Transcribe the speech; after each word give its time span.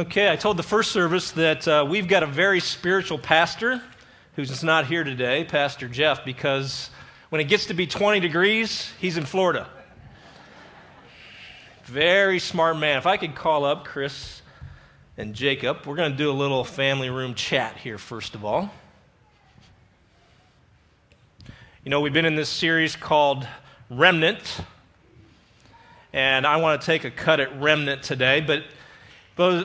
Okay, 0.00 0.32
I 0.32 0.36
told 0.36 0.56
the 0.56 0.62
first 0.62 0.92
service 0.92 1.32
that 1.32 1.68
uh, 1.68 1.86
we've 1.86 2.08
got 2.08 2.22
a 2.22 2.26
very 2.26 2.58
spiritual 2.58 3.18
pastor 3.18 3.82
who's 4.34 4.64
not 4.64 4.86
here 4.86 5.04
today, 5.04 5.44
Pastor 5.44 5.88
Jeff, 5.88 6.24
because 6.24 6.88
when 7.28 7.42
it 7.42 7.48
gets 7.48 7.66
to 7.66 7.74
be 7.74 7.86
20 7.86 8.18
degrees, 8.18 8.90
he's 8.98 9.18
in 9.18 9.26
Florida. 9.26 9.68
Very 11.84 12.38
smart 12.38 12.78
man. 12.78 12.96
If 12.96 13.04
I 13.04 13.18
could 13.18 13.34
call 13.34 13.66
up 13.66 13.84
Chris 13.84 14.40
and 15.18 15.34
Jacob, 15.34 15.84
we're 15.84 15.96
going 15.96 16.12
to 16.12 16.16
do 16.16 16.30
a 16.30 16.32
little 16.32 16.64
family 16.64 17.10
room 17.10 17.34
chat 17.34 17.76
here, 17.76 17.98
first 17.98 18.34
of 18.34 18.42
all. 18.42 18.70
You 21.84 21.90
know, 21.90 22.00
we've 22.00 22.14
been 22.14 22.24
in 22.24 22.36
this 22.36 22.48
series 22.48 22.96
called 22.96 23.46
Remnant, 23.90 24.62
and 26.14 26.46
I 26.46 26.56
want 26.56 26.80
to 26.80 26.86
take 26.86 27.04
a 27.04 27.10
cut 27.10 27.38
at 27.38 27.60
Remnant 27.60 28.02
today, 28.02 28.40
but 28.40 28.64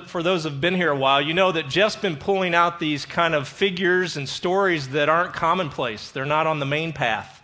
for 0.06 0.24
those 0.24 0.46
who've 0.46 0.62
been 0.62 0.76
here 0.76 0.90
a 0.90 0.96
while, 0.96 1.22
you 1.22 1.34
know 1.34 1.52
that 1.52 1.68
Jeff's 1.68 1.98
been 1.98 2.16
pulling 2.16 2.56
out 2.56 2.80
these 2.80 3.06
kind 3.06 3.36
of 3.36 3.46
figures 3.46 4.16
and 4.16 4.28
stories 4.30 4.88
that 4.90 5.10
aren't 5.10 5.34
commonplace. 5.34 6.12
They're 6.12 6.26
not 6.26 6.48
on 6.48 6.60
the 6.60 6.66
main 6.66 6.94
path. 6.94 7.42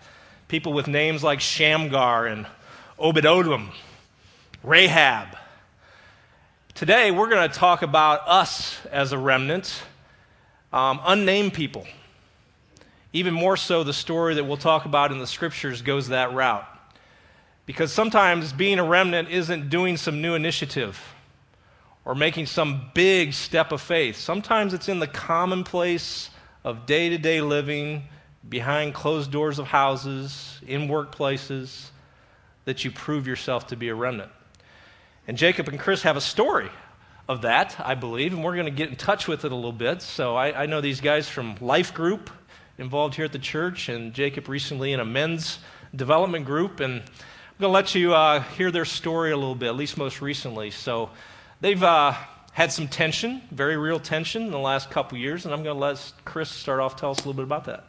People 0.48 0.72
with 0.72 0.88
names 0.88 1.26
like 1.26 1.42
Shamgar 1.42 2.28
and 2.28 2.48
Obed-Edom, 2.98 3.72
Rahab. 4.64 5.28
Today, 6.74 7.12
we're 7.12 7.28
going 7.28 7.50
to 7.50 7.54
talk 7.54 7.82
about 7.82 8.22
us 8.26 8.80
as 8.90 9.12
a 9.12 9.18
remnant, 9.18 9.84
um, 10.72 11.02
unnamed 11.04 11.54
people. 11.54 11.86
Even 13.12 13.34
more 13.34 13.58
so, 13.58 13.84
the 13.84 13.92
story 13.92 14.36
that 14.36 14.46
we'll 14.46 14.56
talk 14.56 14.86
about 14.86 15.12
in 15.12 15.20
the 15.20 15.28
scriptures 15.28 15.82
goes 15.82 16.08
that 16.08 16.34
route. 16.34 16.66
Because 17.66 17.92
sometimes 17.92 18.54
being 18.54 18.80
a 18.80 18.86
remnant 18.86 19.28
isn't 19.28 19.70
doing 19.70 19.98
some 19.98 20.22
new 20.22 20.34
initiative 20.34 20.98
or 22.06 22.16
making 22.16 22.46
some 22.46 22.90
big 22.94 23.34
step 23.34 23.72
of 23.72 23.82
faith. 23.82 24.18
Sometimes 24.18 24.74
it's 24.74 24.90
in 24.90 25.00
the 25.00 25.08
commonplace 25.08 26.30
of 26.64 26.86
day 26.86 27.10
to 27.10 27.18
day 27.18 27.42
living, 27.42 28.04
behind 28.48 28.94
closed 28.94 29.32
doors 29.32 29.60
of 29.60 29.68
houses, 29.68 30.60
in 30.66 30.88
workplaces, 30.88 31.90
that 32.66 32.84
you 32.84 32.92
prove 32.92 33.28
yourself 33.28 33.68
to 33.68 33.76
be 33.76 33.90
a 33.90 33.96
remnant. 33.96 34.32
And 35.28 35.38
Jacob 35.38 35.68
and 35.68 35.80
Chris 35.80 36.02
have 36.04 36.18
a 36.18 36.22
story 36.22 36.70
of 37.30 37.44
that, 37.44 37.76
I 37.80 37.96
believe, 37.96 38.34
and 38.34 38.44
we're 38.44 38.56
going 38.56 38.66
to 38.66 38.72
get 38.72 38.90
in 38.90 38.96
touch 38.96 39.28
with 39.28 39.46
it 39.46 39.52
a 39.52 39.56
little 39.56 39.72
bit. 39.72 40.02
So 40.02 40.36
I, 40.36 40.64
I 40.64 40.66
know 40.66 40.82
these 40.82 41.02
guys 41.02 41.30
from 41.30 41.56
Life 41.62 41.94
Group 41.94 42.30
involved 42.78 43.16
here 43.16 43.26
at 43.26 43.32
the 43.32 43.40
church, 43.40 43.90
and 43.90 44.14
Jacob 44.14 44.50
recently 44.50 44.92
in 44.92 45.00
a 45.00 45.06
men's 45.06 45.60
development 45.96 46.46
group. 46.46 46.80
And 46.80 46.96
I'm 46.96 47.58
going 47.60 47.70
to 47.70 47.74
let 47.74 47.96
you 47.96 48.14
uh, 48.14 48.42
hear 48.42 48.72
their 48.72 48.86
story 48.86 49.32
a 49.32 49.38
little 49.38 49.56
bit, 49.56 49.68
at 49.68 49.76
least 49.76 49.98
most 49.98 50.22
recently. 50.22 50.72
So 50.72 51.12
They've 51.62 51.82
uh, 51.84 52.16
had 52.54 52.72
some 52.72 52.88
tension, 52.88 53.44
very 53.52 53.78
real 53.78 54.00
tension, 54.00 54.42
in 54.42 54.52
the 54.52 54.60
last 54.60 54.90
couple 54.90 55.18
years, 55.20 55.46
and 55.46 55.54
I'm 55.54 55.62
going 55.62 55.76
to 55.76 55.80
let 55.80 56.12
Chris 56.26 56.50
start 56.50 56.80
off. 56.80 56.96
Tell 56.96 57.12
us 57.12 57.18
a 57.18 57.22
little 57.22 57.34
bit 57.34 57.44
about 57.44 57.66
that. 57.66 57.86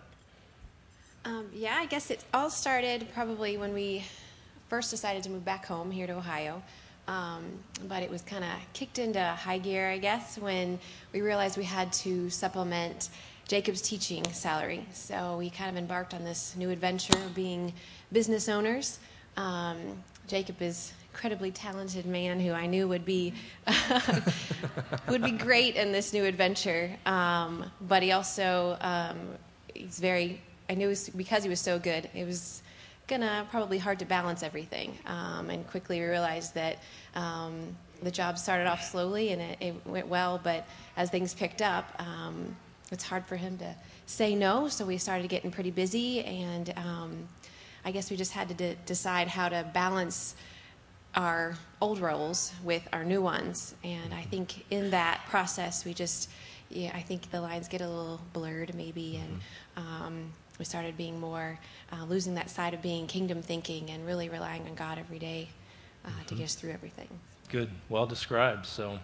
Um, 1.24 1.46
yeah, 1.54 1.76
I 1.76 1.86
guess 1.86 2.10
it 2.10 2.22
all 2.34 2.50
started 2.50 3.06
probably 3.14 3.56
when 3.56 3.72
we 3.72 4.04
first 4.68 4.90
decided 4.90 5.22
to 5.22 5.30
move 5.30 5.44
back 5.44 5.64
home 5.64 5.90
here 5.90 6.06
to 6.06 6.12
Ohio. 6.12 6.62
Um, 7.08 7.44
but 7.88 8.02
it 8.02 8.10
was 8.10 8.20
kind 8.20 8.44
of 8.44 8.50
kicked 8.74 8.98
into 8.98 9.24
high 9.24 9.58
gear, 9.58 9.90
I 9.90 9.98
guess, 9.98 10.36
when 10.36 10.78
we 11.14 11.22
realized 11.22 11.56
we 11.56 11.64
had 11.64 11.92
to 11.94 12.28
supplement 12.28 13.08
Jacob's 13.48 13.80
teaching 13.80 14.22
salary. 14.32 14.86
So 14.92 15.38
we 15.38 15.48
kind 15.48 15.70
of 15.70 15.76
embarked 15.76 16.12
on 16.12 16.24
this 16.24 16.54
new 16.56 16.68
adventure 16.68 17.16
of 17.16 17.34
being 17.34 17.72
business 18.12 18.48
owners. 18.50 18.98
Um, 19.36 20.02
Jacob 20.28 20.60
is 20.60 20.92
incredibly 21.12 21.50
talented 21.50 22.06
man 22.06 22.40
who 22.40 22.52
I 22.52 22.66
knew 22.66 22.88
would 22.88 23.04
be 23.04 23.34
would 25.08 25.22
be 25.22 25.30
great 25.30 25.76
in 25.76 25.92
this 25.92 26.12
new 26.14 26.24
adventure. 26.24 26.90
Um, 27.04 27.70
but 27.82 28.02
he 28.02 28.12
also 28.12 28.76
um, 28.80 29.18
he's 29.74 29.98
very. 29.98 30.40
I 30.70 30.74
knew 30.74 30.88
was, 30.88 31.10
because 31.10 31.42
he 31.42 31.50
was 31.50 31.60
so 31.60 31.78
good, 31.78 32.08
it 32.14 32.24
was 32.24 32.62
gonna 33.06 33.46
probably 33.50 33.76
hard 33.76 33.98
to 33.98 34.06
balance 34.06 34.42
everything. 34.42 34.96
Um, 35.06 35.50
and 35.50 35.68
quickly 35.68 36.00
we 36.00 36.06
realized 36.06 36.54
that 36.54 36.78
um, 37.14 37.76
the 38.02 38.10
job 38.10 38.38
started 38.38 38.66
off 38.66 38.82
slowly 38.82 39.32
and 39.32 39.42
it, 39.42 39.58
it, 39.60 39.86
went 39.86 40.08
well, 40.08 40.40
but 40.42 40.66
as 40.96 41.10
things 41.10 41.34
picked 41.34 41.60
up, 41.60 41.92
um, 41.98 42.56
it's 42.90 43.04
hard 43.04 43.26
for 43.26 43.36
him 43.36 43.58
to 43.58 43.74
say 44.06 44.34
no. 44.34 44.66
So 44.68 44.86
we 44.86 44.96
started 44.96 45.28
getting 45.28 45.50
pretty 45.50 45.70
busy 45.70 46.24
and. 46.24 46.72
Um, 46.76 47.28
I 47.84 47.90
guess 47.90 48.12
we 48.12 48.16
just 48.16 48.30
had 48.30 48.48
to 48.48 48.54
de- 48.54 48.76
decide 48.86 49.26
how 49.26 49.48
to 49.48 49.68
balance 49.74 50.36
our 51.14 51.54
old 51.80 51.98
roles 52.00 52.52
with 52.64 52.86
our 52.92 53.04
new 53.04 53.20
ones. 53.20 53.74
And 53.84 54.14
I 54.14 54.22
think 54.22 54.64
in 54.70 54.90
that 54.90 55.20
process, 55.28 55.84
we 55.84 55.94
just, 55.94 56.30
yeah, 56.70 56.90
I 56.94 57.00
think 57.00 57.30
the 57.30 57.40
lines 57.40 57.68
get 57.68 57.80
a 57.80 57.88
little 57.88 58.20
blurred 58.32 58.74
maybe, 58.74 59.16
and 59.16 59.40
mm-hmm. 59.76 60.04
um, 60.04 60.32
we 60.58 60.64
started 60.64 60.96
being 60.96 61.20
more, 61.20 61.58
uh, 61.92 62.04
losing 62.04 62.34
that 62.34 62.50
side 62.50 62.74
of 62.74 62.82
being 62.82 63.06
kingdom 63.06 63.42
thinking 63.42 63.90
and 63.90 64.06
really 64.06 64.28
relying 64.28 64.62
on 64.62 64.74
God 64.74 64.98
every 64.98 65.18
day 65.18 65.48
uh, 66.04 66.08
mm-hmm. 66.08 66.26
to 66.26 66.34
get 66.34 66.44
us 66.44 66.54
through 66.54 66.70
everything. 66.70 67.08
Good, 67.48 67.70
well 67.88 68.06
described. 68.06 68.66
So. 68.66 68.98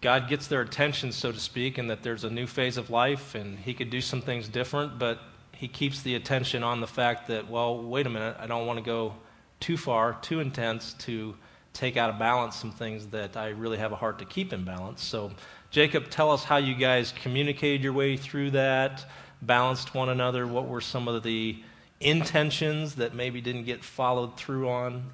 God 0.00 0.28
gets 0.28 0.46
their 0.46 0.62
attention, 0.62 1.12
so 1.12 1.30
to 1.30 1.38
speak, 1.38 1.76
and 1.76 1.90
that 1.90 2.02
there's 2.02 2.24
a 2.24 2.30
new 2.30 2.46
phase 2.46 2.78
of 2.78 2.88
life 2.88 3.34
and 3.34 3.58
He 3.58 3.74
could 3.74 3.90
do 3.90 4.00
some 4.00 4.22
things 4.22 4.48
different, 4.48 4.98
but 4.98 5.18
He 5.52 5.68
keeps 5.68 6.00
the 6.00 6.14
attention 6.14 6.62
on 6.62 6.80
the 6.80 6.86
fact 6.86 7.28
that, 7.28 7.50
well, 7.50 7.82
wait 7.82 8.06
a 8.06 8.08
minute, 8.08 8.34
I 8.38 8.46
don't 8.46 8.66
want 8.66 8.78
to 8.78 8.82
go 8.82 9.12
too 9.60 9.76
far, 9.76 10.14
too 10.22 10.40
intense 10.40 10.94
to 10.94 11.36
take 11.72 11.96
out 11.96 12.10
of 12.10 12.18
balance 12.18 12.56
some 12.56 12.72
things 12.72 13.06
that 13.08 13.36
I 13.36 13.50
really 13.50 13.78
have 13.78 13.92
a 13.92 13.96
heart 13.96 14.18
to 14.18 14.24
keep 14.24 14.52
in 14.52 14.64
balance. 14.64 15.02
So, 15.04 15.30
Jacob, 15.70 16.10
tell 16.10 16.32
us 16.32 16.42
how 16.42 16.56
you 16.56 16.74
guys 16.74 17.12
communicated 17.22 17.82
your 17.82 17.92
way 17.92 18.16
through 18.16 18.50
that, 18.52 19.04
balanced 19.42 19.94
one 19.94 20.08
another. 20.08 20.46
What 20.46 20.66
were 20.66 20.80
some 20.80 21.06
of 21.06 21.22
the 21.22 21.62
intentions 22.00 22.96
that 22.96 23.14
maybe 23.14 23.40
didn't 23.40 23.64
get 23.64 23.84
followed 23.84 24.36
through 24.36 24.68
on? 24.68 25.10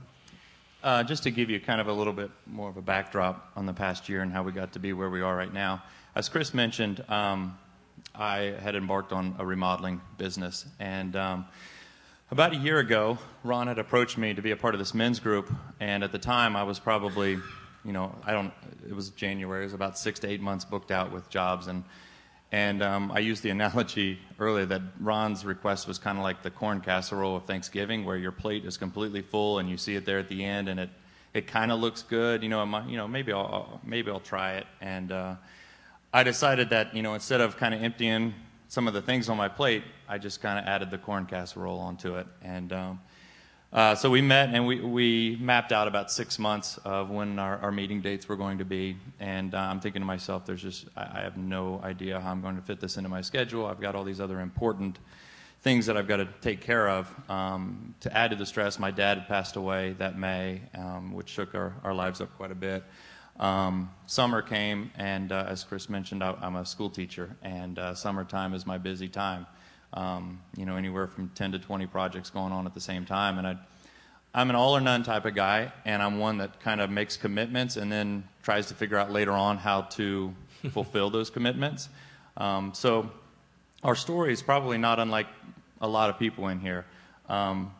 Uh, 0.82 1.02
just 1.02 1.24
to 1.24 1.30
give 1.30 1.50
you 1.50 1.58
kind 1.58 1.80
of 1.80 1.88
a 1.88 1.92
little 1.92 2.12
bit 2.12 2.30
more 2.46 2.68
of 2.68 2.76
a 2.76 2.82
backdrop 2.82 3.50
on 3.56 3.66
the 3.66 3.72
past 3.72 4.08
year 4.08 4.22
and 4.22 4.32
how 4.32 4.42
we 4.42 4.52
got 4.52 4.72
to 4.72 4.78
be 4.78 4.92
where 4.92 5.10
we 5.10 5.20
are 5.20 5.36
right 5.36 5.52
now. 5.52 5.82
As 6.14 6.28
Chris 6.28 6.54
mentioned, 6.54 7.04
um, 7.08 7.58
I 8.14 8.54
had 8.60 8.76
embarked 8.76 9.12
on 9.12 9.34
a 9.38 9.44
remodeling 9.44 10.00
business, 10.16 10.64
and 10.78 11.16
um, 11.16 11.46
about 12.30 12.52
a 12.52 12.56
year 12.56 12.78
ago, 12.78 13.18
Ron 13.44 13.68
had 13.68 13.78
approached 13.78 14.18
me 14.18 14.34
to 14.34 14.42
be 14.42 14.50
a 14.50 14.56
part 14.56 14.74
of 14.74 14.78
this 14.78 14.94
men's 14.94 15.20
group, 15.20 15.52
and 15.78 16.02
at 16.02 16.12
the 16.12 16.18
time 16.18 16.56
I 16.56 16.64
was 16.64 16.78
probably, 16.78 17.38
you 17.84 17.92
know, 17.92 18.14
I 18.24 18.32
don't, 18.32 18.52
it 18.88 18.94
was 18.94 19.10
January, 19.10 19.62
it 19.62 19.66
was 19.66 19.74
about 19.74 19.98
six 19.98 20.18
to 20.20 20.28
eight 20.28 20.40
months 20.40 20.64
booked 20.64 20.90
out 20.90 21.12
with 21.12 21.28
jobs, 21.30 21.66
and 21.68 21.84
and 22.52 22.82
um, 22.82 23.10
I 23.12 23.20
used 23.20 23.42
the 23.42 23.50
analogy 23.58 24.18
earlier 24.38 24.66
that 24.66 24.82
Ron's 25.00 25.44
request 25.44 25.86
was 25.86 25.98
kind 25.98 26.16
of 26.18 26.24
like 26.24 26.42
the 26.42 26.50
corn 26.50 26.80
casserole 26.80 27.36
of 27.36 27.44
Thanksgiving, 27.44 28.04
where 28.04 28.16
your 28.16 28.32
plate 28.32 28.64
is 28.64 28.76
completely 28.76 29.22
full 29.22 29.58
and 29.58 29.68
you 29.68 29.76
see 29.76 29.96
it 29.96 30.04
there 30.04 30.18
at 30.18 30.28
the 30.28 30.44
end, 30.44 30.68
and 30.68 30.80
it 30.80 30.90
it 31.34 31.46
kind 31.46 31.70
of 31.70 31.80
looks 31.80 32.02
good. 32.02 32.42
You 32.42 32.48
know, 32.48 32.64
might, 32.66 32.88
you 32.88 32.96
know, 32.96 33.06
maybe 33.06 33.32
I'll 33.32 33.80
maybe 33.84 34.10
I'll 34.10 34.20
try 34.20 34.54
it, 34.54 34.66
and 34.80 35.12
uh, 35.12 35.34
I 36.12 36.24
decided 36.24 36.70
that 36.70 36.96
you 36.96 37.02
know 37.02 37.14
instead 37.14 37.40
of 37.40 37.56
kind 37.56 37.72
of 37.74 37.82
emptying 37.82 38.34
some 38.68 38.88
of 38.88 38.94
the 38.94 39.02
things 39.02 39.28
on 39.28 39.36
my 39.36 39.48
plate, 39.48 39.84
I 40.08 40.18
just 40.18 40.40
kind 40.40 40.58
of 40.58 40.64
added 40.66 40.90
the 40.90 40.98
corn 40.98 41.26
casserole 41.26 41.78
onto 41.78 42.16
it. 42.16 42.26
And 42.42 42.72
um, 42.72 43.00
uh, 43.72 43.94
so 43.94 44.10
we 44.10 44.22
met 44.22 44.50
and 44.54 44.66
we, 44.66 44.80
we 44.80 45.36
mapped 45.40 45.72
out 45.72 45.88
about 45.88 46.10
six 46.10 46.38
months 46.38 46.78
of 46.78 47.10
when 47.10 47.38
our, 47.38 47.58
our 47.58 47.72
meeting 47.72 48.00
dates 48.00 48.28
were 48.28 48.36
going 48.36 48.58
to 48.58 48.64
be. 48.64 48.96
And 49.20 49.54
uh, 49.54 49.58
I'm 49.58 49.80
thinking 49.80 50.02
to 50.02 50.06
myself, 50.06 50.46
there's 50.46 50.62
just, 50.62 50.86
I, 50.96 51.18
I 51.18 51.20
have 51.22 51.36
no 51.36 51.80
idea 51.84 52.20
how 52.20 52.30
I'm 52.30 52.40
going 52.40 52.56
to 52.56 52.62
fit 52.62 52.80
this 52.80 52.96
into 52.96 53.08
my 53.08 53.20
schedule. 53.20 53.66
I've 53.66 53.80
got 53.80 53.94
all 53.94 54.04
these 54.04 54.20
other 54.20 54.40
important 54.40 54.98
things 55.62 55.86
that 55.86 55.96
I've 55.96 56.08
got 56.08 56.18
to 56.18 56.28
take 56.40 56.60
care 56.60 56.88
of. 56.88 57.12
Um, 57.30 57.94
to 58.00 58.16
add 58.16 58.30
to 58.30 58.36
the 58.36 58.46
stress, 58.46 58.78
my 58.78 58.90
dad 58.90 59.18
had 59.18 59.28
passed 59.28 59.56
away 59.56 59.94
that 59.98 60.18
May, 60.18 60.60
um, 60.74 61.12
which 61.12 61.28
shook 61.28 61.54
our, 61.54 61.74
our 61.82 61.94
lives 61.94 62.20
up 62.20 62.34
quite 62.36 62.50
a 62.50 62.56
bit. 62.56 62.84
Um, 63.38 63.90
summer 64.06 64.40
came, 64.40 64.90
and 64.96 65.30
uh, 65.30 65.46
as 65.48 65.64
Chris 65.64 65.90
mentioned, 65.90 66.22
I, 66.22 66.34
am 66.42 66.56
a 66.56 66.64
school 66.64 66.88
teacher, 66.88 67.36
and 67.42 67.78
uh, 67.78 67.94
summertime 67.94 68.54
is 68.54 68.66
my 68.66 68.78
busy 68.78 69.08
time. 69.08 69.46
Um, 69.92 70.40
you 70.56 70.66
know, 70.66 70.76
anywhere 70.76 71.06
from 71.06 71.30
10 71.34 71.52
to 71.52 71.58
20 71.58 71.86
projects 71.86 72.30
going 72.30 72.52
on 72.52 72.66
at 72.66 72.74
the 72.74 72.80
same 72.80 73.04
time. 73.04 73.38
And 73.38 73.46
I, 73.46 73.56
I'm 74.34 74.50
an 74.50 74.56
all 74.56 74.76
or 74.76 74.80
none 74.80 75.02
type 75.02 75.24
of 75.24 75.34
guy, 75.34 75.72
and 75.84 76.02
I'm 76.02 76.18
one 76.18 76.38
that 76.38 76.60
kind 76.60 76.80
of 76.80 76.90
makes 76.90 77.16
commitments 77.16 77.76
and 77.76 77.90
then 77.90 78.24
tries 78.42 78.66
to 78.68 78.74
figure 78.74 78.98
out 78.98 79.12
later 79.12 79.32
on 79.32 79.58
how 79.58 79.82
to 79.82 80.34
fulfill 80.70 81.10
those 81.10 81.30
commitments. 81.30 81.88
Um, 82.36 82.72
so, 82.74 83.10
our 83.82 83.94
story 83.94 84.32
is 84.32 84.42
probably 84.42 84.78
not 84.78 84.98
unlike 84.98 85.28
a 85.80 85.88
lot 85.88 86.10
of 86.10 86.18
people 86.18 86.48
in 86.48 86.58
here. 86.58 86.86
Um, 87.28 87.72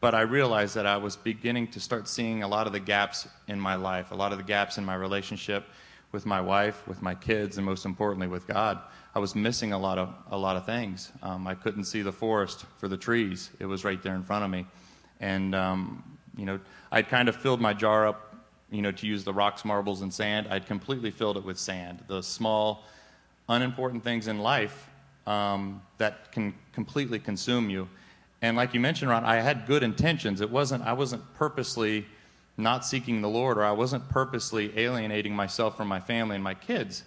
but 0.00 0.14
I 0.14 0.22
realized 0.22 0.74
that 0.74 0.86
I 0.86 0.96
was 0.96 1.16
beginning 1.16 1.68
to 1.68 1.80
start 1.80 2.08
seeing 2.08 2.42
a 2.42 2.48
lot 2.48 2.66
of 2.66 2.72
the 2.72 2.80
gaps 2.80 3.28
in 3.48 3.58
my 3.58 3.74
life, 3.74 4.10
a 4.10 4.14
lot 4.14 4.32
of 4.32 4.38
the 4.38 4.44
gaps 4.44 4.78
in 4.78 4.84
my 4.84 4.94
relationship 4.94 5.64
with 6.12 6.26
my 6.26 6.40
wife, 6.40 6.86
with 6.86 7.00
my 7.00 7.14
kids, 7.14 7.56
and 7.56 7.64
most 7.64 7.86
importantly 7.86 8.26
with 8.26 8.46
God. 8.46 8.78
I 9.14 9.18
was 9.18 9.34
missing 9.34 9.72
a 9.72 9.78
lot 9.78 9.98
of 9.98 10.14
a 10.30 10.36
lot 10.36 10.56
of 10.56 10.66
things. 10.66 11.12
Um, 11.22 11.46
I 11.46 11.54
couldn't 11.54 11.84
see 11.84 12.02
the 12.02 12.12
forest 12.12 12.64
for 12.78 12.88
the 12.88 12.96
trees; 12.96 13.50
it 13.58 13.66
was 13.66 13.84
right 13.84 14.02
there 14.02 14.14
in 14.14 14.22
front 14.22 14.44
of 14.44 14.50
me, 14.50 14.66
and 15.20 15.54
um, 15.54 16.18
you 16.36 16.44
know, 16.44 16.60
I'd 16.90 17.08
kind 17.08 17.28
of 17.28 17.36
filled 17.36 17.60
my 17.60 17.72
jar 17.72 18.06
up 18.06 18.32
you 18.72 18.80
know, 18.80 18.90
to 18.90 19.06
use 19.06 19.22
the 19.22 19.32
rocks, 19.32 19.64
marbles, 19.64 20.00
and 20.00 20.12
sand, 20.12 20.48
I'd 20.50 20.66
completely 20.66 21.10
filled 21.10 21.36
it 21.36 21.44
with 21.44 21.58
sand. 21.58 22.02
The 22.08 22.22
small, 22.22 22.84
unimportant 23.48 24.02
things 24.02 24.28
in 24.28 24.38
life 24.38 24.88
um, 25.26 25.82
that 25.98 26.32
can 26.32 26.54
completely 26.72 27.18
consume 27.18 27.68
you. 27.68 27.86
And 28.42 28.56
like 28.56 28.74
you 28.74 28.80
mentioned, 28.80 29.10
Ron, 29.10 29.24
I 29.24 29.36
had 29.36 29.66
good 29.66 29.82
intentions. 29.82 30.40
It 30.40 30.50
wasn't, 30.50 30.82
I 30.84 30.92
wasn't 30.92 31.22
purposely 31.34 32.06
not 32.56 32.84
seeking 32.84 33.22
the 33.22 33.28
Lord, 33.28 33.56
or 33.56 33.64
I 33.64 33.72
wasn't 33.72 34.08
purposely 34.08 34.76
alienating 34.78 35.34
myself 35.34 35.76
from 35.76 35.88
my 35.88 36.00
family 36.00 36.34
and 36.34 36.44
my 36.44 36.54
kids. 36.54 37.04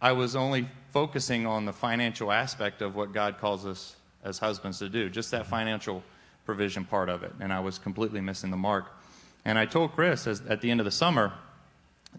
I 0.00 0.12
was 0.12 0.36
only 0.36 0.68
focusing 0.92 1.46
on 1.46 1.66
the 1.66 1.72
financial 1.72 2.32
aspect 2.32 2.80
of 2.80 2.94
what 2.94 3.12
God 3.12 3.38
calls 3.38 3.66
us 3.66 3.96
as 4.24 4.38
husbands 4.38 4.78
to 4.78 4.88
do, 4.88 5.10
just 5.10 5.32
that 5.32 5.46
financial 5.46 6.02
provision 6.46 6.84
part 6.84 7.08
of 7.08 7.22
it. 7.22 7.32
And 7.40 7.52
I 7.52 7.60
was 7.60 7.78
completely 7.78 8.20
missing 8.20 8.50
the 8.50 8.56
mark. 8.56 8.86
And 9.44 9.58
I 9.58 9.66
told 9.66 9.92
Chris 9.92 10.26
as, 10.26 10.40
at 10.48 10.60
the 10.60 10.70
end 10.70 10.80
of 10.80 10.84
the 10.84 10.90
summer 10.90 11.32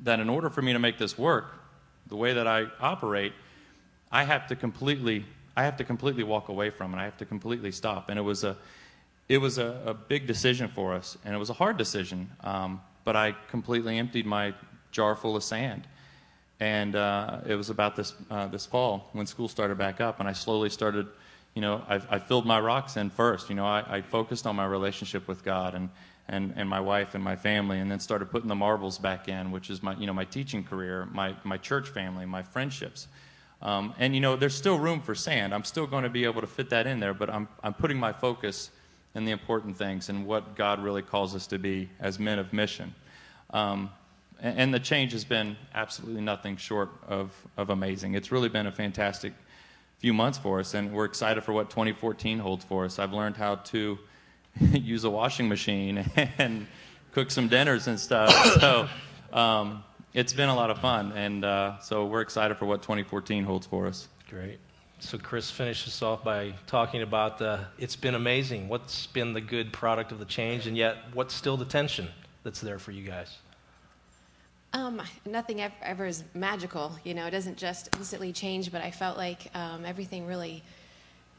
that 0.04 0.20
in 0.20 0.30
order 0.30 0.50
for 0.50 0.62
me 0.62 0.74
to 0.74 0.80
make 0.80 0.98
this 0.98 1.18
work, 1.18 1.46
the 2.08 2.16
way 2.16 2.34
that 2.34 2.48
I 2.48 2.66
operate, 2.80 3.34
I 4.12 4.24
have 4.24 4.48
to 4.48 4.56
completely, 4.56 5.26
I 5.60 5.64
have 5.64 5.76
to 5.76 5.84
completely 5.84 6.24
walk 6.24 6.48
away 6.48 6.70
from 6.70 6.94
it. 6.94 6.98
I 7.00 7.04
have 7.04 7.18
to 7.18 7.26
completely 7.26 7.74
stop. 7.74 8.10
And 8.10 8.18
it 8.18 8.22
was 8.22 8.46
a, 8.46 8.56
it 9.28 9.40
was 9.40 9.58
a, 9.58 9.82
a 9.86 9.94
big 9.94 10.26
decision 10.26 10.70
for 10.70 10.94
us, 10.94 11.18
and 11.26 11.36
it 11.36 11.38
was 11.38 11.50
a 11.50 11.54
hard 11.54 11.76
decision. 11.76 12.30
Um, 12.46 12.80
but 13.04 13.18
I 13.18 13.36
completely 13.50 13.98
emptied 13.98 14.26
my 14.26 14.54
jar 14.92 15.18
full 15.18 15.36
of 15.36 15.44
sand. 15.44 15.86
And 16.62 16.96
uh, 16.96 17.42
it 17.46 17.56
was 17.56 17.70
about 17.70 17.98
this, 17.98 18.14
uh, 18.32 18.48
this 18.48 18.66
fall 18.66 19.10
when 19.12 19.26
school 19.26 19.50
started 19.50 19.78
back 19.78 20.00
up, 20.00 20.22
and 20.22 20.30
I 20.30 20.34
slowly 20.34 20.70
started, 20.70 21.08
you 21.56 21.62
know, 21.62 21.84
I, 21.90 21.96
I 22.10 22.20
filled 22.20 22.46
my 22.46 22.62
rocks 22.62 22.96
in 22.96 23.10
first. 23.10 23.50
You 23.50 23.58
know, 23.58 23.66
I, 23.66 23.98
I 23.98 24.02
focused 24.02 24.48
on 24.48 24.56
my 24.56 24.66
relationship 24.66 25.28
with 25.28 25.44
God 25.44 25.76
and, 25.76 25.90
and, 26.30 26.54
and 26.56 26.70
my 26.70 26.80
wife 26.80 27.16
and 27.16 27.24
my 27.24 27.36
family, 27.36 27.80
and 27.80 27.92
then 27.92 28.00
started 28.00 28.32
putting 28.32 28.48
the 28.48 28.56
marbles 28.56 28.98
back 28.98 29.28
in, 29.28 29.52
which 29.52 29.70
is 29.70 29.84
my, 29.84 29.94
you 29.98 30.08
know, 30.08 30.14
my 30.14 30.26
teaching 30.26 30.64
career, 30.64 31.06
my, 31.12 31.36
my 31.44 31.58
church 31.58 31.90
family, 31.90 32.26
my 32.26 32.44
friendships. 32.44 33.10
Um, 33.62 33.94
and, 34.00 34.16
you 34.16 34.22
know, 34.22 34.36
there's 34.36 34.56
still 34.56 34.80
room 34.80 35.02
for 35.02 35.14
sand. 35.16 35.54
I'm 35.54 35.66
still 35.66 35.86
going 35.86 36.04
to 36.04 36.10
be 36.10 36.24
able 36.24 36.42
to 36.42 36.48
fit 36.48 36.70
that 36.70 36.88
in 36.88 37.00
there, 37.00 37.14
but 37.14 37.30
I'm, 37.30 37.48
I'm 37.62 37.74
putting 37.74 37.98
my 37.98 38.14
focus 38.14 38.72
in 39.16 39.26
the 39.26 39.32
important 39.32 39.78
things 39.78 40.10
and 40.10 40.26
what 40.26 40.56
God 40.56 40.82
really 40.82 41.02
calls 41.02 41.36
us 41.36 41.48
to 41.48 41.60
be 41.60 41.90
as 42.00 42.20
men 42.20 42.40
of 42.40 42.54
mission. 42.54 42.94
Um, 43.52 43.90
and 44.42 44.74
the 44.74 44.80
change 44.80 45.12
has 45.12 45.26
been 45.26 45.58
absolutely 45.76 46.22
nothing 46.22 46.56
short 46.56 46.90
of, 47.08 47.32
of 47.58 47.70
amazing. 47.70 48.14
It's 48.14 48.32
really 48.32 48.48
been 48.48 48.68
a 48.68 48.72
fantastic 48.72 49.34
few 49.98 50.14
months 50.14 50.38
for 50.38 50.62
us, 50.62 50.74
and 50.76 50.94
we're 50.94 51.04
excited 51.04 51.44
for 51.44 51.52
what 51.52 51.70
2014 51.70 52.40
holds 52.40 52.64
for 52.64 52.86
us. 52.86 53.00
I've 53.00 53.12
learned 53.12 53.36
how 53.36 53.56
to 53.56 54.00
use 54.72 55.04
a 55.04 55.10
washing 55.10 55.50
machine 55.50 55.98
and 56.38 56.68
cook 57.12 57.32
some 57.32 57.50
dinners 57.50 57.88
and 57.88 58.00
stuff. 58.00 58.32
So 58.62 58.88
um, 59.34 59.84
it's 60.14 60.34
been 60.34 60.50
a 60.50 60.56
lot 60.56 60.70
of 60.70 60.80
fun, 60.80 61.12
and 61.14 61.46
uh, 61.46 61.80
so 61.80 62.06
we're 62.06 62.22
excited 62.22 62.58
for 62.58 62.66
what 62.66 62.82
2014 62.82 63.44
holds 63.44 63.68
for 63.68 63.88
us. 63.88 64.08
Great. 64.30 64.60
So 65.00 65.18
Chris 65.18 65.50
finishes 65.50 66.02
off 66.02 66.24
by 66.24 66.54
talking 66.68 67.02
about 67.04 67.38
the, 67.38 67.62
it's 67.78 67.96
been 67.96 68.16
amazing. 68.16 68.68
What's 68.68 69.08
been 69.08 69.34
the 69.34 69.42
good 69.42 69.72
product 69.72 70.12
of 70.12 70.20
the 70.20 70.26
change, 70.26 70.68
and 70.68 70.76
yet 70.76 70.98
what's 71.14 71.34
still 71.34 71.58
the 71.58 71.66
tension 71.66 72.08
that's 72.44 72.60
there 72.60 72.80
for 72.80 72.92
you 72.92 73.04
guys? 73.04 73.38
Um, 74.74 75.02
nothing 75.26 75.62
ever, 75.82 76.06
is 76.06 76.24
magical. 76.34 76.92
You 77.04 77.14
know, 77.14 77.26
it 77.26 77.32
doesn't 77.32 77.58
just 77.58 77.90
instantly 77.98 78.32
change, 78.32 78.72
but 78.72 78.82
I 78.82 78.92
felt 78.92 79.18
like 79.18 79.50
um, 79.56 79.84
everything 79.86 80.28
really 80.28 80.64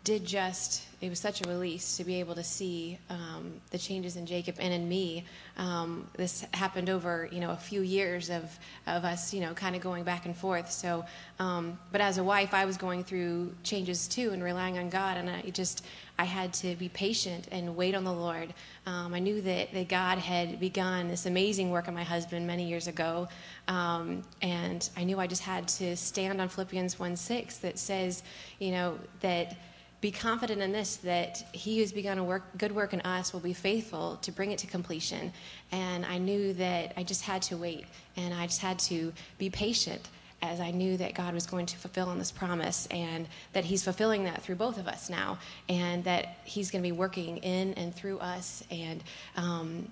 did 0.03 0.25
just, 0.25 0.83
it 1.03 1.11
was 1.11 1.19
such 1.19 1.45
a 1.45 1.49
release 1.49 1.99
to 1.99 2.05
be 2.05 2.21
able 2.21 2.35
to 2.35 2.43
see 2.43 2.99
um, 3.11 3.53
the 3.71 3.77
changes 3.77 4.17
in 4.17 4.25
Jacob 4.25 4.57
and 4.59 4.73
in 4.73 4.89
me. 4.89 5.27
Um, 5.59 6.09
this 6.17 6.47
happened 6.55 6.89
over, 6.89 7.29
you 7.31 7.39
know, 7.39 7.51
a 7.51 7.57
few 7.57 7.83
years 7.83 8.31
of, 8.31 8.45
of 8.87 9.05
us, 9.05 9.35
you 9.35 9.43
know, 9.43 9.53
kind 9.53 9.77
of 9.77 9.83
going 9.83 10.03
back 10.03 10.25
and 10.25 10.35
forth. 10.35 10.71
So, 10.71 11.05
um, 11.39 11.79
but 11.93 12.01
as 12.01 12.17
a 12.17 12.25
wife, 12.25 12.55
I 12.55 12.65
was 12.65 12.79
going 12.79 13.05
through 13.05 13.53
changes 13.63 14.09
too 14.09 14.31
and 14.31 14.43
relying 14.43 14.79
on 14.79 14.89
God. 14.89 15.19
And 15.19 15.29
I 15.29 15.43
just, 15.51 15.85
I 16.19 16.25
had 16.25 16.55
to 16.55 16.77
be 16.77 16.89
patient 16.89 17.49
and 17.53 17.77
wait 17.77 17.95
on 17.95 18.03
the 18.05 18.13
Lord. 18.13 18.55
Um, 18.87 19.13
I 19.13 19.19
knew 19.19 19.43
that, 19.43 19.73
that 19.75 19.89
God 19.89 20.17
had 20.17 20.59
begun 20.61 21.09
this 21.09 21.27
amazing 21.27 21.71
work 21.71 21.89
on 21.89 21.95
my 21.95 22.05
husband 22.05 22.47
many 22.47 22.67
years 22.67 22.87
ago. 22.87 23.29
Um, 23.69 24.23
and 24.41 24.89
I 24.97 25.05
knew 25.05 25.21
I 25.21 25.27
just 25.27 25.43
had 25.43 25.69
to 25.69 25.95
stand 25.95 26.41
on 26.41 26.49
Philippians 26.49 26.99
1 26.99 27.17
6 27.17 27.59
that 27.59 27.79
says, 27.79 28.23
you 28.59 28.71
know, 28.71 28.99
that 29.21 29.57
be 30.01 30.11
confident 30.11 30.63
in 30.63 30.73
this 30.73 30.97
that 30.97 31.45
he 31.53 31.79
who's 31.79 31.93
begun 31.93 32.19
a 32.19 32.25
work, 32.25 32.43
good 32.57 32.73
work 32.73 32.95
in 32.95 33.01
us 33.03 33.33
will 33.33 33.41
be 33.41 33.53
faithful 33.53 34.19
to 34.23 34.33
bring 34.33 34.51
it 34.51 34.59
to 34.59 34.67
completion. 34.67 35.33
And 35.73 36.07
I 36.07 36.19
knew 36.19 36.55
that 36.55 36.95
I 36.97 37.03
just 37.03 37.23
had 37.23 37.43
to 37.43 37.57
wait 37.57 37.85
and 38.17 38.33
I 38.33 38.47
just 38.47 38.61
had 38.61 38.79
to 38.81 39.13
be 39.39 39.51
patient 39.51 40.09
as 40.43 40.59
I 40.59 40.71
knew 40.71 40.97
that 40.97 41.15
God 41.15 41.35
was 41.35 41.47
going 41.47 41.67
to 41.67 41.77
fulfill 41.77 42.09
on 42.09 42.19
this 42.19 42.33
promise 42.33 42.89
and 42.91 43.29
that 43.53 43.65
He's 43.65 43.85
fulfilling 43.85 44.25
that 44.25 44.43
through 44.43 44.55
both 44.55 44.79
of 44.79 44.89
us 44.89 45.11
now 45.11 45.39
and 45.69 46.03
that 46.05 46.39
He's 46.45 46.71
going 46.71 46.83
to 46.83 46.89
be 46.89 46.97
working 46.97 47.37
in 47.39 47.75
and 47.75 47.95
through 47.95 48.19
us 48.21 48.65
and 48.71 49.05
um, 49.37 49.87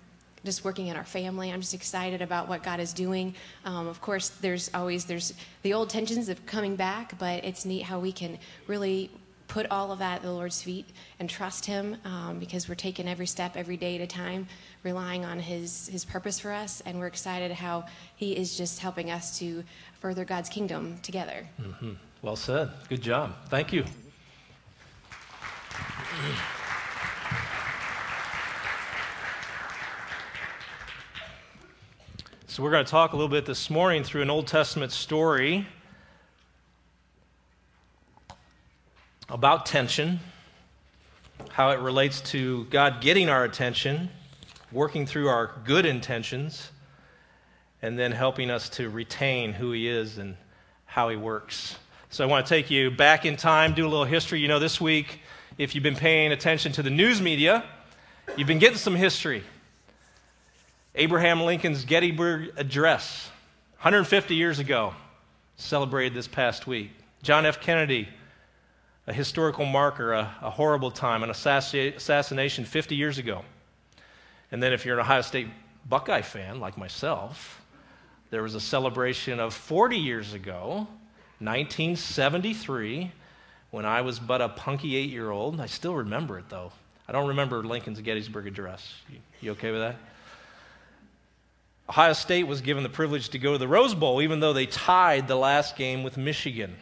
just 0.45 0.65
working 0.65 0.87
in 0.87 0.97
our 0.97 1.05
family. 1.05 1.53
I'm 1.53 1.61
just 1.61 1.75
excited 1.75 2.23
about 2.23 2.49
what 2.49 2.63
God 2.63 2.81
is 2.81 2.95
doing. 2.95 3.35
Um, 3.67 3.89
of 3.89 4.01
course, 4.01 4.31
there's 4.41 4.71
always 4.73 5.05
there's 5.05 5.35
the 5.63 5.75
old 5.75 5.91
tensions 5.91 6.31
of 6.31 6.45
coming 6.47 6.77
back, 6.77 7.19
but 7.19 7.45
it's 7.45 7.67
neat 7.67 7.83
how 7.83 7.99
we 7.99 8.13
can 8.13 8.39
really 8.67 9.11
put 9.49 9.67
all 9.71 9.91
of 9.91 9.99
that 9.99 10.17
at 10.17 10.23
the 10.23 10.31
Lord's 10.31 10.63
feet 10.63 10.87
and 11.19 11.29
trust 11.29 11.65
Him 11.67 11.97
um, 12.05 12.39
because 12.39 12.69
we're 12.69 12.75
taking 12.75 13.09
every 13.09 13.27
step, 13.27 13.57
every 13.57 13.77
day 13.77 13.97
at 13.97 14.01
a 14.01 14.07
time, 14.07 14.47
relying 14.85 15.25
on 15.25 15.41
His, 15.41 15.89
His 15.89 16.05
purpose 16.05 16.39
for 16.39 16.53
us. 16.53 16.83
And 16.87 16.99
we're 16.99 17.07
excited 17.07 17.51
how 17.51 17.87
He 18.17 18.37
is 18.37 18.57
just 18.57 18.79
helping 18.79 19.11
us 19.11 19.39
to 19.39 19.65
further 20.01 20.25
God's 20.25 20.49
kingdom 20.49 20.99
together. 21.03 21.47
Mm-hmm. 21.61 21.93
Well 22.23 22.37
said. 22.37 22.71
Good 22.89 23.03
job. 23.03 23.35
Thank 23.49 23.73
you. 23.73 23.85
So, 32.47 32.63
we're 32.63 32.73
going 32.73 32.85
to 32.85 32.91
talk 32.91 33.13
a 33.13 33.17
little 33.17 33.29
bit 33.29 33.47
this 33.47 33.71
morning 33.71 34.03
through 34.03 34.23
an 34.23 34.31
Old 34.31 34.49
Testament 34.49 34.91
story 34.91 35.67
about 39.29 39.67
tension, 39.67 40.21
how 41.51 41.71
it 41.71 41.81
relates 41.81 42.21
to 42.23 42.65
God 42.67 43.01
getting 43.01 43.29
our 43.29 43.45
attention, 43.45 44.09
working 44.73 45.07
through 45.07 45.29
our 45.29 45.53
good 45.65 45.85
intentions, 45.85 46.71
and 47.83 47.99
then 47.99 48.11
helping 48.11 48.51
us 48.51 48.71
to 48.71 48.89
retain 48.89 49.53
who 49.53 49.73
He 49.73 49.87
is 49.87 50.19
and 50.19 50.37
how 50.87 51.11
He 51.11 51.17
works. 51.17 51.77
So 52.11 52.25
I 52.25 52.27
want 52.27 52.47
to 52.47 52.49
take 52.49 52.71
you 52.71 52.91
back 52.91 53.27
in 53.27 53.37
time, 53.37 53.75
do 53.75 53.87
a 53.87 53.89
little 53.89 54.07
history. 54.07 54.41
You 54.41 54.49
know, 54.49 54.59
this 54.59 54.81
week, 54.81 55.21
if 55.59 55.75
you've 55.75 55.85
been 55.85 55.95
paying 55.95 56.33
attention 56.33 56.73
to 56.73 56.83
the 56.83 56.91
news 56.91 57.21
media, 57.21 57.65
you've 58.37 58.49
been 58.49 58.59
getting 58.59 58.79
some 58.79 58.95
history. 58.95 59.45
Abraham 60.95 61.43
Lincoln's 61.43 61.85
Gettysburg 61.85 62.53
Address, 62.57 63.29
150 63.81 64.35
years 64.35 64.59
ago, 64.59 64.95
celebrated 65.57 66.15
this 66.15 66.27
past 66.27 66.67
week. 66.67 66.91
John 67.23 67.45
F. 67.45 67.61
Kennedy 67.61 68.09
a 69.09 69.13
historical 69.13 69.65
marker, 69.65 70.13
a, 70.13 70.35
a 70.43 70.51
horrible 70.51 70.91
time, 70.91 71.23
an 71.23 71.31
assassination 71.31 72.65
50 72.67 72.95
years 72.95 73.17
ago. 73.17 73.43
And 74.53 74.63
then, 74.63 74.75
if 74.75 74.85
you're 74.85 74.97
an 74.97 75.01
Ohio 75.01 75.23
State 75.23 75.49
Buckeye 75.89 76.21
fan 76.21 76.61
like 76.61 76.77
myself, 76.77 77.63
there 78.31 78.43
was 78.43 78.55
a 78.55 78.61
celebration 78.61 79.41
of 79.41 79.55
40 79.55 79.97
years 79.97 80.35
ago, 80.35 80.87
1973, 81.39 83.11
when 83.71 83.87
I 83.87 84.03
was 84.03 84.19
but 84.19 84.43
a 84.43 84.51
punky 84.51 84.95
eight 84.97 85.11
year 85.11 85.31
old. 85.31 85.59
I 85.59 85.67
still 85.67 85.95
remember 85.95 86.39
it, 86.39 86.51
though. 86.51 86.71
I 87.09 87.13
don't 87.13 87.29
remember 87.29 87.65
Lincoln's 87.65 88.01
Gettysburg 88.03 88.47
Address. 88.47 88.93
You, 89.11 89.19
you 89.41 89.51
okay 89.53 89.71
with 89.71 89.81
that? 89.81 89.97
Ohio 91.89 92.13
State 92.13 92.47
was 92.47 92.61
given 92.61 92.83
the 92.83 92.91
privilege 92.91 93.31
to 93.31 93.39
go 93.39 93.53
to 93.53 93.59
the 93.59 93.69
Rose 93.69 93.95
Bowl, 93.95 94.21
even 94.21 94.41
though 94.41 94.53
they 94.53 94.67
tied 94.67 95.29
the 95.29 95.37
last 95.37 95.77
game 95.77 96.03
with 96.03 96.19
Michigan 96.19 96.77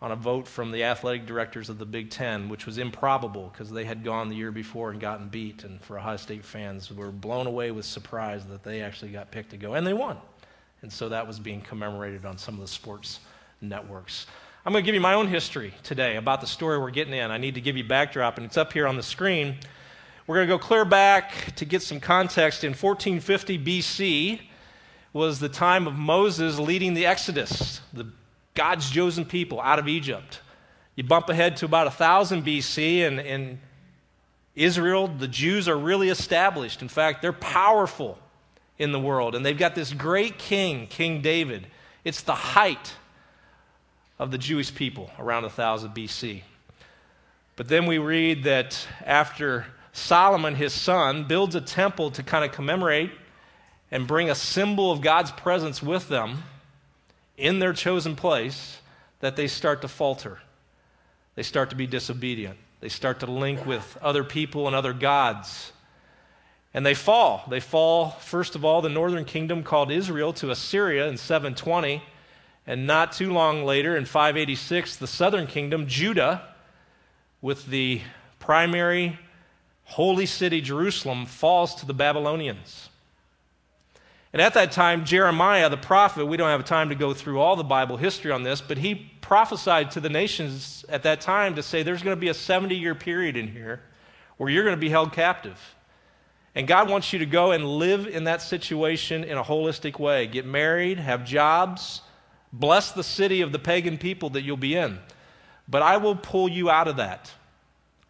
on 0.00 0.12
a 0.12 0.16
vote 0.16 0.46
from 0.46 0.70
the 0.70 0.84
athletic 0.84 1.26
directors 1.26 1.68
of 1.68 1.78
the 1.78 1.86
Big 1.86 2.10
Ten, 2.10 2.48
which 2.48 2.66
was 2.66 2.78
improbable 2.78 3.50
because 3.52 3.70
they 3.70 3.84
had 3.84 4.04
gone 4.04 4.28
the 4.28 4.36
year 4.36 4.52
before 4.52 4.90
and 4.90 5.00
gotten 5.00 5.28
beat. 5.28 5.64
And 5.64 5.80
for 5.82 5.98
Ohio 5.98 6.16
State 6.16 6.44
fans, 6.44 6.92
were 6.92 7.10
blown 7.10 7.46
away 7.46 7.72
with 7.72 7.84
surprise 7.84 8.44
that 8.46 8.62
they 8.62 8.80
actually 8.80 9.10
got 9.10 9.30
picked 9.30 9.50
to 9.50 9.56
go, 9.56 9.74
and 9.74 9.86
they 9.86 9.92
won. 9.92 10.16
And 10.82 10.92
so 10.92 11.08
that 11.08 11.26
was 11.26 11.40
being 11.40 11.60
commemorated 11.60 12.24
on 12.24 12.38
some 12.38 12.54
of 12.54 12.60
the 12.60 12.68
sports 12.68 13.18
networks. 13.60 14.26
I'm 14.64 14.72
going 14.72 14.84
to 14.84 14.86
give 14.86 14.94
you 14.94 15.00
my 15.00 15.14
own 15.14 15.26
history 15.26 15.74
today 15.82 16.16
about 16.16 16.40
the 16.40 16.46
story 16.46 16.78
we're 16.78 16.90
getting 16.90 17.14
in. 17.14 17.30
I 17.32 17.38
need 17.38 17.56
to 17.56 17.60
give 17.60 17.76
you 17.76 17.82
backdrop, 17.82 18.36
and 18.36 18.46
it's 18.46 18.56
up 18.56 18.72
here 18.72 18.86
on 18.86 18.96
the 18.96 19.02
screen. 19.02 19.56
We're 20.28 20.36
going 20.36 20.46
to 20.46 20.54
go 20.54 20.58
clear 20.58 20.84
back 20.84 21.54
to 21.56 21.64
get 21.64 21.82
some 21.82 21.98
context. 21.98 22.62
In 22.62 22.70
1450 22.70 23.58
BC 23.58 24.40
was 25.12 25.40
the 25.40 25.48
time 25.48 25.88
of 25.88 25.94
Moses 25.94 26.58
leading 26.58 26.94
the 26.94 27.06
Exodus, 27.06 27.80
the 27.92 28.06
God's 28.58 28.90
chosen 28.90 29.24
people 29.24 29.60
out 29.60 29.78
of 29.78 29.86
Egypt. 29.86 30.40
You 30.96 31.04
bump 31.04 31.28
ahead 31.28 31.58
to 31.58 31.64
about 31.64 31.86
1000 31.86 32.44
BC, 32.44 33.06
and 33.06 33.20
in 33.20 33.60
Israel, 34.56 35.06
the 35.06 35.28
Jews 35.28 35.68
are 35.68 35.78
really 35.78 36.08
established. 36.08 36.82
In 36.82 36.88
fact, 36.88 37.22
they're 37.22 37.32
powerful 37.32 38.18
in 38.76 38.90
the 38.90 38.98
world. 38.98 39.36
And 39.36 39.46
they've 39.46 39.56
got 39.56 39.76
this 39.76 39.92
great 39.92 40.38
king, 40.38 40.88
King 40.88 41.22
David. 41.22 41.68
It's 42.02 42.22
the 42.22 42.34
height 42.34 42.94
of 44.18 44.32
the 44.32 44.38
Jewish 44.38 44.74
people 44.74 45.08
around 45.20 45.44
1000 45.44 45.90
BC. 45.90 46.42
But 47.54 47.68
then 47.68 47.86
we 47.86 47.98
read 47.98 48.42
that 48.42 48.88
after 49.06 49.66
Solomon, 49.92 50.56
his 50.56 50.72
son, 50.72 51.28
builds 51.28 51.54
a 51.54 51.60
temple 51.60 52.10
to 52.10 52.24
kind 52.24 52.44
of 52.44 52.50
commemorate 52.50 53.12
and 53.92 54.08
bring 54.08 54.30
a 54.30 54.34
symbol 54.34 54.90
of 54.90 55.00
God's 55.00 55.30
presence 55.30 55.80
with 55.80 56.08
them 56.08 56.42
in 57.38 57.60
their 57.60 57.72
chosen 57.72 58.16
place, 58.16 58.78
that 59.20 59.36
they 59.36 59.46
start 59.46 59.80
to 59.82 59.88
falter. 59.88 60.40
They 61.36 61.42
start 61.42 61.70
to 61.70 61.76
be 61.76 61.86
disobedient. 61.86 62.58
They 62.80 62.88
start 62.88 63.20
to 63.20 63.26
link 63.26 63.64
with 63.64 63.96
other 64.02 64.24
people 64.24 64.66
and 64.66 64.76
other 64.76 64.92
gods. 64.92 65.72
And 66.74 66.84
they 66.84 66.94
fall. 66.94 67.44
They 67.48 67.60
fall, 67.60 68.10
first 68.10 68.54
of 68.54 68.64
all, 68.64 68.82
the 68.82 68.88
northern 68.88 69.24
kingdom 69.24 69.62
called 69.62 69.90
Israel 69.90 70.32
to 70.34 70.50
Assyria 70.50 71.08
in 71.08 71.16
720. 71.16 72.02
And 72.66 72.86
not 72.86 73.12
too 73.12 73.32
long 73.32 73.64
later, 73.64 73.96
in 73.96 74.04
586, 74.04 74.96
the 74.96 75.06
southern 75.06 75.46
kingdom, 75.46 75.86
Judah, 75.86 76.42
with 77.40 77.66
the 77.66 78.02
primary 78.38 79.18
holy 79.84 80.26
city, 80.26 80.60
Jerusalem, 80.60 81.24
falls 81.24 81.74
to 81.76 81.86
the 81.86 81.94
Babylonians. 81.94 82.90
And 84.32 84.42
at 84.42 84.54
that 84.54 84.72
time, 84.72 85.04
Jeremiah, 85.04 85.70
the 85.70 85.78
prophet, 85.78 86.26
we 86.26 86.36
don't 86.36 86.50
have 86.50 86.64
time 86.64 86.90
to 86.90 86.94
go 86.94 87.14
through 87.14 87.40
all 87.40 87.56
the 87.56 87.64
Bible 87.64 87.96
history 87.96 88.30
on 88.30 88.42
this, 88.42 88.60
but 88.60 88.76
he 88.76 88.94
prophesied 89.20 89.92
to 89.92 90.00
the 90.00 90.10
nations 90.10 90.84
at 90.88 91.02
that 91.04 91.20
time 91.20 91.54
to 91.54 91.62
say 91.62 91.82
there's 91.82 92.02
going 92.02 92.16
to 92.16 92.20
be 92.20 92.28
a 92.28 92.34
70 92.34 92.76
year 92.76 92.94
period 92.94 93.36
in 93.36 93.48
here 93.48 93.80
where 94.36 94.50
you're 94.50 94.64
going 94.64 94.76
to 94.76 94.80
be 94.80 94.90
held 94.90 95.12
captive. 95.12 95.58
And 96.54 96.66
God 96.66 96.90
wants 96.90 97.12
you 97.12 97.20
to 97.20 97.26
go 97.26 97.52
and 97.52 97.64
live 97.64 98.06
in 98.06 98.24
that 98.24 98.42
situation 98.42 99.24
in 99.24 99.38
a 99.38 99.44
holistic 99.44 99.98
way. 99.98 100.26
Get 100.26 100.44
married, 100.44 100.98
have 100.98 101.24
jobs, 101.24 102.02
bless 102.52 102.92
the 102.92 103.04
city 103.04 103.40
of 103.40 103.52
the 103.52 103.58
pagan 103.58 103.96
people 103.96 104.30
that 104.30 104.42
you'll 104.42 104.56
be 104.56 104.74
in. 104.74 104.98
But 105.68 105.82
I 105.82 105.98
will 105.98 106.16
pull 106.16 106.48
you 106.48 106.70
out 106.70 106.88
of 106.88 106.96
that. 106.96 107.30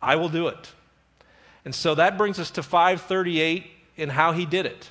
I 0.01 0.17
will 0.17 0.29
do 0.29 0.49
it. 0.49 0.73
And 1.65 1.75
so 1.75 1.95
that 1.97 2.17
brings 2.17 2.39
us 2.39 2.51
to 2.53 2.63
538 2.63 3.67
in 3.97 4.09
how 4.09 4.33
he 4.33 4.47
did 4.47 4.65
it. 4.65 4.91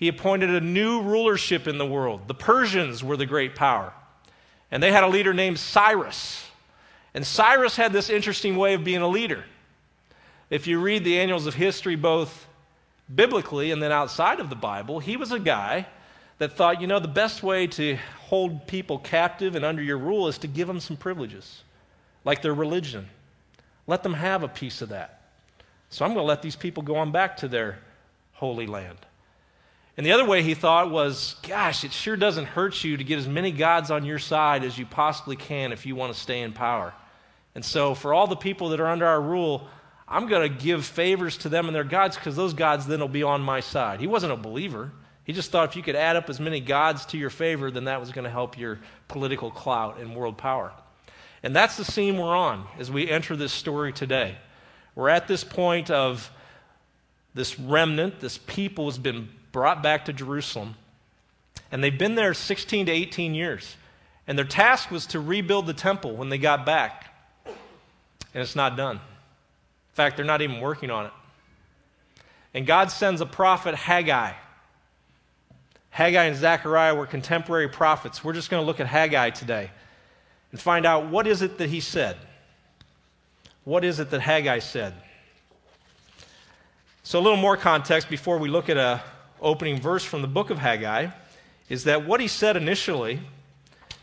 He 0.00 0.08
appointed 0.08 0.48
a 0.48 0.62
new 0.62 1.02
rulership 1.02 1.68
in 1.68 1.76
the 1.76 1.84
world. 1.84 2.26
The 2.26 2.34
Persians 2.34 3.04
were 3.04 3.18
the 3.18 3.26
great 3.26 3.54
power. 3.54 3.92
And 4.70 4.82
they 4.82 4.90
had 4.90 5.04
a 5.04 5.08
leader 5.08 5.34
named 5.34 5.58
Cyrus. 5.58 6.46
And 7.12 7.26
Cyrus 7.26 7.76
had 7.76 7.92
this 7.92 8.08
interesting 8.08 8.56
way 8.56 8.72
of 8.72 8.82
being 8.82 9.02
a 9.02 9.08
leader. 9.08 9.44
If 10.48 10.66
you 10.66 10.80
read 10.80 11.04
the 11.04 11.20
annals 11.20 11.46
of 11.46 11.54
history, 11.54 11.96
both 11.96 12.46
biblically 13.14 13.72
and 13.72 13.82
then 13.82 13.92
outside 13.92 14.40
of 14.40 14.48
the 14.48 14.56
Bible, 14.56 15.00
he 15.00 15.18
was 15.18 15.32
a 15.32 15.38
guy 15.38 15.86
that 16.38 16.54
thought, 16.54 16.80
you 16.80 16.86
know, 16.86 16.98
the 16.98 17.06
best 17.06 17.42
way 17.42 17.66
to 17.66 17.98
hold 18.20 18.66
people 18.66 18.98
captive 18.98 19.54
and 19.54 19.66
under 19.66 19.82
your 19.82 19.98
rule 19.98 20.28
is 20.28 20.38
to 20.38 20.46
give 20.46 20.66
them 20.66 20.80
some 20.80 20.96
privileges, 20.96 21.62
like 22.24 22.40
their 22.40 22.54
religion. 22.54 23.06
Let 23.86 24.02
them 24.02 24.14
have 24.14 24.44
a 24.44 24.48
piece 24.48 24.80
of 24.80 24.88
that. 24.88 25.20
So 25.90 26.06
I'm 26.06 26.14
going 26.14 26.24
to 26.24 26.28
let 26.28 26.40
these 26.40 26.56
people 26.56 26.82
go 26.82 26.96
on 26.96 27.12
back 27.12 27.36
to 27.38 27.48
their 27.48 27.80
holy 28.32 28.66
land. 28.66 28.96
And 29.96 30.06
the 30.06 30.12
other 30.12 30.24
way 30.24 30.42
he 30.42 30.54
thought 30.54 30.90
was, 30.90 31.36
gosh, 31.46 31.84
it 31.84 31.92
sure 31.92 32.16
doesn't 32.16 32.46
hurt 32.46 32.82
you 32.84 32.96
to 32.96 33.04
get 33.04 33.18
as 33.18 33.28
many 33.28 33.50
gods 33.50 33.90
on 33.90 34.04
your 34.04 34.18
side 34.18 34.64
as 34.64 34.78
you 34.78 34.86
possibly 34.86 35.36
can 35.36 35.72
if 35.72 35.84
you 35.84 35.94
want 35.94 36.14
to 36.14 36.18
stay 36.18 36.40
in 36.40 36.52
power. 36.52 36.94
And 37.54 37.64
so, 37.64 37.94
for 37.94 38.14
all 38.14 38.26
the 38.26 38.36
people 38.36 38.68
that 38.70 38.80
are 38.80 38.86
under 38.86 39.06
our 39.06 39.20
rule, 39.20 39.68
I'm 40.08 40.26
going 40.26 40.48
to 40.48 40.62
give 40.62 40.84
favors 40.84 41.36
to 41.38 41.48
them 41.48 41.66
and 41.66 41.74
their 41.74 41.84
gods 41.84 42.16
because 42.16 42.36
those 42.36 42.54
gods 42.54 42.86
then 42.86 43.00
will 43.00 43.08
be 43.08 43.22
on 43.22 43.42
my 43.42 43.60
side. 43.60 44.00
He 44.00 44.06
wasn't 44.06 44.32
a 44.32 44.36
believer. 44.36 44.92
He 45.24 45.32
just 45.32 45.50
thought 45.50 45.68
if 45.68 45.76
you 45.76 45.82
could 45.82 45.96
add 45.96 46.16
up 46.16 46.28
as 46.28 46.40
many 46.40 46.60
gods 46.60 47.06
to 47.06 47.18
your 47.18 47.30
favor, 47.30 47.70
then 47.70 47.84
that 47.84 48.00
was 48.00 48.10
going 48.10 48.24
to 48.24 48.30
help 48.30 48.58
your 48.58 48.80
political 49.08 49.50
clout 49.50 50.00
and 50.00 50.14
world 50.16 50.38
power. 50.38 50.72
And 51.42 51.54
that's 51.54 51.76
the 51.76 51.84
scene 51.84 52.18
we're 52.18 52.36
on 52.36 52.66
as 52.78 52.90
we 52.90 53.08
enter 53.08 53.36
this 53.36 53.52
story 53.52 53.92
today. 53.92 54.36
We're 54.94 55.08
at 55.08 55.28
this 55.28 55.44
point 55.44 55.90
of 55.90 56.30
this 57.34 57.58
remnant, 57.60 58.20
this 58.20 58.38
people 58.38 58.86
has 58.86 58.98
been 58.98 59.28
brought 59.52 59.82
back 59.82 60.04
to 60.06 60.12
Jerusalem. 60.12 60.76
And 61.72 61.82
they've 61.82 61.96
been 61.96 62.14
there 62.14 62.34
16 62.34 62.86
to 62.86 62.92
18 62.92 63.34
years. 63.34 63.76
And 64.26 64.38
their 64.38 64.46
task 64.46 64.90
was 64.90 65.06
to 65.06 65.20
rebuild 65.20 65.66
the 65.66 65.74
temple 65.74 66.14
when 66.16 66.28
they 66.28 66.38
got 66.38 66.64
back. 66.64 67.06
And 67.46 68.42
it's 68.42 68.54
not 68.54 68.76
done 68.76 68.96
In 68.96 69.94
fact, 69.94 70.16
they're 70.16 70.24
not 70.24 70.42
even 70.42 70.60
working 70.60 70.90
on 70.90 71.06
it. 71.06 71.12
And 72.54 72.66
God 72.66 72.90
sends 72.90 73.20
a 73.20 73.26
prophet, 73.26 73.74
Haggai. 73.74 74.32
Haggai 75.90 76.24
and 76.24 76.36
Zechariah 76.36 76.94
were 76.94 77.06
contemporary 77.06 77.68
prophets. 77.68 78.22
We're 78.22 78.32
just 78.32 78.50
going 78.50 78.62
to 78.62 78.66
look 78.66 78.80
at 78.80 78.86
Haggai 78.86 79.30
today 79.30 79.70
and 80.52 80.60
find 80.60 80.86
out 80.86 81.08
what 81.08 81.26
is 81.26 81.42
it 81.42 81.58
that 81.58 81.68
he 81.68 81.80
said. 81.80 82.16
What 83.64 83.84
is 83.84 84.00
it 84.00 84.10
that 84.10 84.20
Haggai 84.20 84.60
said? 84.60 84.94
So 87.02 87.18
a 87.18 87.22
little 87.22 87.36
more 87.36 87.56
context 87.56 88.08
before 88.08 88.38
we 88.38 88.48
look 88.48 88.68
at 88.68 88.76
a 88.76 89.02
opening 89.40 89.80
verse 89.80 90.04
from 90.04 90.22
the 90.22 90.28
book 90.28 90.50
of 90.50 90.58
Haggai 90.58 91.08
is 91.68 91.84
that 91.84 92.06
what 92.06 92.20
he 92.20 92.28
said 92.28 92.56
initially 92.56 93.20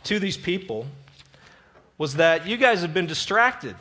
to 0.05 0.19
these 0.19 0.37
people 0.37 0.85
was 1.97 2.15
that 2.15 2.47
you 2.47 2.57
guys 2.57 2.81
have 2.81 2.93
been 2.93 3.07
distracted. 3.07 3.75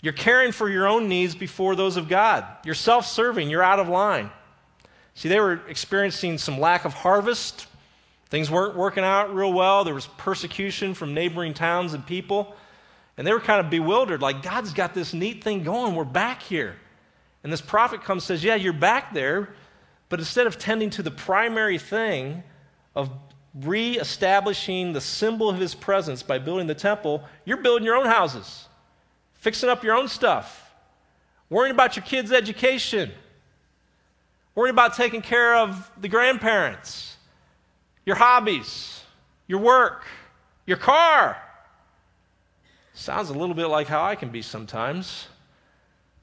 You're 0.00 0.12
caring 0.12 0.52
for 0.52 0.68
your 0.68 0.86
own 0.86 1.08
needs 1.08 1.34
before 1.34 1.74
those 1.74 1.96
of 1.96 2.08
God. 2.08 2.44
You're 2.64 2.74
self 2.74 3.06
serving. 3.06 3.50
You're 3.50 3.62
out 3.62 3.80
of 3.80 3.88
line. 3.88 4.30
See, 5.14 5.28
they 5.28 5.40
were 5.40 5.60
experiencing 5.68 6.38
some 6.38 6.60
lack 6.60 6.84
of 6.84 6.94
harvest. 6.94 7.66
Things 8.30 8.50
weren't 8.50 8.76
working 8.76 9.02
out 9.02 9.34
real 9.34 9.52
well. 9.52 9.82
There 9.84 9.94
was 9.94 10.06
persecution 10.18 10.94
from 10.94 11.14
neighboring 11.14 11.54
towns 11.54 11.94
and 11.94 12.06
people. 12.06 12.54
And 13.16 13.26
they 13.26 13.32
were 13.32 13.40
kind 13.40 13.58
of 13.58 13.68
bewildered, 13.68 14.22
like, 14.22 14.42
God's 14.42 14.72
got 14.72 14.94
this 14.94 15.12
neat 15.12 15.42
thing 15.42 15.64
going. 15.64 15.96
We're 15.96 16.04
back 16.04 16.42
here. 16.42 16.76
And 17.42 17.52
this 17.52 17.60
prophet 17.60 18.04
comes 18.04 18.22
says, 18.22 18.44
Yeah, 18.44 18.54
you're 18.54 18.72
back 18.72 19.12
there. 19.12 19.54
But 20.08 20.20
instead 20.20 20.46
of 20.46 20.58
tending 20.58 20.90
to 20.90 21.02
the 21.02 21.10
primary 21.10 21.78
thing 21.78 22.42
of 22.94 23.10
reestablishing 23.54 24.92
the 24.92 25.00
symbol 25.00 25.48
of 25.48 25.58
his 25.58 25.74
presence 25.74 26.22
by 26.22 26.38
building 26.38 26.66
the 26.66 26.74
temple, 26.74 27.24
you're 27.44 27.58
building 27.58 27.84
your 27.84 27.96
own 27.96 28.06
houses 28.06 28.68
fixing 29.38 29.68
up 29.68 29.82
your 29.82 29.94
own 29.96 30.08
stuff, 30.08 30.72
worrying 31.48 31.74
about 31.74 31.96
your 31.96 32.04
kids' 32.04 32.32
education, 32.32 33.10
worrying 34.54 34.74
about 34.74 34.94
taking 34.94 35.22
care 35.22 35.56
of 35.56 35.90
the 36.00 36.08
grandparents, 36.08 37.16
your 38.04 38.16
hobbies, 38.16 39.02
your 39.46 39.60
work, 39.60 40.04
your 40.66 40.76
car. 40.76 41.40
Sounds 42.92 43.30
a 43.30 43.32
little 43.32 43.54
bit 43.54 43.66
like 43.66 43.86
how 43.86 44.02
I 44.02 44.16
can 44.16 44.30
be 44.30 44.42
sometimes. 44.42 45.28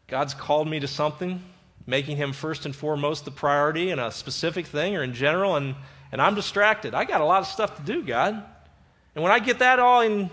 God's 0.08 0.34
called 0.34 0.68
me 0.68 0.80
to 0.82 0.88
something, 0.88 1.42
making 1.88 2.18
Him 2.18 2.34
first 2.34 2.65
and 2.65 2.75
foremost 2.75 3.25
the 3.25 3.32
priority 3.32 3.92
in 3.92 4.00
a 4.00 4.12
specific 4.12 4.65
thing 4.68 4.96
or 4.96 5.04
in 5.04 5.13
general, 5.13 5.56
and, 5.56 5.75
and 6.12 6.22
I'm 6.22 6.36
distracted. 6.36 6.94
I 6.94 7.06
got 7.06 7.22
a 7.22 7.25
lot 7.25 7.42
of 7.42 7.48
stuff 7.48 7.77
to 7.77 7.82
do, 7.84 8.04
God. 8.04 8.44
And 9.13 9.24
when 9.24 9.32
I 9.32 9.39
get 9.39 9.60
that 9.60 9.80
all 9.80 10.01
in 10.01 10.30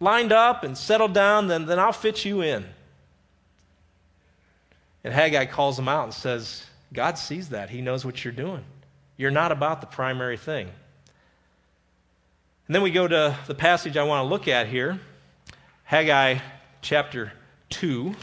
lined 0.00 0.32
up 0.32 0.64
and 0.64 0.76
settled 0.76 1.14
down, 1.14 1.48
then, 1.48 1.66
then 1.66 1.78
I'll 1.78 1.92
fit 1.92 2.24
you 2.24 2.42
in. 2.42 2.64
And 5.04 5.12
Haggai 5.12 5.46
calls 5.46 5.78
him 5.78 5.88
out 5.88 6.04
and 6.04 6.14
says, 6.14 6.64
God 6.92 7.18
sees 7.18 7.50
that. 7.50 7.70
He 7.70 7.80
knows 7.80 8.04
what 8.04 8.24
you're 8.24 8.32
doing. 8.32 8.64
You're 9.16 9.30
not 9.30 9.52
about 9.52 9.80
the 9.80 9.86
primary 9.86 10.36
thing. 10.36 10.68
And 12.66 12.74
then 12.74 12.82
we 12.82 12.90
go 12.90 13.08
to 13.08 13.36
the 13.46 13.54
passage 13.54 13.96
I 13.96 14.04
want 14.04 14.24
to 14.24 14.28
look 14.28 14.46
at 14.46 14.68
here 14.68 15.00
Haggai 15.84 16.38
chapter 16.82 17.32
2, 17.70 18.14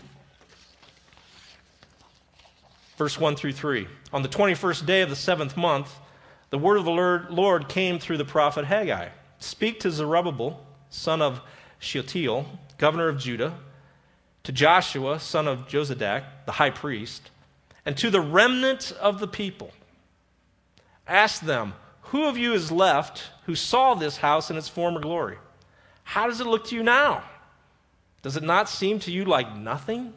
verse 2.98 3.20
1 3.20 3.36
through 3.36 3.54
3. 3.54 3.88
On 4.14 4.22
the 4.22 4.30
21st 4.30 4.86
day 4.86 5.02
of 5.02 5.10
the 5.10 5.16
seventh 5.16 5.58
month, 5.58 5.94
the 6.50 6.58
word 6.58 6.78
of 6.78 6.86
the 6.86 6.92
Lord 6.92 7.68
came 7.68 8.00
through 8.00 8.18
the 8.18 8.26
prophet 8.26 8.66
Haggai 8.66 9.10
Speak 9.40 9.82
to 9.82 9.92
Zerubbabel, 9.92 10.66
son 10.90 11.22
of 11.22 11.42
Shealtiel, 11.80 12.46
governor 12.78 13.10
of 13.10 13.20
Judah, 13.20 13.54
to 14.44 14.52
Joshua, 14.52 15.20
son 15.20 15.48
of 15.48 15.68
Jozadak, 15.68 16.24
the 16.46 16.54
high 16.54 16.70
priest, 16.70 17.30
and 17.86 17.98
to 17.98 18.10
the 18.10 18.22
remnant 18.22 18.92
of 19.02 19.20
the 19.20 19.28
people. 19.28 19.72
Ask 21.08 21.42
them, 21.42 21.74
Who 22.04 22.26
of 22.26 22.38
you 22.38 22.54
is 22.54 22.72
left 22.72 23.24
who 23.46 23.56
saw 23.56 23.94
this 23.94 24.18
house 24.18 24.50
in 24.50 24.58
its 24.58 24.70
former 24.70 25.00
glory? 25.00 25.38
How 26.04 26.28
does 26.28 26.40
it 26.40 26.48
look 26.48 26.66
to 26.68 26.76
you 26.76 26.84
now? 26.84 27.24
Does 28.22 28.38
it 28.38 28.44
not 28.44 28.70
seem 28.70 29.00
to 29.00 29.12
you 29.12 29.26
like 29.26 29.56
nothing? 29.56 30.14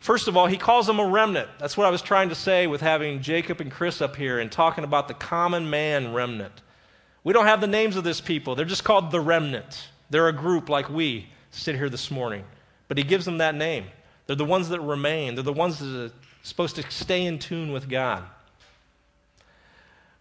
First 0.00 0.28
of 0.28 0.36
all, 0.36 0.46
he 0.46 0.56
calls 0.56 0.86
them 0.86 1.00
a 1.00 1.06
remnant. 1.06 1.48
That's 1.58 1.76
what 1.76 1.86
I 1.86 1.90
was 1.90 2.02
trying 2.02 2.28
to 2.28 2.34
say 2.34 2.66
with 2.66 2.80
having 2.80 3.20
Jacob 3.20 3.60
and 3.60 3.70
Chris 3.70 4.00
up 4.00 4.16
here 4.16 4.38
and 4.38 4.50
talking 4.50 4.84
about 4.84 5.08
the 5.08 5.14
common 5.14 5.68
man 5.68 6.12
remnant. 6.12 6.62
We 7.24 7.32
don't 7.32 7.46
have 7.46 7.60
the 7.60 7.66
names 7.66 7.96
of 7.96 8.04
this 8.04 8.20
people. 8.20 8.54
They're 8.54 8.64
just 8.64 8.84
called 8.84 9.10
the 9.10 9.20
remnant. 9.20 9.88
They're 10.10 10.28
a 10.28 10.32
group 10.32 10.68
like 10.68 10.88
we 10.88 11.28
sit 11.50 11.74
here 11.74 11.88
this 11.88 12.10
morning. 12.10 12.44
But 12.86 12.96
he 12.96 13.04
gives 13.04 13.24
them 13.24 13.38
that 13.38 13.54
name. 13.54 13.86
They're 14.26 14.36
the 14.36 14.44
ones 14.44 14.68
that 14.68 14.80
remain, 14.80 15.34
they're 15.34 15.42
the 15.42 15.52
ones 15.52 15.78
that 15.78 15.86
are 15.86 16.12
supposed 16.42 16.76
to 16.76 16.90
stay 16.90 17.24
in 17.24 17.38
tune 17.38 17.72
with 17.72 17.88
God. 17.88 18.24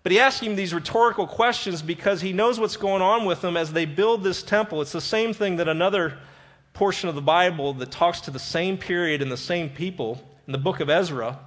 But 0.01 0.13
he 0.13 0.19
asks 0.19 0.41
him 0.41 0.55
these 0.55 0.74
rhetorical 0.74 1.27
questions 1.27 1.81
because 1.81 2.22
he 2.22 2.31
knows 2.31 2.60
what's 2.60 2.77
going 2.77 3.01
on 3.01 3.25
with 3.25 3.41
them 3.41 3.57
as 3.57 3.74
they 3.74 3.84
build 3.84 4.24
this 4.24 4.41
temple. 4.41 4.81
It's 4.81 4.93
the 4.93 5.01
same 5.01 5.34
thing 5.34 5.57
that 5.57 5.67
another 5.67 6.17
portion 6.77 7.10
of 7.10 7.15
the 7.15 7.22
Bible 7.22 7.74
that 7.74 7.89
talks 7.89 8.22
to 8.22 8.29
the 8.29 8.38
same 8.38 8.77
period 8.77 9.24
and 9.24 9.31
the 9.31 9.36
same 9.36 9.67
people 9.67 10.22
in 10.46 10.51
the 10.51 10.60
book 10.60 10.79
of 10.79 10.91
Ezra. 10.91 11.39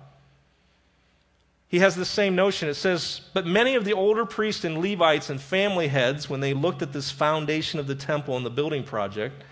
He 1.69 1.79
has 1.79 1.95
the 1.95 2.05
same 2.05 2.35
notion. 2.35 2.69
It 2.69 2.75
says, 2.75 3.21
But 3.33 3.47
many 3.47 3.77
of 3.77 3.85
the 3.85 3.93
older 3.93 4.27
priests 4.27 4.65
and 4.65 4.79
Levites 4.79 5.31
and 5.31 5.41
family 5.41 5.87
heads, 5.87 6.29
when 6.29 6.41
they 6.41 6.53
looked 6.53 6.83
at 6.83 6.93
this 6.93 7.13
foundation 7.13 7.79
of 7.79 7.87
the 7.87 7.95
temple 7.95 8.37
and 8.37 8.45
the 8.45 8.51
building 8.51 8.83
project, 8.83 9.45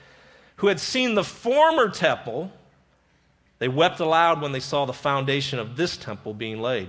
who 0.57 0.67
had 0.67 0.81
seen 0.81 1.15
the 1.15 1.23
former 1.23 1.89
temple, 1.89 2.51
they 3.61 3.69
wept 3.69 4.01
aloud 4.01 4.43
when 4.43 4.51
they 4.51 4.59
saw 4.59 4.85
the 4.85 4.93
foundation 4.93 5.61
of 5.61 5.77
this 5.77 5.97
temple 5.97 6.35
being 6.35 6.61
laid, 6.61 6.89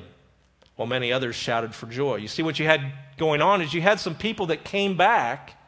while 0.77 0.88
many 0.88 1.13
others 1.13 1.36
shouted 1.36 1.75
for 1.75 1.86
joy. 1.86 2.15
You 2.15 2.27
see, 2.27 2.41
what 2.41 2.58
you 2.58 2.65
had 2.65 2.91
going 3.17 3.43
on 3.43 3.62
is 3.62 3.72
you 3.72 3.84
had 3.84 4.00
some 4.00 4.15
people 4.15 4.48
that 4.48 4.63
came 4.63 4.98
back 4.98 5.58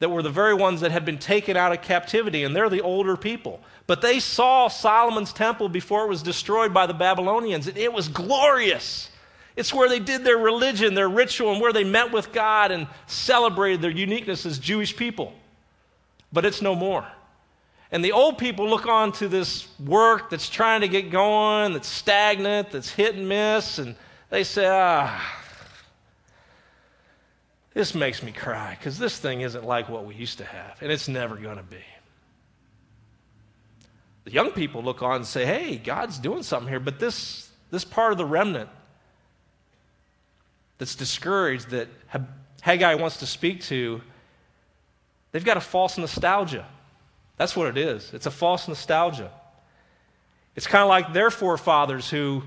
that 0.00 0.08
were 0.08 0.22
the 0.22 0.30
very 0.30 0.54
ones 0.54 0.80
that 0.80 0.90
had 0.90 1.04
been 1.04 1.18
taken 1.18 1.56
out 1.56 1.72
of 1.72 1.82
captivity, 1.82 2.42
and 2.42 2.56
they're 2.56 2.70
the 2.70 2.80
older 2.80 3.16
people. 3.16 3.60
But 3.86 4.00
they 4.00 4.18
saw 4.18 4.68
Solomon's 4.68 5.32
temple 5.32 5.68
before 5.68 6.04
it 6.04 6.08
was 6.08 6.22
destroyed 6.22 6.74
by 6.74 6.86
the 6.86 6.94
Babylonians, 6.94 7.68
and 7.68 7.76
it 7.76 7.92
was 7.92 8.08
glorious. 8.08 9.10
It's 9.56 9.74
where 9.74 9.88
they 9.88 9.98
did 9.98 10.24
their 10.24 10.38
religion, 10.38 10.94
their 10.94 11.08
ritual, 11.08 11.52
and 11.52 11.60
where 11.60 11.72
they 11.72 11.84
met 11.84 12.12
with 12.12 12.32
God 12.32 12.70
and 12.70 12.86
celebrated 13.06 13.82
their 13.82 13.90
uniqueness 13.90 14.46
as 14.46 14.58
Jewish 14.58 14.96
people. 14.96 15.34
But 16.32 16.46
it's 16.46 16.62
no 16.62 16.74
more. 16.74 17.06
And 17.92 18.02
the 18.02 18.12
old 18.12 18.38
people 18.38 18.68
look 18.68 18.86
on 18.86 19.12
to 19.12 19.28
this 19.28 19.68
work 19.78 20.30
that's 20.30 20.48
trying 20.48 20.80
to 20.80 20.88
get 20.88 21.10
going, 21.10 21.74
that's 21.74 21.88
stagnant, 21.88 22.70
that's 22.70 22.90
hit 22.90 23.16
and 23.16 23.28
miss, 23.28 23.78
and 23.78 23.96
they 24.30 24.44
say, 24.44 24.66
ah, 24.66 25.39
this 27.80 27.94
makes 27.94 28.22
me 28.22 28.30
cry 28.30 28.76
because 28.78 28.98
this 28.98 29.18
thing 29.18 29.40
isn't 29.40 29.64
like 29.64 29.88
what 29.88 30.04
we 30.04 30.14
used 30.14 30.36
to 30.36 30.44
have, 30.44 30.76
and 30.82 30.92
it's 30.92 31.08
never 31.08 31.36
going 31.36 31.56
to 31.56 31.62
be. 31.62 31.78
The 34.24 34.32
young 34.32 34.50
people 34.50 34.82
look 34.82 35.00
on 35.00 35.16
and 35.16 35.26
say, 35.26 35.46
hey, 35.46 35.78
God's 35.78 36.18
doing 36.18 36.42
something 36.42 36.68
here, 36.68 36.78
but 36.78 36.98
this, 36.98 37.48
this 37.70 37.86
part 37.86 38.12
of 38.12 38.18
the 38.18 38.26
remnant 38.26 38.68
that's 40.76 40.94
discouraged 40.94 41.70
that 41.70 41.88
Haggai 42.60 42.96
wants 42.96 43.16
to 43.20 43.26
speak 43.26 43.62
to, 43.62 44.02
they've 45.32 45.42
got 45.42 45.56
a 45.56 45.62
false 45.62 45.96
nostalgia. 45.96 46.66
That's 47.38 47.56
what 47.56 47.66
it 47.66 47.78
is. 47.78 48.12
It's 48.12 48.26
a 48.26 48.30
false 48.30 48.68
nostalgia. 48.68 49.30
It's 50.54 50.66
kind 50.66 50.82
of 50.82 50.90
like 50.90 51.14
their 51.14 51.30
forefathers 51.30 52.10
who 52.10 52.42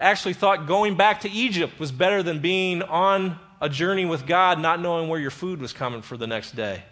actually 0.00 0.32
thought 0.32 0.66
going 0.66 0.96
back 0.96 1.20
to 1.20 1.30
Egypt 1.30 1.78
was 1.78 1.92
better 1.92 2.22
than 2.22 2.38
being 2.38 2.80
on 2.80 3.38
a 3.62 3.68
journey 3.68 4.04
with 4.04 4.26
God, 4.26 4.58
not 4.58 4.80
knowing 4.80 5.08
where 5.08 5.20
your 5.20 5.30
food 5.30 5.60
was 5.60 5.72
coming 5.72 6.02
for 6.02 6.16
the 6.16 6.26
next 6.26 6.56
day. 6.56 6.82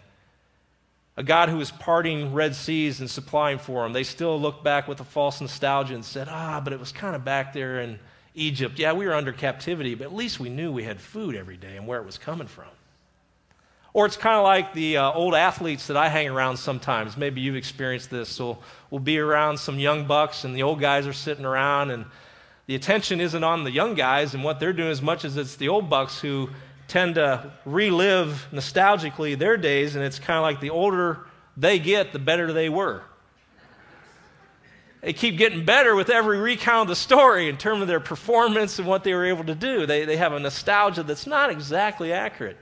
A 1.16 1.22
God 1.24 1.48
who 1.48 1.56
was 1.56 1.72
parting 1.72 2.32
Red 2.32 2.54
Seas 2.54 3.00
and 3.00 3.10
supplying 3.10 3.58
for 3.58 3.82
them. 3.82 3.92
They 3.92 4.04
still 4.04 4.40
look 4.40 4.62
back 4.62 4.86
with 4.86 5.00
a 5.00 5.04
false 5.04 5.40
nostalgia 5.40 5.94
and 5.94 6.04
said, 6.04 6.28
ah, 6.30 6.60
but 6.62 6.72
it 6.72 6.78
was 6.78 6.92
kind 6.92 7.16
of 7.16 7.24
back 7.24 7.52
there 7.52 7.80
in 7.80 7.98
Egypt. 8.36 8.78
Yeah, 8.78 8.92
we 8.92 9.04
were 9.04 9.14
under 9.14 9.32
captivity, 9.32 9.96
but 9.96 10.04
at 10.04 10.14
least 10.14 10.38
we 10.38 10.48
knew 10.48 10.70
we 10.70 10.84
had 10.84 11.00
food 11.00 11.34
every 11.34 11.56
day 11.56 11.76
and 11.76 11.88
where 11.88 12.00
it 12.00 12.06
was 12.06 12.18
coming 12.18 12.46
from. 12.46 12.68
Or 13.92 14.06
it's 14.06 14.16
kind 14.16 14.36
of 14.36 14.44
like 14.44 14.72
the 14.72 14.98
uh, 14.98 15.12
old 15.12 15.34
athletes 15.34 15.88
that 15.88 15.96
I 15.96 16.08
hang 16.08 16.28
around 16.28 16.56
sometimes. 16.56 17.16
Maybe 17.16 17.40
you've 17.40 17.56
experienced 17.56 18.10
this. 18.10 18.28
So 18.28 18.58
we'll 18.90 19.00
be 19.00 19.18
around 19.18 19.58
some 19.58 19.80
young 19.80 20.06
bucks, 20.06 20.44
and 20.44 20.54
the 20.54 20.62
old 20.62 20.78
guys 20.78 21.08
are 21.08 21.12
sitting 21.12 21.44
around, 21.44 21.90
and 21.90 22.04
the 22.70 22.76
attention 22.76 23.20
isn't 23.20 23.42
on 23.42 23.64
the 23.64 23.70
young 23.72 23.94
guys 23.94 24.32
and 24.32 24.44
what 24.44 24.60
they're 24.60 24.72
doing 24.72 24.92
as 24.92 25.02
much 25.02 25.24
as 25.24 25.36
it's 25.36 25.56
the 25.56 25.66
old 25.66 25.90
bucks 25.90 26.20
who 26.20 26.48
tend 26.86 27.16
to 27.16 27.52
relive 27.64 28.46
nostalgically 28.52 29.36
their 29.36 29.56
days, 29.56 29.96
and 29.96 30.04
it's 30.04 30.20
kind 30.20 30.36
of 30.36 30.44
like 30.44 30.60
the 30.60 30.70
older 30.70 31.26
they 31.56 31.80
get, 31.80 32.12
the 32.12 32.20
better 32.20 32.52
they 32.52 32.68
were. 32.68 33.02
They 35.00 35.12
keep 35.12 35.36
getting 35.36 35.64
better 35.64 35.96
with 35.96 36.10
every 36.10 36.38
recount 36.38 36.82
of 36.82 36.88
the 36.90 36.94
story 36.94 37.48
in 37.48 37.56
terms 37.56 37.82
of 37.82 37.88
their 37.88 37.98
performance 37.98 38.78
and 38.78 38.86
what 38.86 39.02
they 39.02 39.14
were 39.14 39.26
able 39.26 39.42
to 39.46 39.56
do. 39.56 39.84
They, 39.84 40.04
they 40.04 40.16
have 40.18 40.32
a 40.32 40.38
nostalgia 40.38 41.02
that's 41.02 41.26
not 41.26 41.50
exactly 41.50 42.12
accurate. 42.12 42.56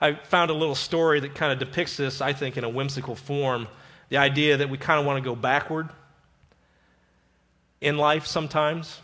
I 0.00 0.14
found 0.14 0.52
a 0.52 0.54
little 0.54 0.76
story 0.76 1.18
that 1.18 1.34
kind 1.34 1.52
of 1.52 1.58
depicts 1.58 1.96
this, 1.96 2.20
I 2.20 2.34
think, 2.34 2.56
in 2.56 2.62
a 2.62 2.68
whimsical 2.68 3.16
form. 3.16 3.66
The 4.10 4.18
idea 4.18 4.58
that 4.58 4.70
we 4.70 4.78
kind 4.78 5.00
of 5.00 5.06
want 5.06 5.20
to 5.20 5.28
go 5.28 5.34
backward 5.34 5.90
in 7.84 7.98
life 7.98 8.26
sometimes. 8.26 9.00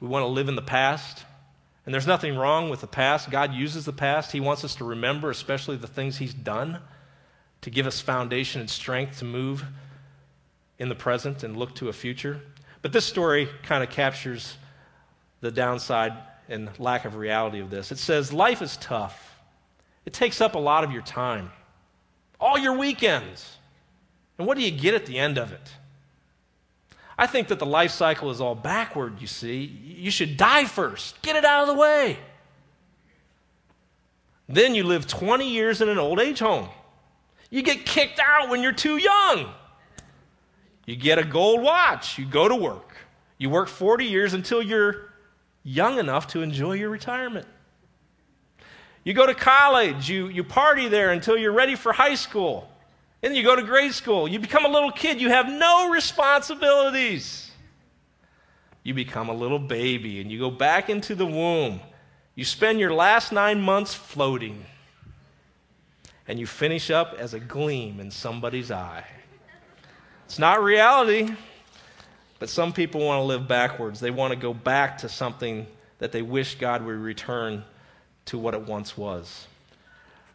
We 0.00 0.08
want 0.08 0.24
to 0.24 0.26
live 0.26 0.48
in 0.48 0.56
the 0.56 0.62
past. 0.62 1.24
And 1.86 1.94
there's 1.94 2.06
nothing 2.06 2.36
wrong 2.36 2.68
with 2.68 2.80
the 2.80 2.88
past. 2.88 3.30
God 3.30 3.54
uses 3.54 3.84
the 3.84 3.92
past. 3.92 4.32
He 4.32 4.40
wants 4.40 4.64
us 4.64 4.74
to 4.74 4.84
remember, 4.84 5.30
especially 5.30 5.76
the 5.76 5.86
things 5.86 6.18
He's 6.18 6.34
done, 6.34 6.80
to 7.62 7.70
give 7.70 7.86
us 7.86 8.00
foundation 8.00 8.60
and 8.60 8.68
strength 8.68 9.20
to 9.20 9.24
move 9.24 9.64
in 10.80 10.88
the 10.88 10.96
present 10.96 11.44
and 11.44 11.56
look 11.56 11.76
to 11.76 11.88
a 11.88 11.92
future. 11.92 12.40
But 12.82 12.92
this 12.92 13.04
story 13.04 13.48
kind 13.62 13.84
of 13.84 13.90
captures 13.90 14.56
the 15.40 15.52
downside 15.52 16.12
and 16.48 16.68
lack 16.80 17.04
of 17.04 17.14
reality 17.14 17.60
of 17.60 17.70
this. 17.70 17.92
It 17.92 17.98
says, 17.98 18.32
Life 18.32 18.62
is 18.62 18.76
tough, 18.78 19.38
it 20.04 20.12
takes 20.12 20.40
up 20.40 20.56
a 20.56 20.58
lot 20.58 20.82
of 20.82 20.90
your 20.90 21.02
time, 21.02 21.52
all 22.40 22.58
your 22.58 22.76
weekends. 22.76 23.56
And 24.38 24.46
what 24.46 24.56
do 24.56 24.64
you 24.64 24.70
get 24.70 24.94
at 24.94 25.06
the 25.06 25.18
end 25.18 25.38
of 25.38 25.52
it? 25.52 25.72
I 27.18 27.26
think 27.26 27.48
that 27.48 27.58
the 27.58 27.66
life 27.66 27.90
cycle 27.90 28.30
is 28.30 28.40
all 28.40 28.54
backward, 28.54 29.20
you 29.20 29.26
see. 29.26 29.64
You 29.64 30.10
should 30.12 30.36
die 30.36 30.64
first, 30.64 31.20
get 31.20 31.34
it 31.34 31.44
out 31.44 31.62
of 31.62 31.68
the 31.68 31.74
way. 31.74 32.16
Then 34.48 34.74
you 34.74 34.84
live 34.84 35.06
20 35.06 35.48
years 35.48 35.80
in 35.80 35.88
an 35.88 35.98
old 35.98 36.20
age 36.20 36.38
home. 36.38 36.68
You 37.50 37.62
get 37.62 37.84
kicked 37.84 38.20
out 38.20 38.48
when 38.48 38.62
you're 38.62 38.72
too 38.72 38.96
young. 38.96 39.52
You 40.86 40.96
get 40.96 41.18
a 41.18 41.24
gold 41.24 41.60
watch. 41.60 42.18
You 42.18 42.24
go 42.24 42.48
to 42.48 42.56
work. 42.56 42.96
You 43.36 43.50
work 43.50 43.68
40 43.68 44.06
years 44.06 44.32
until 44.32 44.62
you're 44.62 45.12
young 45.64 45.98
enough 45.98 46.28
to 46.28 46.42
enjoy 46.42 46.74
your 46.74 46.88
retirement. 46.88 47.46
You 49.04 49.12
go 49.12 49.26
to 49.26 49.34
college. 49.34 50.08
You, 50.08 50.28
you 50.28 50.44
party 50.44 50.88
there 50.88 51.10
until 51.10 51.36
you're 51.36 51.52
ready 51.52 51.74
for 51.74 51.92
high 51.92 52.14
school. 52.14 52.70
And 53.22 53.36
you 53.36 53.42
go 53.42 53.56
to 53.56 53.62
grade 53.62 53.92
school. 53.92 54.28
You 54.28 54.38
become 54.38 54.64
a 54.64 54.68
little 54.68 54.92
kid. 54.92 55.20
You 55.20 55.30
have 55.30 55.48
no 55.48 55.90
responsibilities. 55.90 57.50
You 58.84 58.94
become 58.94 59.28
a 59.28 59.34
little 59.34 59.58
baby 59.58 60.20
and 60.20 60.30
you 60.30 60.38
go 60.38 60.50
back 60.50 60.88
into 60.88 61.14
the 61.14 61.26
womb. 61.26 61.80
You 62.34 62.44
spend 62.44 62.78
your 62.78 62.94
last 62.94 63.32
nine 63.32 63.60
months 63.60 63.92
floating. 63.92 64.64
And 66.28 66.38
you 66.38 66.46
finish 66.46 66.90
up 66.90 67.14
as 67.18 67.34
a 67.34 67.40
gleam 67.40 68.00
in 68.00 68.10
somebody's 68.10 68.70
eye. 68.70 69.04
It's 70.26 70.38
not 70.38 70.62
reality, 70.62 71.34
but 72.38 72.50
some 72.50 72.72
people 72.72 73.00
want 73.00 73.18
to 73.18 73.24
live 73.24 73.48
backwards. 73.48 73.98
They 73.98 74.10
want 74.10 74.32
to 74.32 74.38
go 74.38 74.52
back 74.52 74.98
to 74.98 75.08
something 75.08 75.66
that 75.98 76.12
they 76.12 76.22
wish 76.22 76.56
God 76.56 76.84
would 76.84 76.96
return 76.96 77.64
to 78.26 78.38
what 78.38 78.54
it 78.54 78.60
once 78.60 78.96
was. 78.96 79.46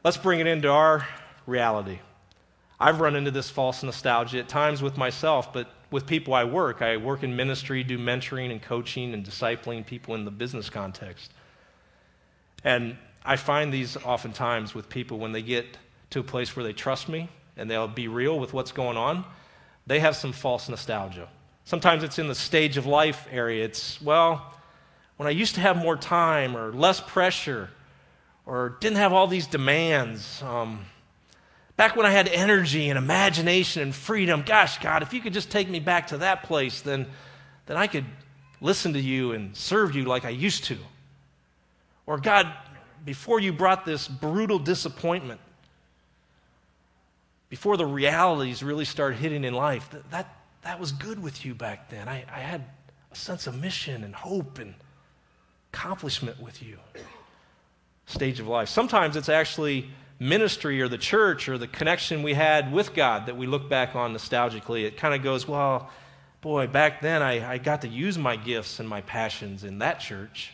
Let's 0.04 0.18
bring 0.18 0.40
it 0.40 0.48
into 0.48 0.70
our 0.70 1.08
reality. 1.46 2.00
I've 2.84 3.00
run 3.00 3.16
into 3.16 3.32
this 3.32 3.50
false 3.50 3.82
nostalgia 3.82 4.40
at 4.40 4.50
times 4.50 4.82
with 4.82 4.98
myself, 4.98 5.54
but 5.54 5.70
with 5.90 6.06
people 6.06 6.34
I 6.34 6.44
work. 6.44 6.82
I 6.82 6.98
work 6.98 7.24
in 7.24 7.34
ministry, 7.34 7.82
do 7.82 7.98
mentoring 7.98 8.52
and 8.52 8.62
coaching 8.62 9.14
and 9.14 9.26
discipling 9.26 9.86
people 9.86 10.16
in 10.16 10.26
the 10.26 10.32
business 10.32 10.70
context. 10.70 11.32
And 12.66 12.98
I 13.24 13.38
find 13.38 13.74
these 13.74 13.96
oftentimes 13.96 14.76
with 14.76 14.90
people 14.90 15.18
when 15.18 15.32
they 15.32 15.42
get 15.42 15.78
to 16.10 16.20
a 16.20 16.24
place 16.24 16.58
where 16.58 16.66
they 16.66 16.74
trust 16.74 17.08
me 17.08 17.30
and 17.56 17.72
they'll 17.72 17.88
be 17.88 18.10
real 18.10 18.38
with 18.38 18.52
what's 18.52 18.74
going 18.74 18.98
on, 18.98 19.24
they 19.88 20.02
have 20.02 20.18
some 20.18 20.34
false 20.34 20.68
nostalgia. 20.68 21.30
Sometimes 21.64 22.04
it's 22.04 22.20
in 22.20 22.28
the 22.28 22.36
stage 22.36 22.76
of 22.76 22.86
life 22.86 23.30
area. 23.32 23.64
It's, 23.64 24.02
well, 24.02 24.54
when 25.16 25.28
I 25.28 25.32
used 25.32 25.56
to 25.56 25.62
have 25.62 25.78
more 25.78 25.96
time 25.96 26.58
or 26.58 26.74
less 26.74 27.00
pressure 27.00 27.70
or 28.46 28.76
didn't 28.82 28.98
have 28.98 29.14
all 29.14 29.28
these 29.28 29.48
demands, 29.48 30.44
um, 30.44 30.86
Back 31.76 31.96
when 31.96 32.06
I 32.06 32.12
had 32.12 32.28
energy 32.28 32.90
and 32.90 32.98
imagination 32.98 33.82
and 33.82 33.96
freedom, 33.96 34.44
gosh, 34.46 34.78
God, 34.80 35.02
if 35.02 35.14
you 35.14 35.22
could 35.22 35.34
just 35.34 35.50
take 35.50 35.68
me 35.68 35.80
back 35.80 36.08
to 36.08 36.20
that 36.20 36.44
place, 36.44 36.82
then, 36.82 37.08
then 37.66 37.78
I 37.78 37.88
could 37.88 38.06
listen 38.62 38.94
to 38.94 39.00
you 39.00 39.32
and 39.32 39.56
serve 39.58 39.96
you 39.96 40.04
like 40.06 40.24
I 40.24 40.30
used 40.30 40.66
to. 40.66 40.78
Or, 42.06 42.20
God, 42.20 42.52
before 43.04 43.40
you 43.40 43.52
brought 43.54 43.86
this 43.86 44.08
brutal 44.08 44.60
disappointment, 44.60 45.42
before 47.50 47.78
the 47.78 47.86
realities 47.86 48.62
really 48.62 48.86
started 48.86 49.18
hitting 49.18 49.44
in 49.44 49.54
life, 49.54 49.90
that, 49.92 50.12
that, 50.12 50.38
that 50.64 50.80
was 50.80 50.92
good 50.92 51.22
with 51.22 51.44
you 51.46 51.56
back 51.56 51.90
then. 51.90 52.08
I, 52.08 52.24
I 52.32 52.40
had 52.40 52.64
a 53.12 53.16
sense 53.16 53.48
of 53.48 53.60
mission 53.60 54.04
and 54.04 54.14
hope 54.14 54.60
and 54.60 54.76
accomplishment 55.72 56.40
with 56.40 56.62
you. 56.62 56.78
Stage 58.06 58.40
of 58.40 58.48
life. 58.48 58.70
Sometimes 58.70 59.16
it's 59.16 59.30
actually 59.30 59.90
ministry 60.20 60.82
or 60.82 60.88
the 60.88 60.98
church 60.98 61.50
or 61.50 61.58
the 61.58 61.68
connection 61.68 62.24
we 62.24 62.34
had 62.34 62.72
with 62.72 62.94
God 62.94 63.26
that 63.26 63.38
we 63.38 63.48
look 63.48 63.70
back 63.70 63.96
on 63.96 64.14
nostalgically, 64.14 64.86
it 64.86 64.98
kind 64.98 65.14
of 65.14 65.22
goes, 65.24 65.48
well, 65.48 65.90
boy, 66.42 66.68
back 66.68 67.02
then 67.02 67.22
I, 67.22 67.54
I 67.54 67.58
got 67.58 67.82
to 67.82 67.88
use 67.88 68.18
my 68.18 68.36
gifts 68.36 68.80
and 68.80 68.88
my 68.88 69.02
passions 69.02 69.64
in 69.64 69.80
that 69.80 70.00
church. 70.00 70.54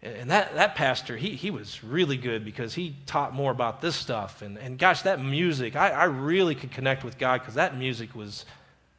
And 0.00 0.30
that, 0.30 0.54
that 0.54 0.76
pastor, 0.76 1.16
he, 1.16 1.30
he 1.30 1.50
was 1.50 1.82
really 1.82 2.16
good 2.16 2.44
because 2.44 2.74
he 2.74 2.94
taught 3.06 3.34
more 3.34 3.50
about 3.50 3.80
this 3.80 3.96
stuff. 3.96 4.42
And, 4.42 4.56
and 4.56 4.78
gosh, 4.78 5.02
that 5.02 5.20
music, 5.20 5.74
I, 5.74 5.90
I 5.90 6.04
really 6.04 6.54
could 6.54 6.70
connect 6.70 7.02
with 7.02 7.18
God 7.18 7.40
because 7.40 7.54
that 7.54 7.76
music 7.76 8.14
was 8.14 8.44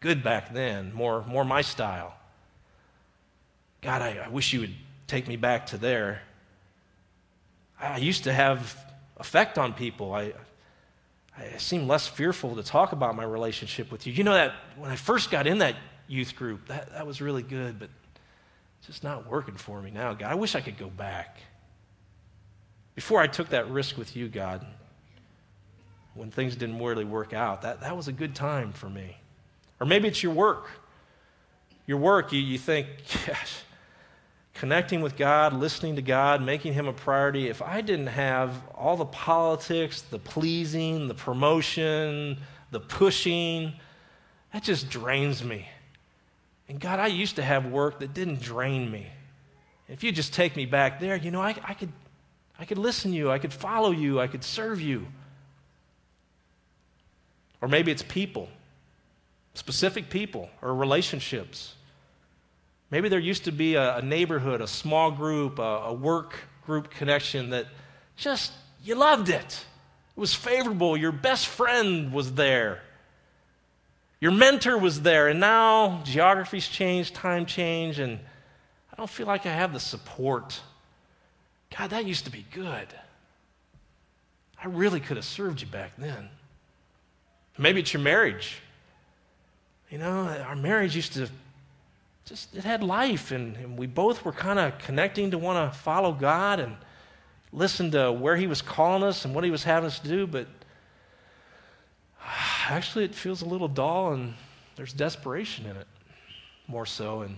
good 0.02 0.24
back 0.24 0.54
then, 0.54 0.94
more, 0.94 1.24
more 1.26 1.46
my 1.46 1.62
style. 1.62 2.14
God, 3.82 4.02
I, 4.02 4.26
I 4.26 4.28
wish 4.28 4.52
you 4.52 4.60
would 4.60 4.76
take 5.08 5.28
me 5.28 5.38
back 5.38 5.68
to 5.68 5.78
there. 5.78 6.22
I 7.80 7.98
used 7.98 8.26
to 8.26 8.34
have 8.34 8.76
effect 9.20 9.58
on 9.58 9.74
people. 9.74 10.14
I, 10.14 10.34
I 11.38 11.58
seem 11.58 11.88
less 11.88 12.08
fearful 12.08 12.56
to 12.56 12.64
talk 12.64 12.92
about 12.92 13.16
my 13.16 13.24
relationship 13.24 13.92
with 13.92 14.08
you. 14.08 14.14
You 14.14 14.24
know 14.24 14.34
that 14.34 14.54
when 14.78 14.92
I 14.92 14.96
first 14.96 15.32
got 15.32 15.48
in 15.48 15.60
that 15.60 15.76
youth 16.08 16.36
group, 16.36 16.68
that, 16.68 16.92
that 16.94 17.06
was 17.06 17.22
really 17.22 17.44
good, 17.44 17.80
but 17.80 17.90
it's 18.80 18.88
just 18.88 19.04
not 19.04 19.30
working 19.30 19.56
for 19.56 19.82
me 19.82 19.92
now, 19.92 20.14
God. 20.14 20.32
I 20.32 20.36
wish 20.36 20.56
I 20.56 20.62
could 20.62 20.78
go 20.78 20.90
back. 20.90 21.38
Before 22.96 23.22
I 23.22 23.28
took 23.28 23.50
that 23.50 23.70
risk 23.70 23.98
with 23.98 24.16
you, 24.16 24.28
God, 24.28 24.66
when 26.16 26.32
things 26.32 26.56
didn't 26.56 26.80
really 26.80 27.06
work 27.06 27.34
out, 27.34 27.62
that, 27.62 27.82
that 27.82 27.96
was 27.96 28.08
a 28.08 28.12
good 28.12 28.36
time 28.36 28.74
for 28.74 28.90
me. 28.90 29.16
Or 29.80 29.86
maybe 29.86 30.08
it's 30.08 30.22
your 30.22 30.34
work. 30.34 30.70
Your 31.88 31.98
work, 31.98 32.34
you, 32.34 32.40
you 32.40 32.58
think, 32.58 32.88
gosh, 33.26 33.62
connecting 34.60 35.00
with 35.00 35.16
God, 35.16 35.54
listening 35.54 35.96
to 35.96 36.02
God, 36.02 36.42
making 36.42 36.74
Him 36.74 36.86
a 36.86 36.92
priority, 36.92 37.48
if 37.48 37.62
I 37.62 37.80
didn't 37.80 38.08
have 38.08 38.62
all 38.76 38.98
the 38.98 39.06
politics, 39.06 40.02
the 40.02 40.20
pleasing, 40.20 41.08
the 41.08 41.14
promotion, 41.14 42.38
the 42.70 42.82
pushing, 42.82 43.72
that 44.52 44.64
just 44.64 44.90
drains 44.90 45.42
me. 45.46 45.66
And 46.68 46.78
God, 46.78 47.00
I 47.00 47.08
used 47.08 47.38
to 47.38 47.42
have 47.42 47.68
work 47.68 48.00
that 48.00 48.14
didn't 48.14 48.42
drain 48.42 48.92
me. 48.92 49.08
If 49.88 50.04
you 50.04 50.12
just 50.12 50.34
take 50.34 50.58
me 50.58 50.66
back 50.66 51.00
there, 51.00 51.16
you 51.16 51.32
know, 51.32 51.42
I, 51.42 51.56
I, 51.64 51.74
could, 51.74 51.94
I 52.60 52.66
could 52.66 52.78
listen 52.78 53.12
to 53.12 53.18
you, 53.18 53.32
I 53.32 53.40
could 53.40 53.54
follow 53.54 53.92
you, 53.92 54.20
I 54.20 54.28
could 54.28 54.44
serve 54.44 54.82
you. 54.82 55.08
Or 57.62 57.70
maybe 57.70 57.94
it's 57.94 58.04
people, 58.04 58.50
specific 59.54 60.10
people, 60.10 60.50
or 60.62 60.76
relationships. 60.76 61.76
Maybe 62.92 63.10
there 63.10 63.20
used 63.20 63.46
to 63.46 63.52
be 63.52 63.76
a, 63.76 63.98
a 63.98 64.02
neighborhood, 64.02 64.62
a 64.62 64.68
small 64.68 65.12
group, 65.12 65.60
a, 65.60 65.62
a 65.62 65.94
work 65.94 66.36
group 66.66 66.90
connection 66.90 67.52
that 67.52 67.68
just, 68.16 68.52
you 68.84 68.96
loved 68.96 69.30
it. 69.30 69.66
It 70.16 70.20
was 70.20 70.34
favorable. 70.34 70.98
Your 70.98 71.12
best 71.12 71.48
friend 71.48 72.12
was 72.12 72.34
there. 72.34 72.82
Your 74.20 74.32
mentor 74.32 74.78
was 74.78 75.02
there. 75.02 75.28
And 75.28 75.40
now 75.40 76.02
geography's 76.04 76.68
changed, 76.68 77.16
time 77.16 77.46
changed, 77.46 78.00
and 78.00 78.20
I 78.92 78.96
don't 78.98 79.10
feel 79.10 79.28
like 79.28 79.46
I 79.46 79.54
have 79.54 79.72
the 79.72 79.80
support. 79.80 80.60
God, 81.78 81.92
that 81.92 82.06
used 82.06 82.26
to 82.26 82.32
be 82.32 82.46
good. 82.52 82.88
I 84.62 84.68
really 84.68 85.00
could 85.00 85.16
have 85.16 85.26
served 85.26 85.62
you 85.62 85.68
back 85.68 85.92
then. 85.98 86.30
Maybe 87.58 87.80
it's 87.82 87.94
your 87.94 88.02
marriage. 88.02 88.58
You 89.90 89.98
know, 89.98 90.28
our 90.48 90.56
marriage 90.56 90.96
used 90.96 91.14
to 91.14 91.30
just 92.26 92.56
it 92.56 92.64
had 92.64 92.84
life 92.84 93.32
and, 93.32 93.56
and 93.58 93.78
we 93.78 93.88
both 93.88 94.24
were 94.24 94.32
kind 94.32 94.60
of 94.60 94.78
connecting 94.80 95.32
to 95.32 95.38
want 95.38 95.72
to 95.72 95.78
follow 95.78 96.12
god 96.12 96.60
and 96.60 96.76
listen 97.52 97.90
to 97.92 98.12
where 98.12 98.36
he 98.36 98.48
was 98.48 98.62
calling 98.62 99.04
us 99.04 99.26
and 99.26 99.34
what 99.34 99.44
he 99.44 99.52
was 99.52 99.64
having 99.64 99.88
us 99.88 100.00
do 100.00 100.28
but 100.28 100.48
actually 102.70 103.04
it 103.04 103.16
feels 103.16 103.42
a 103.42 103.46
little 103.46 103.68
dull 103.68 104.14
and 104.14 104.34
there's 104.76 104.94
desperation 104.94 105.66
in 105.66 105.76
it 105.76 105.88
more 106.68 106.86
so 106.86 107.22
and 107.22 107.36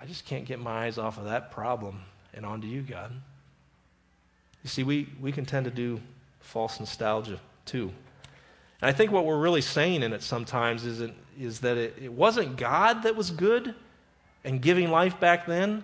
i 0.00 0.06
just 0.06 0.24
can't 0.24 0.46
get 0.46 0.58
my 0.58 0.86
eyes 0.86 0.98
off 0.98 1.18
of 1.18 1.24
that 1.24 1.50
problem 1.50 2.00
and 2.32 2.44
onto 2.44 2.66
you 2.66 2.82
god. 2.82 3.12
You 4.62 4.70
see 4.70 4.82
we, 4.82 5.08
we 5.20 5.30
can 5.30 5.44
tend 5.44 5.66
to 5.66 5.70
do 5.70 6.00
false 6.40 6.80
nostalgia 6.80 7.38
too 7.66 7.92
and 8.84 8.90
I 8.90 8.92
think 8.92 9.12
what 9.12 9.24
we're 9.24 9.38
really 9.38 9.62
saying 9.62 10.02
in 10.02 10.12
it 10.12 10.22
sometimes 10.22 10.84
is, 10.84 11.00
it, 11.00 11.14
is 11.40 11.60
that 11.60 11.78
it, 11.78 11.94
it 12.02 12.12
wasn't 12.12 12.58
God 12.58 13.04
that 13.04 13.16
was 13.16 13.30
good 13.30 13.74
and 14.44 14.60
giving 14.60 14.90
life 14.90 15.18
back 15.18 15.46
then, 15.46 15.82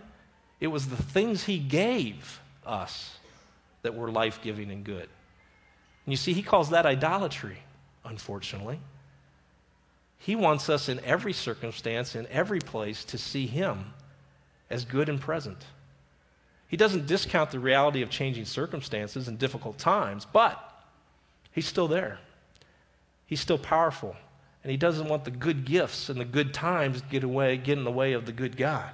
it 0.61 0.67
was 0.67 0.87
the 0.87 1.03
things 1.03 1.45
He 1.45 1.59
gave 1.59 2.43
us 2.67 3.17
that 3.81 3.95
were 3.95 4.11
life 4.11 4.41
giving 4.43 4.71
and 4.71 4.85
good. 4.85 5.09
And 6.05 6.13
you 6.13 6.17
see, 6.19 6.35
He 6.35 6.43
calls 6.43 6.69
that 6.69 6.85
idolatry, 6.85 7.57
unfortunately. 8.05 8.79
He 10.19 10.37
wants 10.37 10.69
us 10.69 10.91
in 10.91 11.01
every 11.01 11.33
circumstance, 11.33 12.15
in 12.15 12.27
every 12.27 12.61
place, 12.61 13.07
to 13.07 13.17
see 13.17 13.47
Him 13.47 13.95
as 14.69 14.85
good 14.85 15.09
and 15.09 15.19
present. 15.19 15.65
He 16.69 16.77
doesn't 16.77 17.07
discount 17.07 17.51
the 17.51 17.61
reality 17.61 18.03
of 18.03 18.11
changing 18.11 18.45
circumstances 18.45 19.27
and 19.27 19.39
difficult 19.39 19.79
times, 19.79 20.27
but 20.31 20.85
He's 21.51 21.67
still 21.67 21.89
there. 21.89 22.19
He's 23.31 23.41
still 23.41 23.59
powerful. 23.59 24.17
And 24.65 24.73
he 24.73 24.77
doesn't 24.77 25.09
want 25.09 25.25
the 25.25 25.31
good 25.31 25.65
gifts 25.65 26.09
and 26.09 26.21
the 26.21 26.25
good 26.25 26.53
times 26.53 27.01
to 27.01 27.09
get, 27.09 27.23
away, 27.23 27.57
get 27.57 27.79
in 27.79 27.85
the 27.85 27.91
way 27.93 28.13
of 28.13 28.27
the 28.27 28.33
good 28.33 28.57
God. 28.57 28.91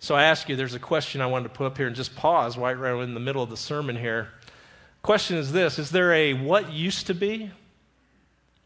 So 0.00 0.16
I 0.16 0.24
ask 0.24 0.48
you, 0.48 0.56
there's 0.56 0.74
a 0.74 0.80
question 0.80 1.22
I 1.22 1.26
wanted 1.26 1.44
to 1.44 1.54
put 1.54 1.66
up 1.66 1.78
here 1.78 1.86
and 1.86 1.94
just 1.94 2.16
pause 2.16 2.58
right, 2.58 2.76
right 2.76 3.00
in 3.02 3.14
the 3.14 3.20
middle 3.20 3.42
of 3.42 3.48
the 3.48 3.56
sermon 3.56 3.96
here. 3.96 4.28
Question 5.00 5.36
is 5.36 5.52
this 5.52 5.78
Is 5.78 5.90
there 5.90 6.12
a 6.12 6.34
what 6.34 6.72
used 6.72 7.06
to 7.06 7.14
be 7.14 7.52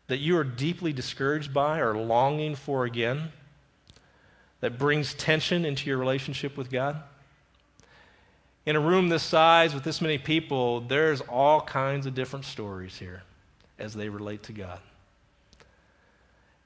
that 0.06 0.18
you 0.18 0.36
are 0.38 0.44
deeply 0.44 0.94
discouraged 0.94 1.52
by 1.52 1.78
or 1.78 1.94
longing 1.94 2.54
for 2.54 2.86
again 2.86 3.32
that 4.60 4.78
brings 4.78 5.12
tension 5.12 5.66
into 5.66 5.90
your 5.90 5.98
relationship 5.98 6.56
with 6.56 6.70
God? 6.70 7.02
In 8.68 8.76
a 8.76 8.80
room 8.80 9.08
this 9.08 9.22
size 9.22 9.72
with 9.72 9.82
this 9.82 10.02
many 10.02 10.18
people, 10.18 10.82
there's 10.82 11.22
all 11.22 11.58
kinds 11.58 12.04
of 12.04 12.14
different 12.14 12.44
stories 12.44 12.98
here 12.98 13.22
as 13.78 13.94
they 13.94 14.10
relate 14.10 14.42
to 14.42 14.52
God. 14.52 14.78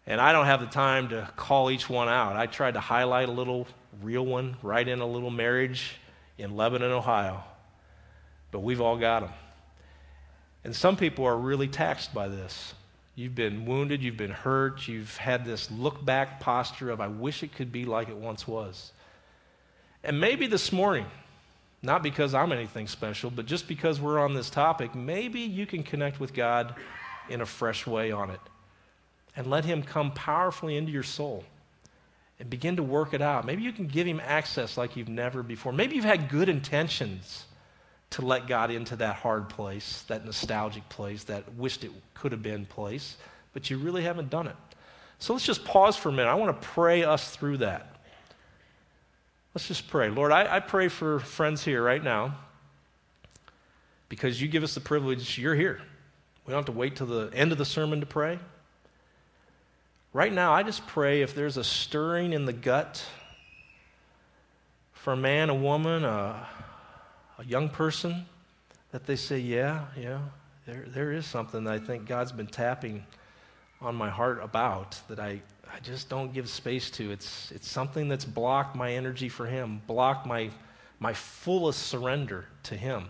And 0.08 0.20
I 0.20 0.32
don't 0.32 0.46
have 0.46 0.58
the 0.58 0.66
time 0.66 1.10
to 1.10 1.30
call 1.36 1.70
each 1.70 1.88
one 1.88 2.08
out. 2.08 2.34
I 2.34 2.46
tried 2.46 2.74
to 2.74 2.80
highlight 2.80 3.28
a 3.28 3.32
little 3.32 3.68
real 4.02 4.26
one, 4.26 4.56
right 4.62 4.88
in 4.88 4.98
a 4.98 5.06
little 5.06 5.30
marriage 5.30 5.94
in 6.38 6.56
Lebanon, 6.56 6.90
Ohio. 6.90 7.44
But 8.50 8.64
we've 8.64 8.80
all 8.80 8.96
got 8.96 9.20
them. 9.20 9.32
And 10.64 10.74
some 10.74 10.96
people 10.96 11.24
are 11.24 11.36
really 11.36 11.68
taxed 11.68 12.12
by 12.12 12.26
this. 12.26 12.74
You've 13.14 13.36
been 13.36 13.64
wounded, 13.64 14.02
you've 14.02 14.16
been 14.16 14.32
hurt, 14.32 14.88
you've 14.88 15.16
had 15.18 15.44
this 15.44 15.70
look 15.70 16.04
back 16.04 16.40
posture 16.40 16.90
of, 16.90 17.00
I 17.00 17.06
wish 17.06 17.44
it 17.44 17.54
could 17.54 17.70
be 17.70 17.84
like 17.84 18.08
it 18.08 18.16
once 18.16 18.48
was. 18.48 18.90
And 20.02 20.20
maybe 20.20 20.48
this 20.48 20.72
morning, 20.72 21.06
not 21.82 22.02
because 22.02 22.32
I'm 22.32 22.52
anything 22.52 22.86
special, 22.86 23.30
but 23.30 23.46
just 23.46 23.66
because 23.66 24.00
we're 24.00 24.18
on 24.18 24.34
this 24.34 24.50
topic, 24.50 24.94
maybe 24.94 25.40
you 25.40 25.66
can 25.66 25.82
connect 25.82 26.20
with 26.20 26.32
God 26.32 26.74
in 27.28 27.40
a 27.40 27.46
fresh 27.46 27.86
way 27.86 28.12
on 28.12 28.30
it 28.30 28.40
and 29.36 29.48
let 29.48 29.64
Him 29.64 29.82
come 29.82 30.12
powerfully 30.12 30.76
into 30.76 30.92
your 30.92 31.02
soul 31.02 31.44
and 32.38 32.48
begin 32.48 32.76
to 32.76 32.82
work 32.82 33.14
it 33.14 33.22
out. 33.22 33.44
Maybe 33.44 33.62
you 33.62 33.72
can 33.72 33.86
give 33.86 34.06
Him 34.06 34.20
access 34.24 34.76
like 34.76 34.96
you've 34.96 35.08
never 35.08 35.42
before. 35.42 35.72
Maybe 35.72 35.96
you've 35.96 36.04
had 36.04 36.28
good 36.28 36.48
intentions 36.48 37.46
to 38.10 38.24
let 38.24 38.46
God 38.46 38.70
into 38.70 38.96
that 38.96 39.16
hard 39.16 39.48
place, 39.48 40.02
that 40.08 40.24
nostalgic 40.24 40.88
place, 40.88 41.24
that 41.24 41.54
wished 41.54 41.82
it 41.82 41.90
could 42.14 42.32
have 42.32 42.42
been 42.42 42.66
place, 42.66 43.16
but 43.52 43.70
you 43.70 43.78
really 43.78 44.02
haven't 44.02 44.30
done 44.30 44.46
it. 44.46 44.56
So 45.18 45.32
let's 45.32 45.46
just 45.46 45.64
pause 45.64 45.96
for 45.96 46.10
a 46.10 46.12
minute. 46.12 46.28
I 46.28 46.34
want 46.34 46.60
to 46.60 46.68
pray 46.68 47.04
us 47.04 47.30
through 47.30 47.58
that. 47.58 47.96
Let's 49.54 49.68
just 49.68 49.88
pray. 49.88 50.08
Lord, 50.08 50.32
I, 50.32 50.56
I 50.56 50.60
pray 50.60 50.88
for 50.88 51.20
friends 51.20 51.62
here 51.62 51.82
right 51.82 52.02
now 52.02 52.36
because 54.08 54.40
you 54.40 54.48
give 54.48 54.62
us 54.62 54.74
the 54.74 54.80
privilege, 54.80 55.38
you're 55.38 55.54
here. 55.54 55.80
We 56.46 56.52
don't 56.52 56.58
have 56.58 56.74
to 56.74 56.78
wait 56.78 56.96
till 56.96 57.06
the 57.06 57.30
end 57.34 57.52
of 57.52 57.58
the 57.58 57.64
sermon 57.64 58.00
to 58.00 58.06
pray. 58.06 58.38
Right 60.14 60.32
now, 60.32 60.52
I 60.52 60.62
just 60.62 60.86
pray 60.86 61.22
if 61.22 61.34
there's 61.34 61.56
a 61.56 61.64
stirring 61.64 62.32
in 62.32 62.46
the 62.46 62.52
gut 62.52 63.04
for 64.92 65.12
a 65.12 65.16
man, 65.16 65.50
a 65.50 65.54
woman, 65.54 66.04
a, 66.04 66.46
a 67.38 67.44
young 67.44 67.68
person, 67.68 68.26
that 68.90 69.06
they 69.06 69.16
say, 69.16 69.38
Yeah, 69.38 69.86
yeah, 69.98 70.20
there, 70.66 70.84
there 70.88 71.12
is 71.12 71.26
something 71.26 71.64
that 71.64 71.74
I 71.74 71.78
think 71.78 72.06
God's 72.06 72.32
been 72.32 72.46
tapping 72.46 73.04
on 73.80 73.94
my 73.94 74.10
heart 74.10 74.42
about 74.42 75.00
that 75.08 75.18
I, 75.18 75.42
I 75.74 75.80
just 75.80 76.08
don't 76.08 76.32
give 76.32 76.48
space 76.48 76.90
to. 76.92 77.10
It's, 77.10 77.50
it's 77.52 77.68
something 77.68 78.08
that's 78.08 78.24
blocked 78.24 78.76
my 78.76 78.92
energy 78.92 79.28
for 79.28 79.46
Him, 79.46 79.80
blocked 79.86 80.26
my, 80.26 80.50
my 81.00 81.14
fullest 81.14 81.86
surrender 81.86 82.46
to 82.64 82.76
Him, 82.76 83.08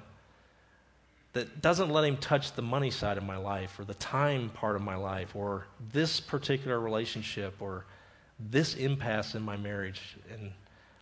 that 1.32 1.60
doesn't 1.62 1.90
let 1.90 2.04
Him 2.04 2.16
touch 2.18 2.52
the 2.52 2.62
money 2.62 2.90
side 2.90 3.18
of 3.18 3.24
my 3.24 3.36
life 3.36 3.78
or 3.78 3.84
the 3.84 3.94
time 3.94 4.50
part 4.50 4.76
of 4.76 4.82
my 4.82 4.96
life 4.96 5.34
or 5.34 5.66
this 5.92 6.20
particular 6.20 6.78
relationship 6.78 7.54
or 7.60 7.84
this 8.50 8.74
impasse 8.74 9.34
in 9.34 9.42
my 9.42 9.56
marriage. 9.56 10.16
And 10.32 10.52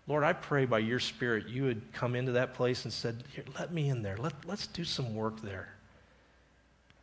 Lord, 0.07 0.25
I 0.25 0.33
pray 0.33 0.67
by 0.67 0.79
your 0.79 1.01
Spirit 1.01 1.49
you 1.49 1.65
would 1.65 1.93
come 1.93 2.15
into 2.15 2.33
that 2.33 2.55
place 2.55 2.85
and 2.85 2.93
said, 2.93 3.23
let 3.59 3.73
me 3.73 3.89
in 3.89 4.03
there. 4.03 4.17
Let, 4.17 4.33
let's 4.47 4.67
do 4.67 4.85
some 4.85 5.15
work 5.15 5.41
there. 5.43 5.69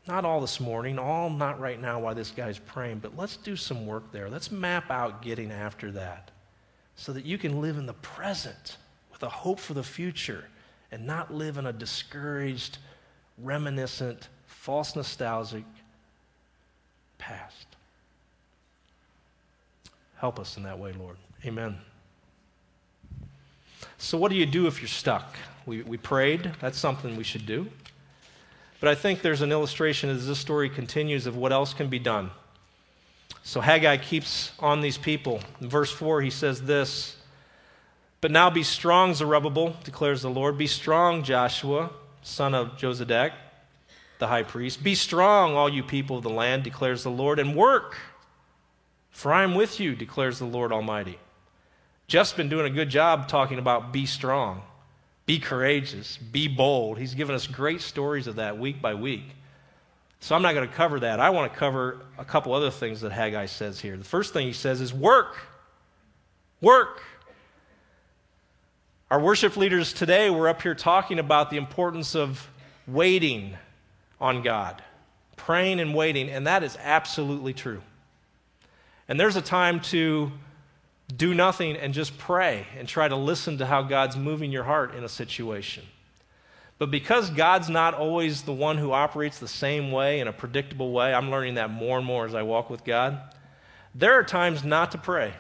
Not 0.08 0.24
all 0.24 0.39
this 0.39 0.60
morning, 0.62 0.98
all 0.98 1.30
not 1.30 1.60
right 1.60 1.82
now 1.82 2.00
while 2.00 2.15
this 2.15 2.32
guy's 2.32 2.58
praying, 2.58 3.00
but 3.00 3.17
let's 3.17 3.36
do 3.36 3.58
some 3.58 3.86
work 3.86 4.12
there. 4.12 4.30
Let's 4.30 4.52
map 4.52 4.89
out 4.89 5.22
getting 5.22 5.52
after 5.52 5.91
that 5.91 6.32
so 6.96 7.12
that 7.12 7.26
you 7.26 7.38
can 7.38 7.62
live 7.62 7.78
in 7.78 7.86
the 7.86 7.93
present 7.93 8.78
with 9.12 9.22
a 9.24 9.30
hope 9.30 9.60
for 9.60 9.74
the 9.74 9.84
future 9.84 10.46
and 10.91 11.06
not 11.06 11.34
live 11.34 11.58
in 11.58 11.65
a 11.65 11.74
discouraged, 11.74 12.78
reminiscent, 13.38 14.30
false 14.46 14.96
nostalgic 14.96 15.65
past. 17.17 17.67
Help 20.15 20.39
us 20.39 20.56
in 20.56 20.63
that 20.63 20.80
way, 20.80 20.93
Lord. 20.93 21.17
Amen. 21.46 21.78
So, 23.98 24.17
what 24.17 24.30
do 24.30 24.38
you 24.38 24.46
do 24.46 24.67
if 24.67 24.82
you're 24.82 24.88
stuck? 24.88 25.36
We, 25.65 25.82
we 25.84 25.98
prayed. 25.98 26.52
That's 26.62 26.80
something 26.80 27.17
we 27.17 27.24
should 27.24 27.46
do. 27.46 27.67
But 28.80 28.90
I 28.90 28.96
think 28.96 29.22
there's 29.22 29.42
an 29.42 29.52
illustration 29.52 30.10
as 30.10 30.28
this 30.28 30.40
story 30.40 30.70
continues 30.70 31.26
of 31.26 31.36
what 31.36 31.52
else 31.52 31.74
can 31.74 31.88
be 31.88 32.00
done. 32.00 32.32
So 33.44 33.62
Haggai 33.62 33.98
keeps 33.98 34.52
on 34.60 34.82
these 34.82 34.98
people. 34.98 35.40
In 35.62 35.70
verse 35.70 35.92
4, 35.92 36.22
he 36.22 36.30
says 36.30 36.62
this 36.62 37.16
But 38.22 38.32
now 38.32 38.50
be 38.50 38.63
strong, 38.63 39.13
Zerubbabel, 39.13 39.76
declares 39.84 40.22
the 40.22 40.30
Lord. 40.30 40.58
Be 40.58 40.68
strong, 40.68 41.24
Joshua, 41.24 41.90
son 42.22 42.54
of 42.54 42.78
Jozadak, 42.78 43.32
the 44.20 44.28
high 44.28 44.44
priest. 44.44 44.84
Be 44.84 44.96
strong, 44.96 45.56
all 45.56 45.70
you 45.70 45.82
people 45.82 46.18
of 46.18 46.24
the 46.24 46.30
land, 46.30 46.63
declares 46.63 47.04
the 47.04 47.10
Lord, 47.10 47.40
and 47.40 47.56
work, 47.56 47.98
for 49.12 49.34
I 49.34 49.44
am 49.44 49.56
with 49.56 49.80
you, 49.80 49.96
declares 49.96 50.40
the 50.40 50.46
Lord 50.46 50.72
Almighty. 50.72 51.18
Jeff's 52.08 52.34
been 52.34 52.50
doing 52.50 52.66
a 52.66 52.76
good 52.76 52.90
job 52.90 53.28
talking 53.28 53.60
about 53.60 53.92
be 53.92 54.06
strong, 54.06 54.62
be 55.28 55.38
courageous, 55.38 56.18
be 56.18 56.48
bold. 56.48 56.98
He's 56.98 57.13
given 57.13 57.36
us 57.36 57.46
great 57.46 57.82
stories 57.82 58.26
of 58.26 58.38
that 58.38 58.58
week 58.58 58.82
by 58.82 58.96
week. 58.96 59.36
So 60.22 60.36
I'm 60.36 60.42
not 60.42 60.56
going 60.56 60.68
to 60.68 60.74
cover 60.74 61.02
that. 61.02 61.20
I 61.20 61.30
want 61.30 61.52
to 61.52 61.60
cover 61.60 62.00
a 62.18 62.26
couple 62.26 62.54
other 62.54 62.72
things 62.72 63.02
that 63.02 63.12
Haggai 63.12 63.46
says 63.46 63.80
here. 63.80 63.96
The 63.98 64.06
first 64.06 64.34
thing 64.34 64.48
he 64.48 64.54
says 64.54 64.82
is 64.82 64.94
work. 64.94 65.38
Work. 66.62 67.04
Our 69.12 69.20
worship 69.20 69.58
leaders 69.58 69.94
today 69.94 70.30
were 70.30 70.48
up 70.48 70.62
here 70.62 70.74
talking 70.74 71.20
about 71.20 71.50
the 71.50 71.58
importance 71.58 72.16
of 72.16 72.50
waiting 72.88 73.56
on 74.20 74.42
God, 74.42 74.82
praying 75.36 75.82
and 75.82 75.94
waiting, 75.94 76.30
and 76.30 76.48
that 76.48 76.63
is 76.63 76.78
absolutely 76.82 77.54
true. 77.54 77.82
And 79.10 79.20
there's 79.20 79.36
a 79.36 79.42
time 79.42 79.82
to 79.82 80.32
do 81.15 81.34
nothing 81.34 81.78
and 81.78 81.93
just 81.93 82.17
pray 82.17 82.67
and 82.78 82.88
try 82.88 83.08
to 83.08 83.15
listen 83.15 83.60
to 83.60 83.65
how 83.65 83.82
God's 83.82 84.17
moving 84.17 84.52
your 84.52 84.63
heart 84.63 84.93
in 84.96 85.04
a 85.04 85.10
situation. 85.10 85.86
But 86.80 86.91
because 86.91 87.30
God's 87.30 87.70
not 87.70 87.93
always 87.93 88.43
the 88.43 88.54
one 88.54 88.78
who 88.78 88.91
operates 88.91 89.39
the 89.39 89.48
same 89.48 89.91
way 89.91 90.20
in 90.20 90.28
a 90.28 90.34
predictable 90.34 90.91
way, 90.91 91.13
I'm 91.13 91.32
learning 91.32 91.56
that 91.56 91.72
more 91.72 91.98
and 91.98 92.06
more 92.06 92.26
as 92.26 92.36
I 92.36 92.43
walk 92.43 92.70
with 92.70 92.84
God. 92.84 93.20
There 93.96 94.13
are 94.13 94.24
times 94.24 94.63
not 94.63 94.91
to 94.91 94.98
pray. 94.98 95.34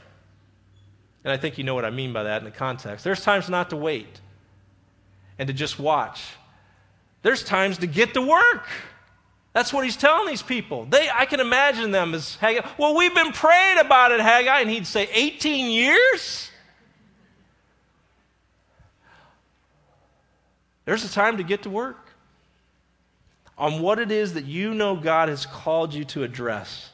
And 1.23 1.31
I 1.31 1.37
think 1.37 1.57
you 1.57 1.63
know 1.63 1.75
what 1.75 1.85
I 1.85 1.89
mean 1.89 2.13
by 2.13 2.23
that 2.23 2.39
in 2.39 2.45
the 2.45 2.51
context. 2.51 3.03
There's 3.03 3.21
times 3.21 3.49
not 3.49 3.69
to 3.69 3.75
wait 3.75 4.21
and 5.37 5.47
to 5.47 5.53
just 5.53 5.77
watch. 5.77 6.23
There's 7.21 7.43
times 7.43 7.79
to 7.79 7.87
get 7.87 8.13
to 8.13 8.21
work. 8.21 8.67
That's 9.57 9.73
what 9.73 9.83
he's 9.85 9.97
telling 9.97 10.27
these 10.27 10.43
people. 10.43 10.85
They, 10.85 11.09
I 11.11 11.25
can 11.25 11.39
imagine 11.39 11.89
them 11.89 12.13
as 12.13 12.35
Haggai. 12.35 12.61
Well, 12.77 12.95
we've 12.95 13.15
been 13.15 13.31
praying 13.31 13.79
about 13.79 14.11
it, 14.11 14.19
Haggai. 14.19 14.59
And 14.59 14.69
he'd 14.69 14.85
say, 14.85 15.09
18 15.11 15.71
years? 15.71 16.51
There's 20.85 21.03
a 21.05 21.11
time 21.11 21.37
to 21.37 21.43
get 21.43 21.63
to 21.63 21.71
work 21.71 21.97
on 23.57 23.81
what 23.81 23.97
it 23.97 24.11
is 24.11 24.35
that 24.35 24.45
you 24.45 24.75
know 24.75 24.95
God 24.95 25.27
has 25.27 25.47
called 25.47 25.91
you 25.91 26.05
to 26.05 26.21
address. 26.21 26.91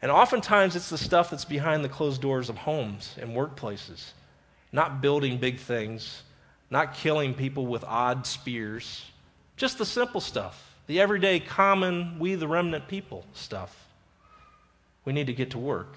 And 0.00 0.12
oftentimes 0.12 0.76
it's 0.76 0.90
the 0.90 0.96
stuff 0.96 1.30
that's 1.30 1.44
behind 1.44 1.84
the 1.84 1.88
closed 1.88 2.22
doors 2.22 2.48
of 2.48 2.56
homes 2.56 3.16
and 3.20 3.30
workplaces, 3.30 4.12
not 4.70 5.00
building 5.00 5.38
big 5.38 5.58
things, 5.58 6.22
not 6.70 6.94
killing 6.94 7.34
people 7.34 7.66
with 7.66 7.82
odd 7.82 8.28
spears, 8.28 9.04
just 9.56 9.78
the 9.78 9.84
simple 9.84 10.20
stuff, 10.20 10.65
the 10.86 11.00
everyday, 11.00 11.40
common, 11.40 12.18
we 12.18 12.34
the 12.34 12.48
remnant 12.48 12.88
people 12.88 13.24
stuff. 13.32 13.86
We 15.04 15.12
need 15.12 15.26
to 15.26 15.32
get 15.32 15.50
to 15.52 15.58
work. 15.58 15.96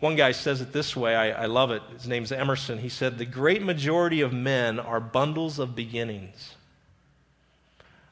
One 0.00 0.16
guy 0.16 0.32
says 0.32 0.60
it 0.60 0.72
this 0.72 0.94
way, 0.94 1.14
I, 1.14 1.44
I 1.44 1.46
love 1.46 1.70
it. 1.70 1.82
His 1.92 2.06
name's 2.06 2.30
Emerson. 2.32 2.78
He 2.78 2.88
said, 2.88 3.16
The 3.16 3.24
great 3.24 3.62
majority 3.62 4.20
of 4.20 4.32
men 4.32 4.78
are 4.78 5.00
bundles 5.00 5.58
of 5.58 5.74
beginnings. 5.74 6.56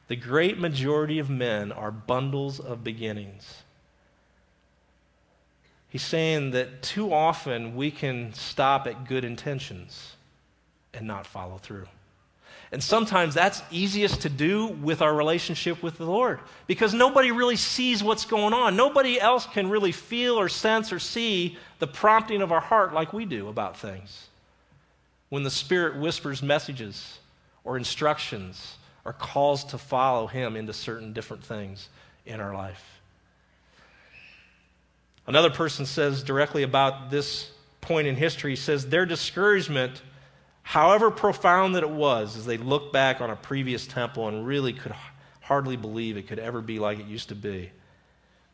The 0.07 0.15
great 0.15 0.57
majority 0.57 1.19
of 1.19 1.29
men 1.29 1.71
are 1.71 1.91
bundles 1.91 2.59
of 2.59 2.83
beginnings. 2.83 3.63
He's 5.89 6.01
saying 6.01 6.51
that 6.51 6.81
too 6.81 7.13
often 7.13 7.75
we 7.75 7.91
can 7.91 8.33
stop 8.33 8.87
at 8.87 9.07
good 9.07 9.23
intentions 9.23 10.15
and 10.93 11.05
not 11.05 11.27
follow 11.27 11.57
through. 11.57 11.87
And 12.73 12.81
sometimes 12.81 13.35
that's 13.35 13.61
easiest 13.69 14.21
to 14.21 14.29
do 14.29 14.65
with 14.65 15.03
our 15.03 15.13
relationship 15.13 15.83
with 15.83 15.99
the 15.99 16.07
Lord 16.07 16.39
because 16.65 16.91
nobody 16.91 17.29
really 17.29 17.55
sees 17.55 18.03
what's 18.03 18.25
going 18.25 18.51
on. 18.51 18.75
Nobody 18.75 19.21
else 19.21 19.45
can 19.45 19.69
really 19.69 19.91
feel 19.91 20.39
or 20.39 20.49
sense 20.49 20.91
or 20.91 20.97
see 20.97 21.55
the 21.77 21.85
prompting 21.85 22.41
of 22.41 22.51
our 22.51 22.59
heart 22.59 22.91
like 22.91 23.13
we 23.13 23.25
do 23.25 23.47
about 23.47 23.77
things. 23.77 24.27
When 25.29 25.43
the 25.43 25.51
Spirit 25.51 25.97
whispers 25.97 26.41
messages 26.41 27.19
or 27.63 27.77
instructions 27.77 28.77
or 29.05 29.13
calls 29.13 29.63
to 29.65 29.77
follow 29.77 30.25
Him 30.25 30.55
into 30.55 30.73
certain 30.73 31.13
different 31.13 31.43
things 31.43 31.89
in 32.25 32.39
our 32.39 32.55
life. 32.55 32.83
Another 35.27 35.51
person 35.51 35.85
says 35.85 36.23
directly 36.23 36.63
about 36.63 37.11
this 37.11 37.51
point 37.81 38.07
in 38.07 38.15
history, 38.15 38.55
says, 38.55 38.87
Their 38.87 39.05
discouragement 39.05 40.01
however 40.63 41.11
profound 41.11 41.75
that 41.75 41.83
it 41.83 41.89
was, 41.89 42.35
as 42.35 42.45
they 42.45 42.57
looked 42.57 42.91
back 42.91 43.21
on 43.21 43.29
a 43.29 43.35
previous 43.35 43.85
temple 43.85 44.27
and 44.27 44.47
really 44.47 44.73
could 44.73 44.95
hardly 45.41 45.75
believe 45.75 46.17
it 46.17 46.27
could 46.27 46.39
ever 46.39 46.61
be 46.61 46.79
like 46.79 46.99
it 46.99 47.05
used 47.05 47.29
to 47.29 47.35
be, 47.35 47.69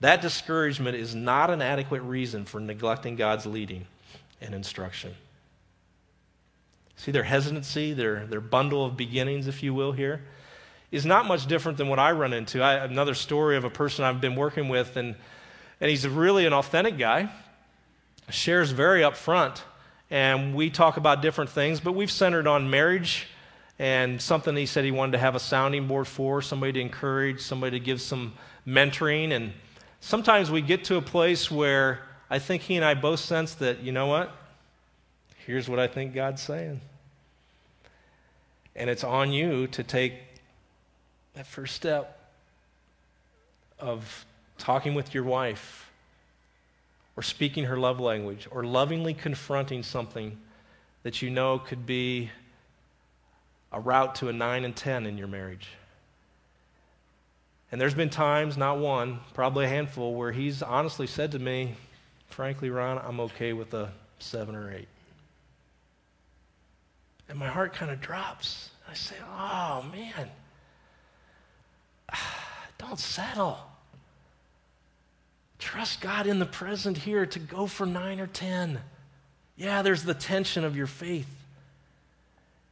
that 0.02 0.22
discouragement 0.22 0.98
is 0.98 1.14
not 1.14 1.50
an 1.50 1.62
adequate 1.62 2.02
reason 2.02 2.46
for 2.46 2.60
neglecting 2.60 3.16
God's 3.16 3.46
leading 3.46 3.86
and 4.42 4.54
instruction. 4.54 5.14
See, 6.96 7.12
their 7.12 7.24
hesitancy, 7.24 7.94
their, 7.94 8.26
their 8.26 8.42
bundle 8.42 8.86
of 8.86 8.98
beginnings, 8.98 9.48
if 9.48 9.64
you 9.64 9.74
will, 9.74 9.92
here, 9.92 10.22
is 10.92 11.06
not 11.06 11.28
much 11.28 11.46
different 11.46 11.78
than 11.78 11.88
what 11.88 12.00
I 12.00 12.12
run 12.12 12.34
into. 12.34 12.62
I, 12.62 12.84
another 12.84 13.14
story 13.14 13.56
of 13.56 13.64
a 13.64 13.70
person 13.70 14.04
I've 14.04 14.20
been 14.20 14.36
working 14.36 14.68
with, 14.68 14.98
and, 14.98 15.16
and 15.80 15.90
he's 15.90 16.08
really 16.08 16.46
an 16.46 16.54
authentic 16.54 16.98
guy, 16.98 17.30
shares 18.30 18.72
very 18.72 19.02
upfront 19.02 19.62
and 20.12 20.56
we 20.56 20.70
talk 20.70 20.98
about 20.98 21.22
different 21.22 21.50
things, 21.50 21.80
but 21.80 21.94
we've 21.94 22.12
centered 22.12 22.48
on 22.48 22.70
marriage 22.70 23.28
and 23.78 24.22
something 24.22 24.56
he 24.56 24.66
said 24.66 24.84
he 24.84 24.92
wanted 24.92 25.14
to 25.14 25.18
have 25.20 25.36
a 25.36 25.40
sounding 25.40 25.88
board 25.88 26.08
for, 26.08 26.42
somebody 26.42 26.74
to 26.74 26.82
encourage, 26.82 27.42
somebody 27.42 27.80
to 27.80 27.84
give 27.84 28.02
some 28.02 28.34
mentoring. 28.68 29.32
And 29.32 29.54
sometimes 30.02 30.52
we 30.52 30.62
get 30.62 30.86
to 30.86 30.98
a 30.98 31.02
place 31.02 31.50
where 31.50 32.00
I 32.30 32.40
think 32.40 32.64
he 32.64 32.76
and 32.76 32.84
I 32.84 32.94
both 32.94 33.20
sense 33.20 33.56
that, 33.56 33.80
you 33.80 33.92
know 33.92 34.08
what? 34.08 34.36
Here's 35.46 35.70
what 35.70 35.80
I 35.80 35.88
think 35.88 36.14
God's 36.14 36.42
saying. 36.42 36.82
And 38.76 38.90
it's 38.90 39.04
on 39.04 39.32
you 39.32 39.68
to 39.68 39.84
take 39.84 40.14
that 41.36 41.48
first 41.48 41.76
step 41.76 42.20
of 43.80 44.26
talking 44.58 44.94
with 44.94 45.14
your 45.14 45.24
wife 45.24 45.89
or 47.20 47.22
speaking 47.22 47.66
her 47.66 47.76
love 47.76 48.00
language 48.00 48.48
or 48.50 48.64
lovingly 48.64 49.14
confronting 49.14 49.84
something 49.84 50.38
that 51.04 51.22
you 51.22 51.30
know 51.30 51.60
could 51.60 51.86
be 51.86 52.32
a 53.74 53.80
route 53.82 54.16
to 54.16 54.30
a 54.30 54.34
9 54.34 54.64
and 54.64 54.74
10 54.74 55.06
in 55.06 55.18
your 55.18 55.28
marriage. 55.28 55.68
And 57.74 57.82
there's 57.82 57.94
been 57.94 58.10
times, 58.10 58.56
not 58.56 58.78
one, 58.78 59.20
probably 59.34 59.66
a 59.66 59.68
handful, 59.68 60.16
where 60.16 60.32
he's 60.32 60.64
honestly 60.64 61.08
said 61.08 61.34
to 61.34 61.40
me, 61.40 61.76
frankly, 62.30 62.70
Ron, 62.70 63.02
I'm 63.06 63.20
okay 63.20 63.52
with 63.52 63.74
a 63.74 63.92
7 64.20 64.56
or 64.56 64.72
8. 64.72 64.88
And 67.28 67.38
my 67.38 67.50
heart 67.50 67.74
kind 67.74 67.92
of 67.92 68.00
drops. 68.00 68.70
I 68.90 68.94
say, 68.94 69.16
oh, 69.38 69.86
man, 69.92 70.30
don't 72.78 72.98
settle. 72.98 73.60
Trust 75.60 76.00
God 76.00 76.26
in 76.26 76.40
the 76.40 76.46
present 76.46 76.98
here 76.98 77.26
to 77.26 77.40
go 77.40 77.68
for 77.68 77.86
nine 77.86 78.20
or 78.20 78.28
10. 78.28 78.80
Yeah, 79.58 79.82
there's 79.82 80.04
the 80.04 80.14
tension 80.14 80.64
of 80.64 80.76
your 80.76 80.88
faith. 80.88 81.30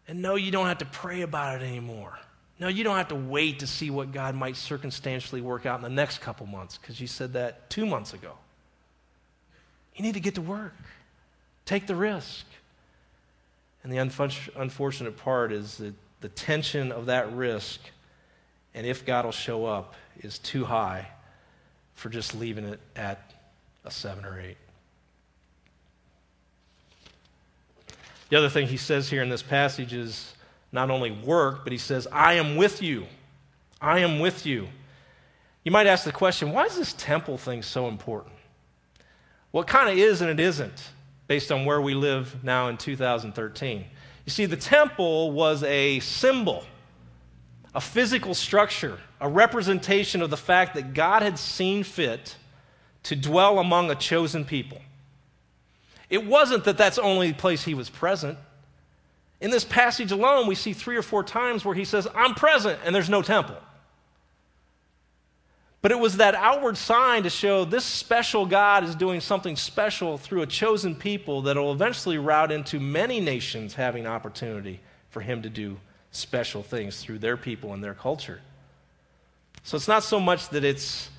And 0.08 0.21
no, 0.21 0.36
you 0.36 0.52
don't 0.52 0.67
have 0.67 0.78
to 0.78 0.86
pray 0.86 1.21
about 1.21 1.62
it 1.62 1.65
anymore. 1.65 2.17
No, 2.60 2.69
you 2.69 2.86
don't 2.86 2.95
have 2.95 3.10
to 3.10 3.15
wait 3.15 3.60
to 3.60 3.67
see 3.67 3.91
what 3.91 4.13
God 4.13 4.36
might 4.36 4.56
circumstantially 4.56 5.41
work 5.41 5.65
out 5.65 5.78
in 5.78 5.84
the 5.84 5.89
next 5.89 6.21
couple 6.21 6.47
months 6.47 6.78
because 6.78 7.00
you 7.00 7.08
said 7.08 7.34
that 7.34 7.69
two 7.69 7.86
months 7.86 8.13
ago. 8.13 8.32
You 9.95 10.04
need 10.04 10.13
to 10.13 10.19
get 10.19 10.36
to 10.36 10.41
work, 10.41 10.73
take 11.65 11.88
the 11.88 11.95
risk. 11.95 12.45
And 13.84 13.91
the 13.91 13.97
unfortunate 13.97 15.17
part 15.17 15.52
is 15.52 15.78
that 15.78 15.93
the 16.21 16.30
tension 16.30 16.91
of 16.91 17.08
that 17.08 17.32
risk 17.34 17.80
and 18.73 18.88
if 18.88 19.06
God 19.06 19.26
will 19.26 19.32
show 19.32 19.65
up 19.65 19.95
is 20.21 20.39
too 20.39 20.65
high 20.65 21.08
for 21.97 22.10
just 22.10 22.36
leaving 22.36 22.63
it 22.63 22.79
at 22.95 23.33
a 23.83 23.89
seven 23.89 24.23
or 24.23 24.39
eight. 24.39 24.57
The 28.29 28.38
other 28.38 28.49
thing 28.49 28.67
he 28.67 28.77
says 28.77 29.10
here 29.10 29.23
in 29.23 29.29
this 29.29 29.41
passage 29.41 29.93
is 29.93 30.33
not 30.71 30.91
only 30.91 31.10
work, 31.12 31.63
but 31.63 31.71
he 31.71 31.77
says, 31.79 32.07
I 32.12 32.33
am 32.33 32.55
with 32.55 32.83
you. 32.83 33.07
I 33.81 33.99
am 33.99 34.19
with 34.19 34.45
you. 34.45 34.67
You 35.63 35.71
might 35.71 35.88
ask 35.88 36.05
the 36.05 36.12
question 36.12 36.51
why 36.51 36.65
is 36.65 36.77
this 36.77 36.93
temple 36.93 37.38
thing 37.38 37.63
so 37.63 37.88
important? 37.88 38.36
Well, 39.51 39.63
it 39.63 39.67
kind 39.67 39.89
of 39.89 39.97
is 39.97 40.21
and 40.21 40.29
it 40.29 40.39
isn't, 40.39 40.89
based 41.25 41.51
on 41.51 41.65
where 41.65 41.81
we 41.81 41.95
live 41.95 42.43
now 42.43 42.67
in 42.67 42.77
2013. 42.77 43.86
You 44.25 44.29
see, 44.29 44.45
the 44.45 44.55
temple 44.55 45.31
was 45.31 45.63
a 45.63 45.99
symbol, 46.01 46.63
a 47.73 47.81
physical 47.81 48.36
structure, 48.36 48.99
a 49.19 49.27
representation 49.27 50.21
of 50.21 50.30
the 50.30 50.38
fact 50.38 50.75
that 50.75 50.93
God 50.93 51.21
had 51.21 51.39
seen 51.39 51.84
fit 51.84 52.36
to 53.03 53.15
dwell 53.15 53.60
among 53.60 53.89
a 53.89 53.95
chosen 53.95 54.45
people. 54.45 54.82
It 56.10 56.25
wasn't 56.25 56.63
that 56.65 56.77
that's 56.77 56.97
the 56.97 57.01
only 57.01 57.34
place 57.34 57.63
he 57.63 57.73
was 57.73 57.89
present. 57.89 58.38
In 59.39 59.51
this 59.51 59.63
passage 59.63 60.12
alone, 60.12 60.47
we 60.47 60.56
see 60.56 60.73
three 60.73 60.97
or 60.97 61.01
four 61.01 61.23
times 61.23 61.63
where 61.63 61.75
he 61.75 61.86
says, 61.86 62.08
I'm 62.15 62.34
present, 62.34 62.80
and 62.84 62.93
there's 62.93 63.10
no 63.10 63.21
temple. 63.21 63.58
But 65.82 65.91
it 65.91 65.99
was 65.99 66.17
that 66.17 66.34
outward 66.36 66.75
sign 66.75 67.23
to 67.23 67.30
show 67.30 67.63
this 67.63 67.86
special 67.86 68.45
God 68.45 68.84
is 68.84 68.95
doing 68.95 69.21
something 69.21 69.56
special 69.56 70.17
through 70.17 70.41
a 70.41 70.47
chosen 70.47 70.95
people 70.95 71.43
that 71.43 71.56
will 71.56 71.71
eventually 71.71 72.17
route 72.17 72.51
into 72.51 72.80
many 72.80 73.19
nations 73.19 73.75
having 73.75 74.08
opportunity 74.08 74.80
for 75.10 75.21
him 75.21 75.43
to 75.43 75.49
do 75.49 75.77
special 76.12 76.63
things 76.63 77.01
through 77.01 77.19
their 77.19 77.38
people 77.38 77.73
and 77.73 77.84
their 77.84 77.93
culture. 77.93 78.41
So 79.67 79.75
it's 79.75 79.89
not 79.89 80.01
so 80.01 80.17
much 80.17 80.47
that 80.51 80.63
it's 80.63 81.10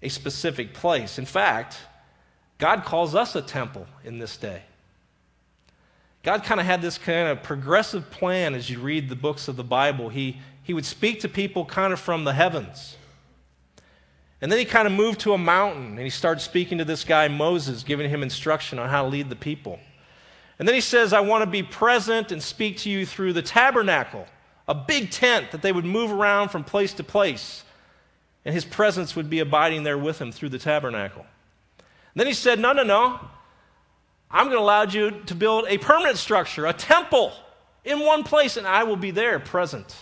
a 0.00 0.08
specific 0.08 0.74
place. 0.74 1.18
In 1.18 1.26
fact, 1.26 1.76
God 2.56 2.84
calls 2.84 3.16
us 3.16 3.34
a 3.34 3.42
temple 3.42 3.84
in 4.04 4.20
this 4.20 4.36
day. 4.36 4.62
God 6.22 6.44
kind 6.44 6.60
of 6.60 6.66
had 6.66 6.82
this 6.82 6.98
kind 6.98 7.26
of 7.26 7.42
progressive 7.42 8.08
plan 8.12 8.54
as 8.54 8.70
you 8.70 8.78
read 8.78 9.08
the 9.08 9.16
books 9.16 9.48
of 9.48 9.56
the 9.56 9.64
Bible. 9.64 10.08
He, 10.08 10.38
he 10.62 10.72
would 10.72 10.86
speak 10.86 11.18
to 11.22 11.28
people 11.28 11.64
kind 11.64 11.92
of 11.92 11.98
from 11.98 12.22
the 12.22 12.32
heavens. 12.32 12.96
And 14.40 14.52
then 14.52 14.60
he 14.60 14.66
kind 14.66 14.86
of 14.86 14.92
moved 14.92 15.18
to 15.22 15.32
a 15.32 15.38
mountain 15.38 15.88
and 15.88 15.98
he 15.98 16.10
started 16.10 16.42
speaking 16.42 16.78
to 16.78 16.84
this 16.84 17.02
guy, 17.02 17.26
Moses, 17.26 17.82
giving 17.82 18.08
him 18.08 18.22
instruction 18.22 18.78
on 18.78 18.88
how 18.88 19.02
to 19.02 19.08
lead 19.08 19.28
the 19.28 19.34
people. 19.34 19.80
And 20.60 20.68
then 20.68 20.76
he 20.76 20.80
says, 20.80 21.12
I 21.12 21.22
want 21.22 21.42
to 21.42 21.50
be 21.50 21.64
present 21.64 22.30
and 22.30 22.40
speak 22.40 22.76
to 22.78 22.88
you 22.88 23.04
through 23.04 23.32
the 23.32 23.42
tabernacle, 23.42 24.28
a 24.68 24.76
big 24.76 25.10
tent 25.10 25.50
that 25.50 25.60
they 25.60 25.72
would 25.72 25.84
move 25.84 26.12
around 26.12 26.50
from 26.50 26.62
place 26.62 26.94
to 26.94 27.02
place. 27.02 27.64
And 28.44 28.54
his 28.54 28.64
presence 28.64 29.14
would 29.16 29.28
be 29.28 29.40
abiding 29.40 29.82
there 29.82 29.98
with 29.98 30.20
him 30.20 30.32
through 30.32 30.48
the 30.48 30.58
tabernacle. 30.58 31.26
And 31.78 32.20
then 32.20 32.26
he 32.26 32.32
said, 32.32 32.58
No, 32.58 32.72
no, 32.72 32.82
no. 32.82 33.20
I'm 34.30 34.46
going 34.46 34.56
to 34.56 34.62
allow 34.62 34.84
you 34.84 35.10
to 35.26 35.34
build 35.34 35.66
a 35.68 35.78
permanent 35.78 36.16
structure, 36.16 36.66
a 36.66 36.72
temple 36.72 37.32
in 37.84 38.00
one 38.00 38.22
place, 38.22 38.56
and 38.56 38.66
I 38.66 38.84
will 38.84 38.96
be 38.96 39.10
there 39.10 39.40
present. 39.40 39.94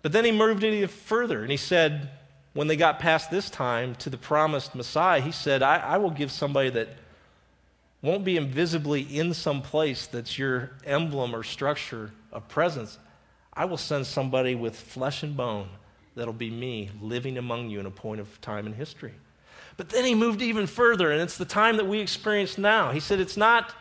But 0.00 0.12
then 0.12 0.24
he 0.24 0.32
moved 0.32 0.64
it 0.64 0.72
even 0.72 0.88
further, 0.88 1.42
and 1.42 1.50
he 1.50 1.58
said, 1.58 2.10
when 2.54 2.66
they 2.66 2.76
got 2.76 2.98
past 2.98 3.30
this 3.30 3.50
time 3.50 3.94
to 3.96 4.10
the 4.10 4.16
promised 4.16 4.74
Messiah, 4.74 5.20
he 5.20 5.30
said, 5.30 5.62
I, 5.62 5.76
I 5.76 5.98
will 5.98 6.10
give 6.10 6.32
somebody 6.32 6.70
that 6.70 6.88
won't 8.00 8.24
be 8.24 8.36
invisibly 8.36 9.02
in 9.02 9.34
some 9.34 9.60
place 9.60 10.06
that's 10.06 10.38
your 10.38 10.70
emblem 10.86 11.34
or 11.34 11.42
structure 11.42 12.10
of 12.32 12.48
presence. 12.48 12.98
I 13.52 13.66
will 13.66 13.76
send 13.76 14.06
somebody 14.06 14.54
with 14.54 14.74
flesh 14.74 15.22
and 15.22 15.36
bone 15.36 15.68
that'll 16.18 16.32
be 16.32 16.50
me 16.50 16.90
living 17.00 17.38
among 17.38 17.70
you 17.70 17.80
in 17.80 17.86
a 17.86 17.90
point 17.90 18.20
of 18.20 18.40
time 18.40 18.66
in 18.66 18.72
history. 18.74 19.14
But 19.76 19.88
then 19.88 20.04
he 20.04 20.14
moved 20.14 20.42
even 20.42 20.66
further, 20.66 21.12
and 21.12 21.22
it's 21.22 21.38
the 21.38 21.44
time 21.44 21.76
that 21.76 21.86
we 21.86 22.00
experience 22.00 22.58
now. 22.58 22.90
He 22.90 23.00
said, 23.00 23.20
It's 23.20 23.36
not 23.36 23.72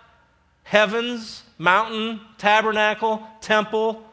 heavens, 0.64 1.44
mountain, 1.58 2.22
tabernacle, 2.38 3.28
temple, 3.42 4.06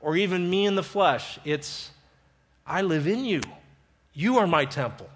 or 0.00 0.16
even 0.16 0.48
me 0.48 0.66
in 0.66 0.76
the 0.76 0.82
flesh. 0.82 1.38
It's 1.44 1.90
I 2.66 2.82
live 2.82 3.06
in 3.06 3.24
you. 3.24 3.40
You 4.12 4.38
are 4.38 4.46
my 4.46 4.64
temple 4.64 5.08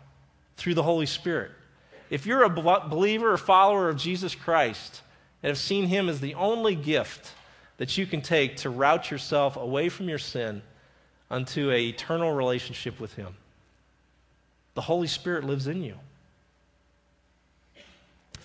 through 0.57 0.75
the 0.75 0.83
Holy 0.83 1.07
Spirit. 1.07 1.53
If 2.11 2.27
you're 2.27 2.43
a 2.43 2.51
believer 2.51 3.33
or 3.33 3.37
follower 3.37 3.89
of 3.89 3.97
Jesus 3.97 4.35
Christ 4.35 5.03
and 5.43 5.51
have 5.51 5.59
seen 5.59 5.87
him 5.87 6.09
as 6.09 6.21
the 6.21 6.35
only 6.35 6.75
gift 6.75 7.33
that 7.77 7.97
you 7.97 8.07
can 8.07 8.23
take 8.23 8.57
to 8.57 8.71
route 8.71 9.11
yourself 9.11 9.57
away 9.57 9.89
from 9.89 10.09
your 10.09 10.19
sin 10.19 10.63
unto 11.31 11.71
an 11.71 11.79
eternal 11.79 12.33
relationship 12.33 12.99
with 13.01 13.15
him, 13.15 13.37
the 14.75 14.83
Holy 14.83 15.09
Spirit 15.09 15.45
lives 15.45 15.67
in 15.67 15.83
you. 15.83 15.97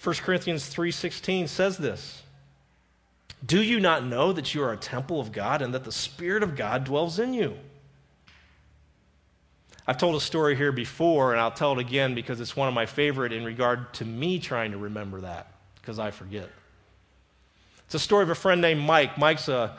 1 0.02 0.16
Corinthians 0.16 0.68
3:16 0.74 1.48
says 1.48 1.78
this. 1.78 2.24
Do 3.46 3.62
you 3.62 3.80
not 3.80 4.06
know 4.06 4.34
that 4.34 4.54
you 4.54 4.64
are 4.64 4.72
a 4.72 4.78
temple 4.78 5.20
of 5.20 5.32
God 5.32 5.62
and 5.62 5.74
that 5.74 5.84
the 5.84 5.92
Spirit 5.92 6.44
of 6.44 6.56
God 6.56 6.86
dwells 6.86 7.20
in 7.20 7.34
you? 7.34 7.58
I've 9.86 9.98
told 9.98 10.16
a 10.16 10.22
story 10.22 10.56
here 10.56 10.72
before, 10.72 11.34
and 11.34 11.42
I'll 11.42 11.52
tell 11.52 11.74
it 11.74 11.80
again 11.80 12.16
because 12.16 12.40
it's 12.40 12.56
one 12.56 12.70
of 12.70 12.74
my 12.74 12.86
favorite 12.86 13.34
in 13.34 13.44
regard 13.44 13.94
to 13.96 14.06
me 14.06 14.40
trying 14.40 14.72
to 14.72 14.78
remember 14.78 15.22
that, 15.22 15.52
because 15.76 16.00
I 16.00 16.12
forget. 16.12 16.50
It's 17.86 17.96
a 17.96 18.00
story 18.00 18.24
of 18.24 18.30
a 18.30 18.36
friend 18.36 18.62
named 18.62 18.82
Mike. 18.82 19.18
Mike's 19.18 19.50
a 19.50 19.76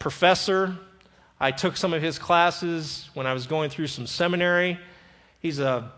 professor. 0.00 0.76
I 1.44 1.50
took 1.50 1.76
some 1.76 1.92
of 1.92 2.00
his 2.00 2.18
classes 2.18 3.10
when 3.12 3.26
I 3.26 3.34
was 3.34 3.46
going 3.46 3.68
through 3.68 3.88
some 3.88 4.06
seminary. 4.06 4.78
He's 5.40 5.58
a 5.58 5.92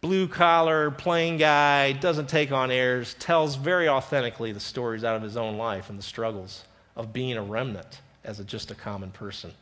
blue 0.00 0.26
collar, 0.26 0.90
plain 0.90 1.36
guy, 1.36 1.92
doesn't 1.92 2.28
take 2.28 2.50
on 2.50 2.72
airs, 2.72 3.14
tells 3.20 3.54
very 3.54 3.88
authentically 3.88 4.50
the 4.50 4.58
stories 4.58 5.04
out 5.04 5.14
of 5.14 5.22
his 5.22 5.36
own 5.36 5.56
life 5.56 5.88
and 5.88 5.96
the 5.96 6.02
struggles 6.02 6.64
of 6.96 7.12
being 7.12 7.36
a 7.36 7.42
remnant 7.44 8.00
as 8.24 8.40
a, 8.40 8.44
just 8.44 8.72
a 8.72 8.74
common 8.74 9.12
person. 9.12 9.52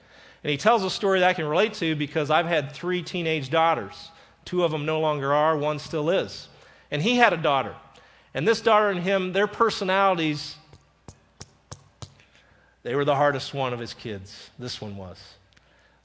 And 0.42 0.50
he 0.50 0.56
tells 0.56 0.85
a 0.85 0.90
story 0.90 1.20
that 1.20 1.28
I 1.28 1.35
can 1.35 1.44
relate 1.44 1.74
to 1.74 1.94
because 1.94 2.30
I've 2.30 2.46
had 2.46 2.72
three 2.72 3.02
teenage 3.02 3.50
daughters. 3.50 4.11
Two 4.46 4.64
of 4.64 4.70
them 4.70 4.87
no 4.87 5.00
longer 5.00 5.35
are, 5.35 5.54
one 5.54 5.78
still 5.78 6.09
is. 6.09 6.48
And 6.90 7.02
he 7.02 7.16
had 7.16 7.35
a 7.35 7.37
daughter. 7.37 7.74
And 8.33 8.48
this 8.48 8.62
daughter 8.62 8.88
and 8.88 9.00
him, 9.00 9.35
their 9.35 9.46
personalities, 9.46 10.56
they 12.82 12.94
were 12.94 13.04
the 13.04 13.14
hardest 13.14 13.52
one 13.52 13.72
of 13.72 13.78
his 13.78 13.94
kids. 13.94 14.50
This 14.58 14.80
one 14.80 14.96
was. 14.96 15.18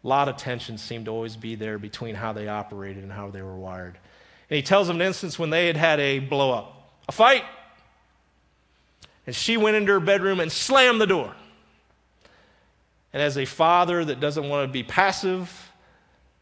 A 0.04 0.08
lot 0.08 0.28
of 0.28 0.38
tension 0.38 0.78
seemed 0.78 1.06
to 1.06 1.12
always 1.12 1.36
be 1.36 1.56
there 1.56 1.80
between 1.80 2.16
how 2.16 2.34
they 2.34 2.48
operated 2.48 3.04
and 3.04 3.12
how 3.12 3.30
they 3.30 3.42
were 3.42 3.56
wired. 3.56 3.98
And 4.50 4.56
he 4.56 4.62
tells 4.62 4.88
them 4.88 4.98
an 4.98 5.08
instance 5.08 5.40
when 5.40 5.50
they 5.50 5.68
had 5.68 5.78
had 5.78 6.00
a 6.00 6.20
blow 6.20 6.52
up, 6.52 6.92
a 7.08 7.12
fight. 7.12 7.44
And 9.26 9.36
she 9.36 9.58
went 9.58 9.76
into 9.76 9.94
her 9.94 10.00
bedroom 10.00 10.40
and 10.40 10.52
slammed 10.52 11.02
the 11.02 11.08
door. 11.08 11.34
And 13.14 13.22
as 13.22 13.38
a 13.38 13.46
father 13.46 14.06
that 14.06 14.20
doesn't 14.20 14.48
want 14.48 14.68
to 14.68 14.72
be 14.72 14.84
passive, 14.84 15.72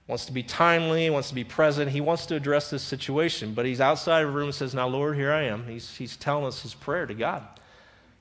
wants 0.08 0.26
to 0.26 0.34
be 0.34 0.44
timely, 0.44 1.10
wants 1.10 1.30
to 1.30 1.36
be 1.36 1.44
present, 1.44 1.90
he 1.90 2.02
wants 2.02 2.26
to 2.26 2.36
address 2.36 2.70
this 2.70 2.84
situation. 2.84 3.54
But 3.54 3.66
he's 3.66 3.80
outside 3.80 4.24
of 4.24 4.30
the 4.30 4.34
room 4.34 4.48
and 4.48 4.56
says, 4.56 4.74
Now, 4.74 4.88
Lord, 4.88 5.16
here 5.16 5.32
I 5.32 5.44
am. 5.44 5.68
He's, 5.68 5.96
he's 5.96 6.18
telling 6.18 6.46
us 6.46 6.62
his 6.62 6.74
prayer 6.74 7.06
to 7.06 7.14
God. 7.14 7.48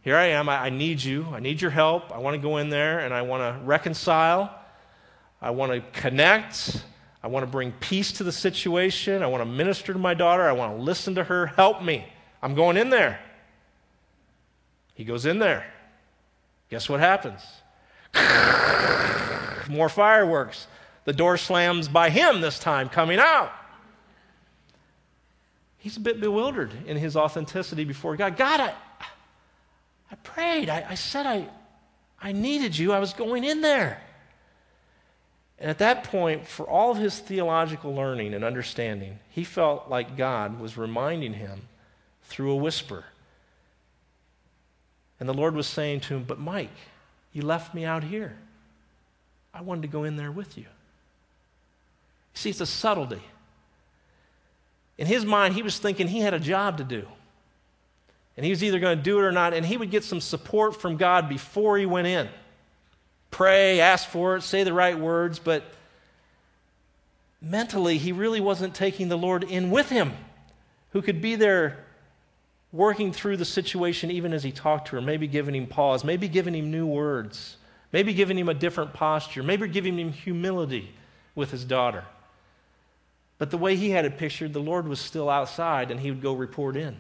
Here 0.03 0.17
I 0.17 0.27
am. 0.27 0.49
I, 0.49 0.65
I 0.65 0.71
need 0.71 1.03
you. 1.03 1.27
I 1.33 1.41
need 1.41 1.61
your 1.61 1.71
help. 1.71 2.13
I 2.13 2.19
want 2.19 2.35
to 2.35 2.43
go 2.43 2.59
in 2.59 2.69
there 2.69 3.01
and 3.01 3.15
I 3.15 3.23
want 3.23 3.43
to 3.43 3.65
reconcile. 3.65 4.55
I 5.41 5.51
want 5.51 5.73
to 5.73 6.01
connect. 6.01 6.85
I 7.23 7.29
want 7.29 7.45
to 7.45 7.51
bring 7.51 7.73
peace 7.73 8.13
to 8.13 8.25
the 8.25 8.33
situation. 8.33 9.23
I 9.23 9.29
want 9.29 9.43
to 9.43 9.47
minister 9.47 9.93
to 9.93 9.99
my 9.99 10.15
daughter. 10.15 10.43
I 10.43 10.53
want 10.53 10.77
to 10.77 10.83
listen 10.83 11.15
to 11.15 11.25
her. 11.25 11.47
Help 11.47 11.83
me. 11.83 12.05
I'm 12.43 12.55
going 12.55 12.77
in 12.77 12.91
there. 12.91 13.21
He 14.95 15.05
goes 15.05 15.25
in 15.25 15.39
there. 15.39 15.65
Guess 16.69 16.89
what 16.89 17.01
happens? 17.01 17.41
More 19.71 19.89
fireworks. 19.89 20.67
The 21.05 21.13
door 21.13 21.37
slams 21.37 21.89
by 21.89 22.11
him 22.11 22.41
this 22.41 22.59
time, 22.59 22.89
coming 22.89 23.19
out. 23.19 23.53
He's 25.79 25.97
a 25.97 26.01
bit 26.01 26.21
bewildered 26.21 26.71
in 26.87 26.97
his 26.97 27.17
authenticity 27.17 27.85
before 27.85 28.17
God. 28.17 28.37
God, 28.37 28.61
I, 28.61 28.75
I 30.13 30.15
prayed. 30.17 30.69
I, 30.69 30.85
I 30.91 30.95
said 30.95 31.27
I, 31.27 31.49
I 32.21 32.33
needed 32.33 32.77
you. 32.77 32.93
I 32.93 32.99
was 32.99 33.15
going 33.15 33.45
in 33.45 33.63
there. 33.63 34.01
And 35.59 35.71
at 35.71 35.79
that 35.79 36.05
point, 36.05 36.47
for 36.47 36.69
all 36.69 36.91
of 36.91 36.99
his 36.99 37.19
theological 37.19 37.95
learning 37.95 38.35
and 38.35 38.45
understanding, 38.45 39.19
he 39.31 39.45
felt 39.45 39.89
like 39.89 40.17
God 40.17 40.61
was 40.61 40.77
reminding 40.77 41.35
him 41.35 41.63
through 42.25 42.51
a 42.51 42.57
whisper. 42.57 43.05
And 45.19 45.29
the 45.29 45.35
Lord 45.35 45.55
was 45.55 45.67
saying 45.67 46.01
to 46.01 46.17
him, 46.17 46.25
But 46.25 46.39
Mike, 46.39 46.77
you 47.33 47.43
left 47.43 47.75
me 47.75 47.85
out 47.85 48.05
here. 48.05 48.37
I 49.55 49.63
wanted 49.63 49.83
to 49.83 49.89
go 49.89 50.05
in 50.05 50.17
there 50.17 50.33
with 50.33 50.59
you. 50.59 50.67
See, 52.35 52.51
it's 52.51 52.61
a 52.61 52.67
subtlety. 52.67 53.23
In 54.99 55.07
his 55.07 55.25
mind, 55.25 55.55
he 55.55 55.63
was 55.63 55.79
thinking 55.79 56.09
he 56.09 56.21
had 56.21 56.35
a 56.35 56.41
job 56.41 56.79
to 56.79 56.85
do. 56.85 57.07
And 58.37 58.45
he 58.45 58.51
was 58.51 58.65
either 58.65 58.79
going 58.79 58.97
to 58.97 59.03
do 59.03 59.19
it 59.19 59.23
or 59.23 59.33
not, 59.33 59.53
and 59.53 59.65
he 59.65 59.77
would 59.77 59.91
get 59.91 60.05
some 60.05 60.21
support 60.21 60.81
from 60.81 60.97
God 60.97 61.29
before 61.29 61.77
he 61.79 61.87
went 61.87 62.07
in. 62.07 62.29
pray, 63.31 63.81
ask 63.81 64.09
for 64.09 64.37
it, 64.37 64.43
say 64.43 64.63
the 64.63 64.73
right 64.73 64.99
words, 64.99 65.39
but 65.39 65.65
mentally, 67.41 67.99
he 67.99 68.13
really 68.13 68.41
wasn't 68.41 68.75
taking 68.75 69.09
the 69.09 69.19
Lord 69.19 69.45
in 69.45 69.71
with 69.71 69.89
him, 69.89 70.13
who 70.93 71.03
could 71.03 71.21
be 71.21 71.35
there 71.35 71.85
working 72.73 73.13
through 73.13 73.37
the 73.37 73.45
situation 73.45 74.11
even 74.11 74.33
as 74.33 74.43
he 74.43 74.53
talked 74.53 74.89
to 74.89 74.97
her, 74.97 75.03
maybe 75.03 75.27
giving 75.27 75.55
him 75.55 75.67
pause, 75.67 76.05
maybe 76.05 76.29
giving 76.29 76.55
him 76.55 76.71
new 76.71 76.87
words, 76.87 77.57
maybe 77.93 78.15
giving 78.15 78.39
him 78.39 78.49
a 78.49 78.55
different 78.55 78.95
posture, 78.95 79.43
maybe 79.43 79.69
giving 79.69 79.99
him 79.99 80.13
humility 80.13 80.91
with 81.35 81.51
his 81.51 81.65
daughter. 81.65 82.05
But 83.39 83.51
the 83.51 83.59
way 83.59 83.77
he 83.77 83.91
had 83.91 84.05
it 84.05 84.19
pictured, 84.19 84.53
the 84.53 84.61
Lord 84.61 84.87
was 84.89 85.01
still 85.01 85.29
outside 85.29 85.91
and 85.91 86.01
he 86.01 86.11
would 86.11 86.23
go 86.23 86.33
report 86.33 86.77
in. 86.77 86.97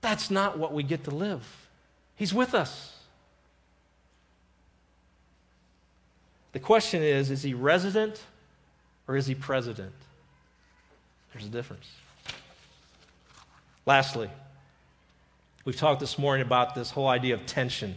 That's 0.00 0.30
not 0.30 0.58
what 0.58 0.72
we 0.72 0.82
get 0.82 1.04
to 1.04 1.10
live. 1.10 1.44
He's 2.16 2.32
with 2.34 2.54
us. 2.54 2.96
The 6.52 6.60
question 6.60 7.02
is 7.02 7.30
is 7.30 7.42
he 7.42 7.54
resident 7.54 8.22
or 9.06 9.16
is 9.16 9.26
he 9.26 9.34
president? 9.34 9.92
There's 11.32 11.46
a 11.46 11.48
difference. 11.48 11.88
Lastly, 13.86 14.28
we've 15.64 15.76
talked 15.76 16.00
this 16.00 16.18
morning 16.18 16.44
about 16.44 16.74
this 16.74 16.90
whole 16.90 17.08
idea 17.08 17.34
of 17.34 17.46
tension. 17.46 17.96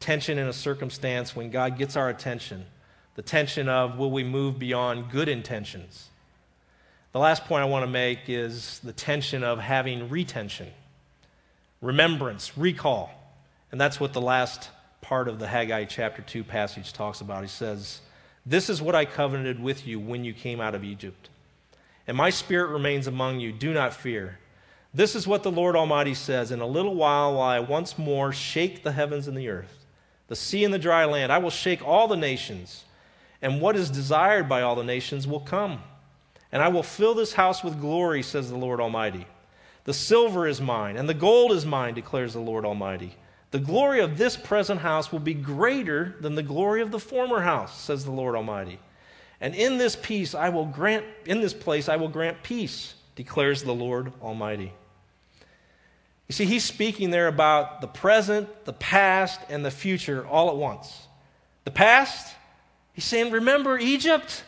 Tension 0.00 0.38
in 0.38 0.48
a 0.48 0.52
circumstance 0.52 1.36
when 1.36 1.50
God 1.50 1.78
gets 1.78 1.96
our 1.96 2.08
attention. 2.08 2.66
The 3.14 3.22
tension 3.22 3.68
of 3.68 3.98
will 3.98 4.10
we 4.10 4.24
move 4.24 4.58
beyond 4.58 5.10
good 5.10 5.28
intentions? 5.28 6.08
The 7.12 7.18
last 7.18 7.44
point 7.44 7.62
I 7.62 7.66
want 7.66 7.84
to 7.84 7.90
make 7.90 8.20
is 8.28 8.80
the 8.80 8.92
tension 8.92 9.44
of 9.44 9.58
having 9.58 10.08
retention, 10.08 10.68
remembrance, 11.82 12.56
recall. 12.56 13.10
And 13.70 13.80
that's 13.80 14.00
what 14.00 14.14
the 14.14 14.20
last 14.20 14.70
part 15.02 15.28
of 15.28 15.38
the 15.38 15.46
Haggai 15.46 15.84
chapter 15.84 16.22
2 16.22 16.44
passage 16.44 16.94
talks 16.94 17.20
about. 17.20 17.42
He 17.42 17.48
says, 17.48 18.00
this 18.46 18.68
is 18.68 18.82
what 18.82 18.94
I 18.94 19.04
covenanted 19.04 19.60
with 19.60 19.86
you 19.86 20.00
when 20.00 20.24
you 20.24 20.32
came 20.32 20.60
out 20.60 20.74
of 20.74 20.84
Egypt. 20.84 21.28
And 22.06 22.16
my 22.16 22.30
spirit 22.30 22.70
remains 22.70 23.06
among 23.06 23.40
you. 23.40 23.52
Do 23.52 23.72
not 23.72 23.94
fear. 23.94 24.38
This 24.92 25.14
is 25.14 25.26
what 25.26 25.42
the 25.42 25.50
Lord 25.50 25.76
Almighty 25.76 26.14
says 26.14 26.50
In 26.50 26.60
a 26.60 26.66
little 26.66 26.94
while, 26.94 27.34
while 27.34 27.48
I 27.48 27.60
once 27.60 27.96
more 27.96 28.32
shake 28.32 28.82
the 28.82 28.92
heavens 28.92 29.28
and 29.28 29.36
the 29.36 29.48
earth, 29.48 29.86
the 30.26 30.36
sea 30.36 30.64
and 30.64 30.74
the 30.74 30.78
dry 30.78 31.04
land, 31.04 31.30
I 31.30 31.38
will 31.38 31.50
shake 31.50 31.86
all 31.86 32.08
the 32.08 32.16
nations, 32.16 32.84
and 33.40 33.60
what 33.60 33.76
is 33.76 33.90
desired 33.90 34.48
by 34.48 34.62
all 34.62 34.74
the 34.74 34.82
nations 34.82 35.26
will 35.26 35.40
come. 35.40 35.82
And 36.50 36.62
I 36.62 36.68
will 36.68 36.82
fill 36.82 37.14
this 37.14 37.32
house 37.32 37.62
with 37.62 37.80
glory, 37.80 38.22
says 38.22 38.50
the 38.50 38.56
Lord 38.56 38.80
Almighty. 38.80 39.26
The 39.84 39.94
silver 39.94 40.46
is 40.46 40.60
mine, 40.60 40.96
and 40.96 41.08
the 41.08 41.14
gold 41.14 41.52
is 41.52 41.66
mine, 41.66 41.94
declares 41.94 42.32
the 42.32 42.40
Lord 42.40 42.64
Almighty. 42.64 43.16
The 43.50 43.58
glory 43.58 44.00
of 44.00 44.16
this 44.16 44.36
present 44.36 44.80
house 44.80 45.12
will 45.12 45.18
be 45.18 45.34
greater 45.34 46.16
than 46.20 46.34
the 46.34 46.42
glory 46.42 46.80
of 46.80 46.90
the 46.90 46.98
former 46.98 47.40
house, 47.40 47.80
says 47.80 48.04
the 48.04 48.10
Lord 48.10 48.34
Almighty. 48.34 48.78
And 49.40 49.54
in 49.54 49.76
this 49.76 49.96
peace 49.96 50.34
I 50.34 50.48
will 50.50 50.66
grant 50.66 51.04
in 51.26 51.40
this 51.40 51.52
place 51.52 51.88
I 51.88 51.96
will 51.96 52.08
grant 52.08 52.42
peace, 52.42 52.94
declares 53.16 53.62
the 53.62 53.74
Lord 53.74 54.12
Almighty. 54.22 54.72
You 56.28 56.32
see, 56.32 56.44
he's 56.46 56.64
speaking 56.64 57.10
there 57.10 57.26
about 57.26 57.80
the 57.80 57.88
present, 57.88 58.64
the 58.64 58.72
past, 58.72 59.40
and 59.50 59.64
the 59.64 59.70
future 59.70 60.26
all 60.26 60.48
at 60.48 60.56
once. 60.56 61.08
The 61.64 61.70
past, 61.72 62.34
he's 62.94 63.04
saying, 63.04 63.32
Remember 63.32 63.76
Egypt? 63.76 64.44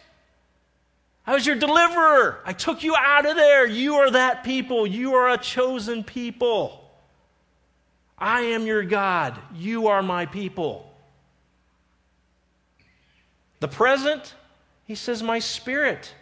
I 1.26 1.32
was 1.32 1.46
your 1.46 1.56
deliverer. 1.56 2.40
I 2.44 2.52
took 2.52 2.82
you 2.82 2.94
out 2.96 3.24
of 3.24 3.36
there. 3.36 3.66
You 3.66 3.94
are 3.96 4.10
that 4.10 4.44
people. 4.44 4.86
You 4.86 5.14
are 5.14 5.30
a 5.30 5.38
chosen 5.38 6.04
people. 6.04 6.80
I 8.18 8.42
am 8.42 8.66
your 8.66 8.82
God. 8.82 9.38
You 9.54 9.88
are 9.88 10.02
my 10.02 10.26
people. 10.26 10.90
The 13.60 13.68
present, 13.68 14.34
he 14.84 14.94
says, 14.94 15.22
My 15.22 15.38
spirit. 15.38 16.14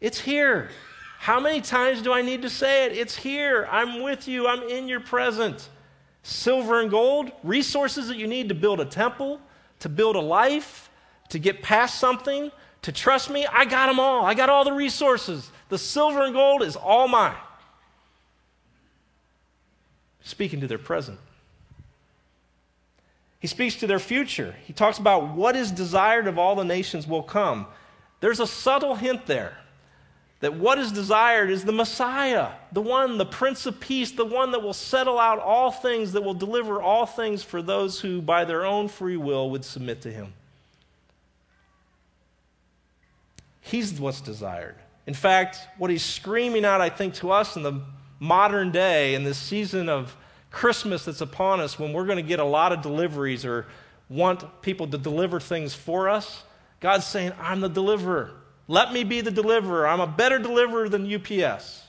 It's 0.00 0.18
here. 0.18 0.70
How 1.18 1.40
many 1.40 1.60
times 1.60 2.02
do 2.02 2.12
I 2.12 2.22
need 2.22 2.42
to 2.42 2.50
say 2.50 2.86
it? 2.86 2.92
It's 2.92 3.16
here. 3.16 3.68
I'm 3.70 4.02
with 4.02 4.28
you. 4.28 4.46
I'm 4.46 4.62
in 4.62 4.88
your 4.88 5.00
present. 5.00 5.68
Silver 6.22 6.80
and 6.80 6.90
gold, 6.90 7.30
resources 7.42 8.08
that 8.08 8.16
you 8.16 8.26
need 8.26 8.48
to 8.48 8.54
build 8.54 8.80
a 8.80 8.84
temple, 8.84 9.40
to 9.80 9.88
build 9.88 10.16
a 10.16 10.20
life, 10.20 10.90
to 11.28 11.38
get 11.38 11.62
past 11.62 11.98
something, 11.98 12.50
to 12.86 12.92
trust 12.92 13.30
me. 13.30 13.44
I 13.44 13.64
got 13.64 13.88
them 13.88 13.98
all. 13.98 14.24
I 14.24 14.34
got 14.34 14.48
all 14.48 14.62
the 14.62 14.72
resources. 14.72 15.50
The 15.70 15.76
silver 15.76 16.22
and 16.22 16.32
gold 16.32 16.62
is 16.62 16.76
all 16.76 17.08
mine. 17.08 17.34
Speaking 20.20 20.60
to 20.60 20.68
their 20.68 20.78
present. 20.78 21.18
He 23.40 23.48
speaks 23.48 23.74
to 23.76 23.88
their 23.88 23.98
future. 23.98 24.54
He 24.66 24.72
talks 24.72 24.98
about 24.98 25.34
what 25.34 25.56
is 25.56 25.72
desired 25.72 26.28
of 26.28 26.38
all 26.38 26.54
the 26.54 26.64
nations 26.64 27.08
will 27.08 27.24
come. 27.24 27.66
There's 28.20 28.38
a 28.38 28.46
subtle 28.46 28.94
hint 28.94 29.26
there 29.26 29.58
that 30.38 30.54
what 30.54 30.78
is 30.78 30.92
desired 30.92 31.50
is 31.50 31.64
the 31.64 31.72
Messiah, 31.72 32.52
the 32.70 32.82
one, 32.82 33.18
the 33.18 33.26
Prince 33.26 33.66
of 33.66 33.80
Peace, 33.80 34.12
the 34.12 34.24
one 34.24 34.52
that 34.52 34.62
will 34.62 34.72
settle 34.72 35.18
out 35.18 35.40
all 35.40 35.72
things, 35.72 36.12
that 36.12 36.22
will 36.22 36.34
deliver 36.34 36.80
all 36.80 37.04
things 37.04 37.42
for 37.42 37.62
those 37.62 37.98
who, 37.98 38.22
by 38.22 38.44
their 38.44 38.64
own 38.64 38.86
free 38.86 39.16
will, 39.16 39.50
would 39.50 39.64
submit 39.64 40.02
to 40.02 40.12
him. 40.12 40.32
He's 43.66 43.98
what's 44.00 44.20
desired. 44.20 44.76
In 45.08 45.14
fact, 45.14 45.58
what 45.76 45.90
he's 45.90 46.04
screaming 46.04 46.64
out, 46.64 46.80
I 46.80 46.88
think, 46.88 47.14
to 47.14 47.32
us 47.32 47.56
in 47.56 47.64
the 47.64 47.80
modern 48.20 48.70
day, 48.70 49.14
in 49.14 49.24
this 49.24 49.38
season 49.38 49.88
of 49.88 50.16
Christmas 50.52 51.04
that's 51.04 51.20
upon 51.20 51.58
us, 51.58 51.76
when 51.76 51.92
we're 51.92 52.06
going 52.06 52.16
to 52.16 52.22
get 52.22 52.38
a 52.38 52.44
lot 52.44 52.70
of 52.72 52.80
deliveries 52.80 53.44
or 53.44 53.66
want 54.08 54.62
people 54.62 54.86
to 54.86 54.96
deliver 54.96 55.40
things 55.40 55.74
for 55.74 56.08
us, 56.08 56.44
God's 56.78 57.06
saying, 57.06 57.32
I'm 57.40 57.60
the 57.60 57.68
deliverer. 57.68 58.34
Let 58.68 58.92
me 58.92 59.02
be 59.02 59.20
the 59.20 59.32
deliverer. 59.32 59.88
I'm 59.88 60.00
a 60.00 60.06
better 60.06 60.38
deliverer 60.38 60.88
than 60.88 61.12
UPS. 61.12 61.82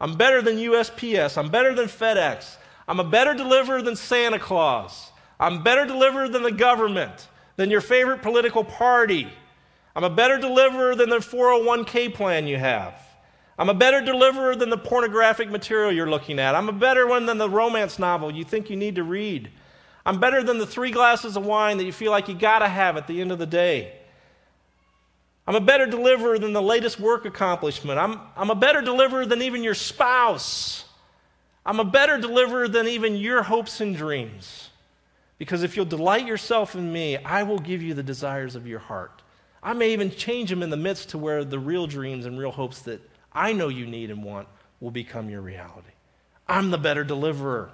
I'm 0.00 0.16
better 0.16 0.40
than 0.40 0.56
USPS. 0.56 1.36
I'm 1.36 1.50
better 1.50 1.74
than 1.74 1.86
FedEx. 1.86 2.56
I'm 2.86 3.00
a 3.00 3.04
better 3.04 3.34
deliverer 3.34 3.82
than 3.82 3.96
Santa 3.96 4.38
Claus. 4.38 5.10
I'm 5.40 5.64
better 5.64 5.84
deliverer 5.84 6.28
than 6.28 6.44
the 6.44 6.52
government, 6.52 7.26
than 7.56 7.70
your 7.70 7.80
favorite 7.80 8.22
political 8.22 8.62
party. 8.62 9.32
I'm 9.94 10.04
a 10.04 10.10
better 10.10 10.38
deliverer 10.38 10.94
than 10.94 11.10
the 11.10 11.18
401k 11.18 12.14
plan 12.14 12.46
you 12.46 12.56
have. 12.56 12.94
I'm 13.58 13.68
a 13.68 13.74
better 13.74 14.00
deliverer 14.00 14.56
than 14.56 14.70
the 14.70 14.78
pornographic 14.78 15.50
material 15.50 15.92
you're 15.92 16.08
looking 16.08 16.38
at. 16.38 16.54
I'm 16.54 16.68
a 16.68 16.72
better 16.72 17.06
one 17.06 17.26
than 17.26 17.38
the 17.38 17.50
romance 17.50 17.98
novel 17.98 18.30
you 18.30 18.44
think 18.44 18.70
you 18.70 18.76
need 18.76 18.96
to 18.96 19.04
read. 19.04 19.50
I'm 20.04 20.18
better 20.18 20.42
than 20.42 20.58
the 20.58 20.66
three 20.66 20.90
glasses 20.90 21.36
of 21.36 21.44
wine 21.44 21.76
that 21.76 21.84
you 21.84 21.92
feel 21.92 22.10
like 22.10 22.28
you 22.28 22.34
got 22.34 22.60
to 22.60 22.68
have 22.68 22.96
at 22.96 23.06
the 23.06 23.20
end 23.20 23.30
of 23.30 23.38
the 23.38 23.46
day. 23.46 23.92
I'm 25.46 25.54
a 25.54 25.60
better 25.60 25.86
deliverer 25.86 26.38
than 26.38 26.52
the 26.52 26.62
latest 26.62 26.98
work 26.98 27.24
accomplishment. 27.24 27.98
I'm, 27.98 28.20
I'm 28.36 28.50
a 28.50 28.54
better 28.54 28.80
deliverer 28.80 29.26
than 29.26 29.42
even 29.42 29.62
your 29.62 29.74
spouse. 29.74 30.84
I'm 31.66 31.80
a 31.80 31.84
better 31.84 32.18
deliverer 32.18 32.68
than 32.68 32.88
even 32.88 33.16
your 33.16 33.42
hopes 33.42 33.80
and 33.80 33.96
dreams. 33.96 34.70
Because 35.38 35.62
if 35.62 35.76
you'll 35.76 35.84
delight 35.84 36.26
yourself 36.26 36.74
in 36.74 36.92
me, 36.92 37.16
I 37.18 37.42
will 37.42 37.58
give 37.58 37.82
you 37.82 37.94
the 37.94 38.02
desires 38.02 38.54
of 38.54 38.66
your 38.66 38.78
heart. 38.78 39.21
I 39.62 39.74
may 39.74 39.92
even 39.92 40.10
change 40.10 40.50
them 40.50 40.62
in 40.62 40.70
the 40.70 40.76
midst 40.76 41.10
to 41.10 41.18
where 41.18 41.44
the 41.44 41.58
real 41.58 41.86
dreams 41.86 42.26
and 42.26 42.38
real 42.38 42.50
hopes 42.50 42.80
that 42.82 43.00
I 43.32 43.52
know 43.52 43.68
you 43.68 43.86
need 43.86 44.10
and 44.10 44.24
want 44.24 44.48
will 44.80 44.90
become 44.90 45.30
your 45.30 45.40
reality. 45.40 45.92
I'm 46.48 46.70
the 46.70 46.78
better 46.78 47.04
deliverer. 47.04 47.70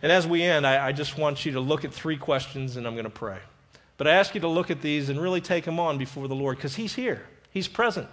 And 0.00 0.10
as 0.10 0.26
we 0.26 0.42
end, 0.42 0.66
I, 0.66 0.88
I, 0.88 0.92
just 0.92 1.16
want 1.16 1.46
you 1.46 1.52
to 1.52 1.60
look 1.60 1.84
at 1.84 1.92
three 1.92 2.16
questions 2.16 2.76
and 2.76 2.86
I'm 2.86 2.94
going 2.94 3.04
to 3.04 3.10
pray. 3.10 3.38
But 3.98 4.08
I 4.08 4.14
ask 4.14 4.34
you 4.34 4.40
to 4.40 4.48
look 4.48 4.70
at 4.70 4.80
these 4.80 5.10
and 5.10 5.20
really 5.20 5.40
take 5.40 5.64
them 5.64 5.78
on 5.78 5.96
before 5.96 6.26
the 6.26 6.34
Lord 6.34 6.56
because 6.56 6.74
He's 6.74 6.94
here, 6.94 7.24
He's 7.50 7.68
present. 7.68 8.08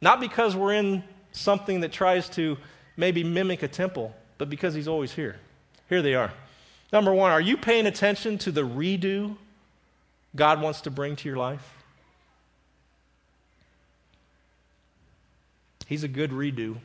Not 0.00 0.20
because 0.20 0.54
we're 0.54 0.74
in 0.74 1.02
something 1.32 1.80
that 1.80 1.90
tries 1.90 2.28
to 2.30 2.56
maybe 2.96 3.24
mimic 3.24 3.62
a 3.62 3.68
temple, 3.68 4.14
but 4.38 4.48
because 4.48 4.74
He's 4.74 4.86
always 4.86 5.12
here. 5.12 5.36
Here 5.88 6.02
they 6.02 6.14
are. 6.14 6.32
Number 6.92 7.14
one, 7.14 7.30
are 7.30 7.40
you 7.40 7.56
paying 7.56 7.86
attention 7.86 8.38
to 8.38 8.52
the 8.52 8.62
redo 8.62 9.36
God 10.34 10.60
wants 10.60 10.80
to 10.82 10.90
bring 10.90 11.16
to 11.16 11.28
your 11.28 11.38
life? 11.38 11.74
He's 15.86 16.04
a 16.04 16.08
good 16.08 16.30
redo, 16.30 16.76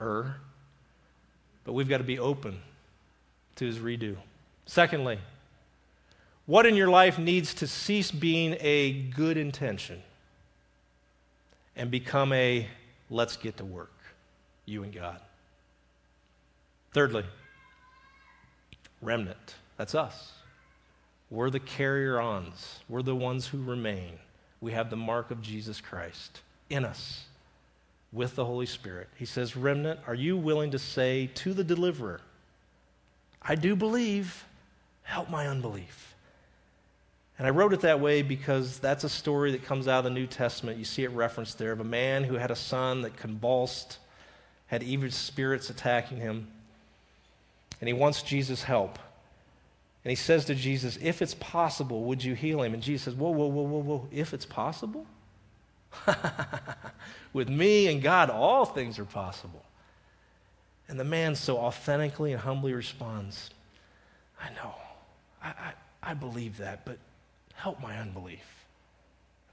er, 0.00 0.36
but 1.64 1.72
we've 1.72 1.88
got 1.88 1.98
to 1.98 2.04
be 2.04 2.20
open 2.20 2.60
to 3.56 3.66
his 3.66 3.78
redo. 3.78 4.16
Secondly, 4.66 5.18
what 6.46 6.66
in 6.66 6.76
your 6.76 6.88
life 6.88 7.18
needs 7.18 7.54
to 7.54 7.66
cease 7.66 8.10
being 8.10 8.56
a 8.60 8.92
good 8.92 9.36
intention 9.36 10.02
and 11.74 11.90
become 11.90 12.32
a 12.32 12.66
let's 13.10 13.36
get 13.36 13.56
to 13.56 13.64
work, 13.64 13.92
you 14.66 14.84
and 14.84 14.92
God? 14.92 15.20
Thirdly, 16.92 17.24
remnant. 19.02 19.56
That's 19.76 19.94
us. 19.94 20.32
We're 21.30 21.50
the 21.50 21.60
carrier 21.60 22.20
ons, 22.20 22.80
we're 22.88 23.02
the 23.02 23.16
ones 23.16 23.46
who 23.46 23.62
remain. 23.62 24.12
We 24.60 24.72
have 24.72 24.90
the 24.90 24.96
mark 24.96 25.30
of 25.30 25.42
Jesus 25.42 25.80
Christ 25.80 26.40
in 26.70 26.84
us 26.84 27.24
with 28.12 28.36
the 28.36 28.44
Holy 28.44 28.66
Spirit. 28.66 29.08
He 29.16 29.24
says, 29.24 29.56
Remnant, 29.56 29.98
are 30.06 30.14
you 30.14 30.36
willing 30.36 30.70
to 30.70 30.78
say 30.78 31.30
to 31.34 31.52
the 31.52 31.64
deliverer, 31.64 32.20
I 33.40 33.56
do 33.56 33.74
believe. 33.74 34.44
Help 35.02 35.28
my 35.28 35.48
unbelief. 35.48 36.14
And 37.38 37.46
I 37.46 37.50
wrote 37.50 37.72
it 37.72 37.80
that 37.80 37.98
way 37.98 38.22
because 38.22 38.78
that's 38.78 39.02
a 39.02 39.08
story 39.08 39.50
that 39.52 39.64
comes 39.64 39.88
out 39.88 39.98
of 39.98 40.04
the 40.04 40.10
New 40.10 40.28
Testament. 40.28 40.78
You 40.78 40.84
see 40.84 41.02
it 41.02 41.10
referenced 41.10 41.58
there 41.58 41.72
of 41.72 41.80
a 41.80 41.84
man 41.84 42.22
who 42.22 42.34
had 42.34 42.52
a 42.52 42.56
son 42.56 43.02
that 43.02 43.16
convulsed, 43.16 43.98
had 44.66 44.82
evil 44.82 45.10
spirits 45.10 45.68
attacking 45.70 46.18
him, 46.18 46.46
and 47.82 47.88
he 47.88 47.92
wants 47.92 48.22
Jesus' 48.22 48.62
help. 48.62 48.96
And 50.04 50.10
he 50.10 50.14
says 50.14 50.44
to 50.44 50.54
Jesus, 50.54 50.96
If 51.02 51.20
it's 51.20 51.34
possible, 51.34 52.04
would 52.04 52.22
you 52.22 52.34
heal 52.34 52.62
him? 52.62 52.74
And 52.74 52.82
Jesus 52.82 53.06
says, 53.06 53.14
Whoa, 53.14 53.30
whoa, 53.30 53.48
whoa, 53.48 53.62
whoa, 53.62 53.82
whoa. 53.82 54.08
If 54.12 54.32
it's 54.32 54.46
possible? 54.46 55.04
With 57.32 57.48
me 57.48 57.88
and 57.88 58.00
God, 58.00 58.30
all 58.30 58.64
things 58.64 59.00
are 59.00 59.04
possible. 59.04 59.64
And 60.86 60.98
the 60.98 61.04
man 61.04 61.34
so 61.34 61.58
authentically 61.58 62.30
and 62.30 62.40
humbly 62.40 62.72
responds, 62.72 63.50
I 64.40 64.50
know. 64.50 64.74
I, 65.42 65.48
I, 65.48 65.72
I 66.04 66.14
believe 66.14 66.58
that, 66.58 66.84
but 66.84 66.98
help 67.54 67.80
my 67.82 67.98
unbelief. 67.98 68.46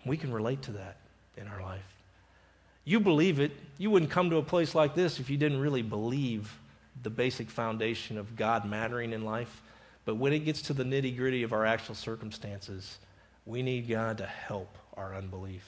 We 0.05 0.17
can 0.17 0.31
relate 0.31 0.61
to 0.63 0.71
that 0.73 0.97
in 1.35 1.47
our 1.47 1.63
life. 1.63 1.81
You 2.85 2.99
believe 2.99 3.39
it. 3.39 3.53
You 3.79 3.89
wouldn't 3.89 4.11
come 4.11 4.29
to 4.29 4.37
a 4.37 4.43
place 4.43 4.75
like 4.75 4.93
this 4.93 5.19
if 5.19 5.31
you 5.31 5.37
didn't 5.37 5.61
really 5.61 5.81
believe 5.81 6.55
the 7.03 7.09
basic 7.09 7.49
foundation 7.49 8.17
of 8.17 8.35
God 8.35 8.65
mattering 8.65 9.13
in 9.13 9.23
life. 9.23 9.61
But 10.05 10.15
when 10.15 10.33
it 10.33 10.39
gets 10.39 10.63
to 10.63 10.73
the 10.73 10.83
nitty 10.83 11.15
gritty 11.15 11.43
of 11.43 11.53
our 11.53 11.65
actual 11.65 11.95
circumstances, 11.95 12.97
we 13.45 13.61
need 13.61 13.87
God 13.87 14.17
to 14.19 14.25
help 14.25 14.77
our 14.95 15.15
unbelief. 15.15 15.65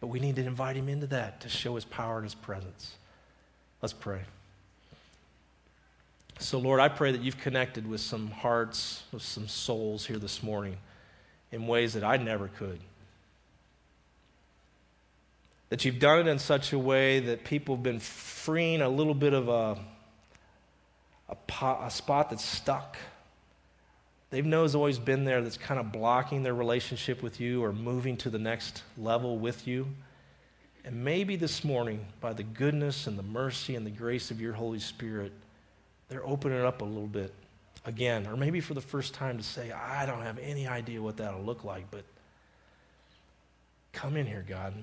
But 0.00 0.06
we 0.06 0.20
need 0.20 0.36
to 0.36 0.44
invite 0.44 0.76
Him 0.76 0.88
into 0.88 1.06
that 1.08 1.40
to 1.42 1.48
show 1.48 1.74
His 1.74 1.84
power 1.84 2.16
and 2.16 2.24
His 2.24 2.34
presence. 2.34 2.94
Let's 3.82 3.92
pray. 3.92 4.20
So, 6.38 6.58
Lord, 6.58 6.80
I 6.80 6.88
pray 6.88 7.12
that 7.12 7.20
you've 7.20 7.38
connected 7.38 7.86
with 7.86 8.00
some 8.00 8.30
hearts, 8.30 9.02
with 9.12 9.22
some 9.22 9.46
souls 9.46 10.06
here 10.06 10.18
this 10.18 10.42
morning 10.42 10.78
in 11.52 11.66
ways 11.66 11.92
that 11.92 12.04
I 12.04 12.16
never 12.16 12.48
could. 12.48 12.80
That 15.68 15.84
you've 15.84 15.98
done 15.98 16.20
it 16.20 16.26
in 16.28 16.38
such 16.38 16.72
a 16.72 16.78
way 16.78 17.20
that 17.20 17.44
people 17.44 17.76
have 17.76 17.82
been 17.82 18.00
freeing 18.00 18.80
a 18.80 18.88
little 18.88 19.14
bit 19.14 19.34
of 19.34 19.48
a, 19.48 19.78
a, 21.30 21.34
pot, 21.46 21.80
a 21.82 21.90
spot 21.90 22.28
that's 22.30 22.44
stuck. 22.44 22.98
They've 24.30 24.44
know 24.44 24.62
has 24.62 24.74
always 24.74 24.98
been 24.98 25.24
there 25.24 25.40
that's 25.40 25.56
kind 25.56 25.80
of 25.80 25.92
blocking 25.92 26.42
their 26.42 26.54
relationship 26.54 27.22
with 27.22 27.40
you 27.40 27.64
or 27.64 27.72
moving 27.72 28.16
to 28.18 28.30
the 28.30 28.38
next 28.38 28.82
level 28.98 29.38
with 29.38 29.66
you. 29.66 29.86
And 30.84 31.04
maybe 31.04 31.36
this 31.36 31.64
morning, 31.64 32.04
by 32.20 32.32
the 32.32 32.42
goodness 32.42 33.06
and 33.06 33.18
the 33.18 33.22
mercy 33.22 33.76
and 33.76 33.86
the 33.86 33.90
grace 33.90 34.30
of 34.30 34.40
your 34.40 34.52
Holy 34.52 34.78
Spirit, 34.78 35.32
they're 36.08 36.26
opening 36.26 36.60
up 36.60 36.82
a 36.82 36.84
little 36.84 37.06
bit 37.06 37.32
again, 37.84 38.26
or 38.26 38.36
maybe 38.36 38.60
for 38.60 38.74
the 38.74 38.80
first 38.80 39.14
time 39.14 39.36
to 39.38 39.44
say, 39.44 39.72
I 39.72 40.06
don't 40.06 40.22
have 40.22 40.38
any 40.38 40.66
idea 40.66 41.00
what 41.00 41.16
that'll 41.16 41.42
look 41.42 41.64
like, 41.64 41.90
but 41.90 42.04
come 43.92 44.16
in 44.16 44.26
here, 44.26 44.44
God. 44.46 44.74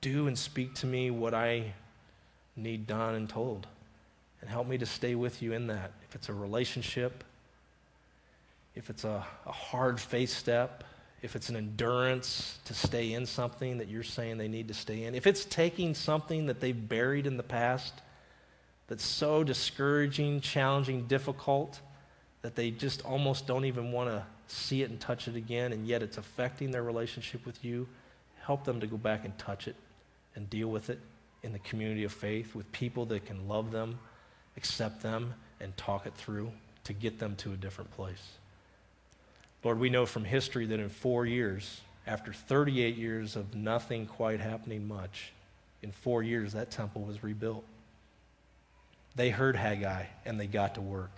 Do 0.00 0.26
and 0.26 0.38
speak 0.38 0.74
to 0.76 0.86
me 0.86 1.10
what 1.10 1.34
I 1.34 1.72
need 2.56 2.86
done 2.86 3.14
and 3.14 3.28
told. 3.28 3.66
And 4.44 4.50
help 4.50 4.66
me 4.66 4.76
to 4.76 4.84
stay 4.84 5.14
with 5.14 5.40
you 5.40 5.54
in 5.54 5.68
that. 5.68 5.92
If 6.06 6.14
it's 6.14 6.28
a 6.28 6.34
relationship, 6.34 7.24
if 8.74 8.90
it's 8.90 9.04
a, 9.04 9.24
a 9.46 9.52
hard 9.52 9.98
faith 9.98 10.28
step, 10.28 10.84
if 11.22 11.34
it's 11.34 11.48
an 11.48 11.56
endurance 11.56 12.58
to 12.66 12.74
stay 12.74 13.14
in 13.14 13.24
something 13.24 13.78
that 13.78 13.88
you're 13.88 14.02
saying 14.02 14.36
they 14.36 14.48
need 14.48 14.68
to 14.68 14.74
stay 14.74 15.04
in, 15.04 15.14
if 15.14 15.26
it's 15.26 15.46
taking 15.46 15.94
something 15.94 16.44
that 16.44 16.60
they've 16.60 16.88
buried 16.88 17.26
in 17.26 17.38
the 17.38 17.42
past 17.42 17.94
that's 18.86 19.02
so 19.02 19.42
discouraging, 19.42 20.42
challenging, 20.42 21.06
difficult 21.06 21.80
that 22.42 22.54
they 22.54 22.70
just 22.70 23.02
almost 23.06 23.46
don't 23.46 23.64
even 23.64 23.92
want 23.92 24.10
to 24.10 24.22
see 24.48 24.82
it 24.82 24.90
and 24.90 25.00
touch 25.00 25.26
it 25.26 25.36
again, 25.36 25.72
and 25.72 25.86
yet 25.86 26.02
it's 26.02 26.18
affecting 26.18 26.70
their 26.70 26.82
relationship 26.82 27.46
with 27.46 27.64
you, 27.64 27.88
help 28.42 28.62
them 28.64 28.78
to 28.80 28.86
go 28.86 28.98
back 28.98 29.24
and 29.24 29.38
touch 29.38 29.68
it 29.68 29.76
and 30.34 30.50
deal 30.50 30.68
with 30.68 30.90
it 30.90 31.00
in 31.42 31.54
the 31.54 31.58
community 31.60 32.04
of 32.04 32.12
faith 32.12 32.54
with 32.54 32.70
people 32.72 33.06
that 33.06 33.24
can 33.24 33.48
love 33.48 33.70
them, 33.70 33.98
accept 34.56 35.02
them, 35.02 35.34
and 35.60 35.76
talk 35.76 36.06
it 36.06 36.14
through 36.14 36.50
to 36.84 36.92
get 36.92 37.18
them 37.18 37.36
to 37.36 37.52
a 37.52 37.56
different 37.56 37.90
place. 37.92 38.32
Lord, 39.62 39.78
we 39.78 39.88
know 39.88 40.04
from 40.04 40.24
history 40.24 40.66
that 40.66 40.78
in 40.78 40.90
four 40.90 41.24
years, 41.24 41.80
after 42.06 42.32
38 42.32 42.96
years 42.96 43.34
of 43.34 43.54
nothing 43.54 44.06
quite 44.06 44.40
happening 44.40 44.86
much, 44.86 45.32
in 45.82 45.90
four 45.90 46.22
years 46.22 46.52
that 46.52 46.70
temple 46.70 47.02
was 47.02 47.22
rebuilt. 47.22 47.64
They 49.16 49.30
heard 49.30 49.56
Haggai 49.56 50.04
and 50.24 50.38
they 50.38 50.46
got 50.46 50.74
to 50.74 50.80
work. 50.80 51.16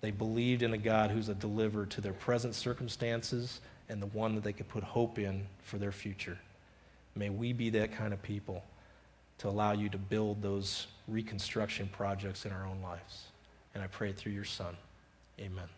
They 0.00 0.10
believed 0.10 0.62
in 0.62 0.72
a 0.72 0.78
God 0.78 1.10
who's 1.10 1.28
a 1.28 1.34
deliverer 1.34 1.86
to 1.86 2.00
their 2.00 2.12
present 2.12 2.54
circumstances 2.54 3.60
and 3.88 4.00
the 4.00 4.06
one 4.06 4.34
that 4.34 4.44
they 4.44 4.52
could 4.52 4.68
put 4.68 4.82
hope 4.82 5.18
in 5.18 5.46
for 5.62 5.78
their 5.78 5.92
future. 5.92 6.38
May 7.14 7.30
we 7.30 7.52
be 7.52 7.70
that 7.70 7.96
kind 7.96 8.12
of 8.12 8.22
people 8.22 8.64
to 9.38 9.48
allow 9.48 9.72
you 9.72 9.88
to 9.88 9.98
build 9.98 10.42
those 10.42 10.86
reconstruction 11.08 11.88
projects 11.92 12.44
in 12.46 12.52
our 12.52 12.66
own 12.66 12.80
lives. 12.82 13.26
And 13.74 13.82
I 13.82 13.86
pray 13.86 14.10
it 14.10 14.16
through 14.16 14.32
your 14.32 14.44
Son. 14.44 14.76
Amen. 15.38 15.68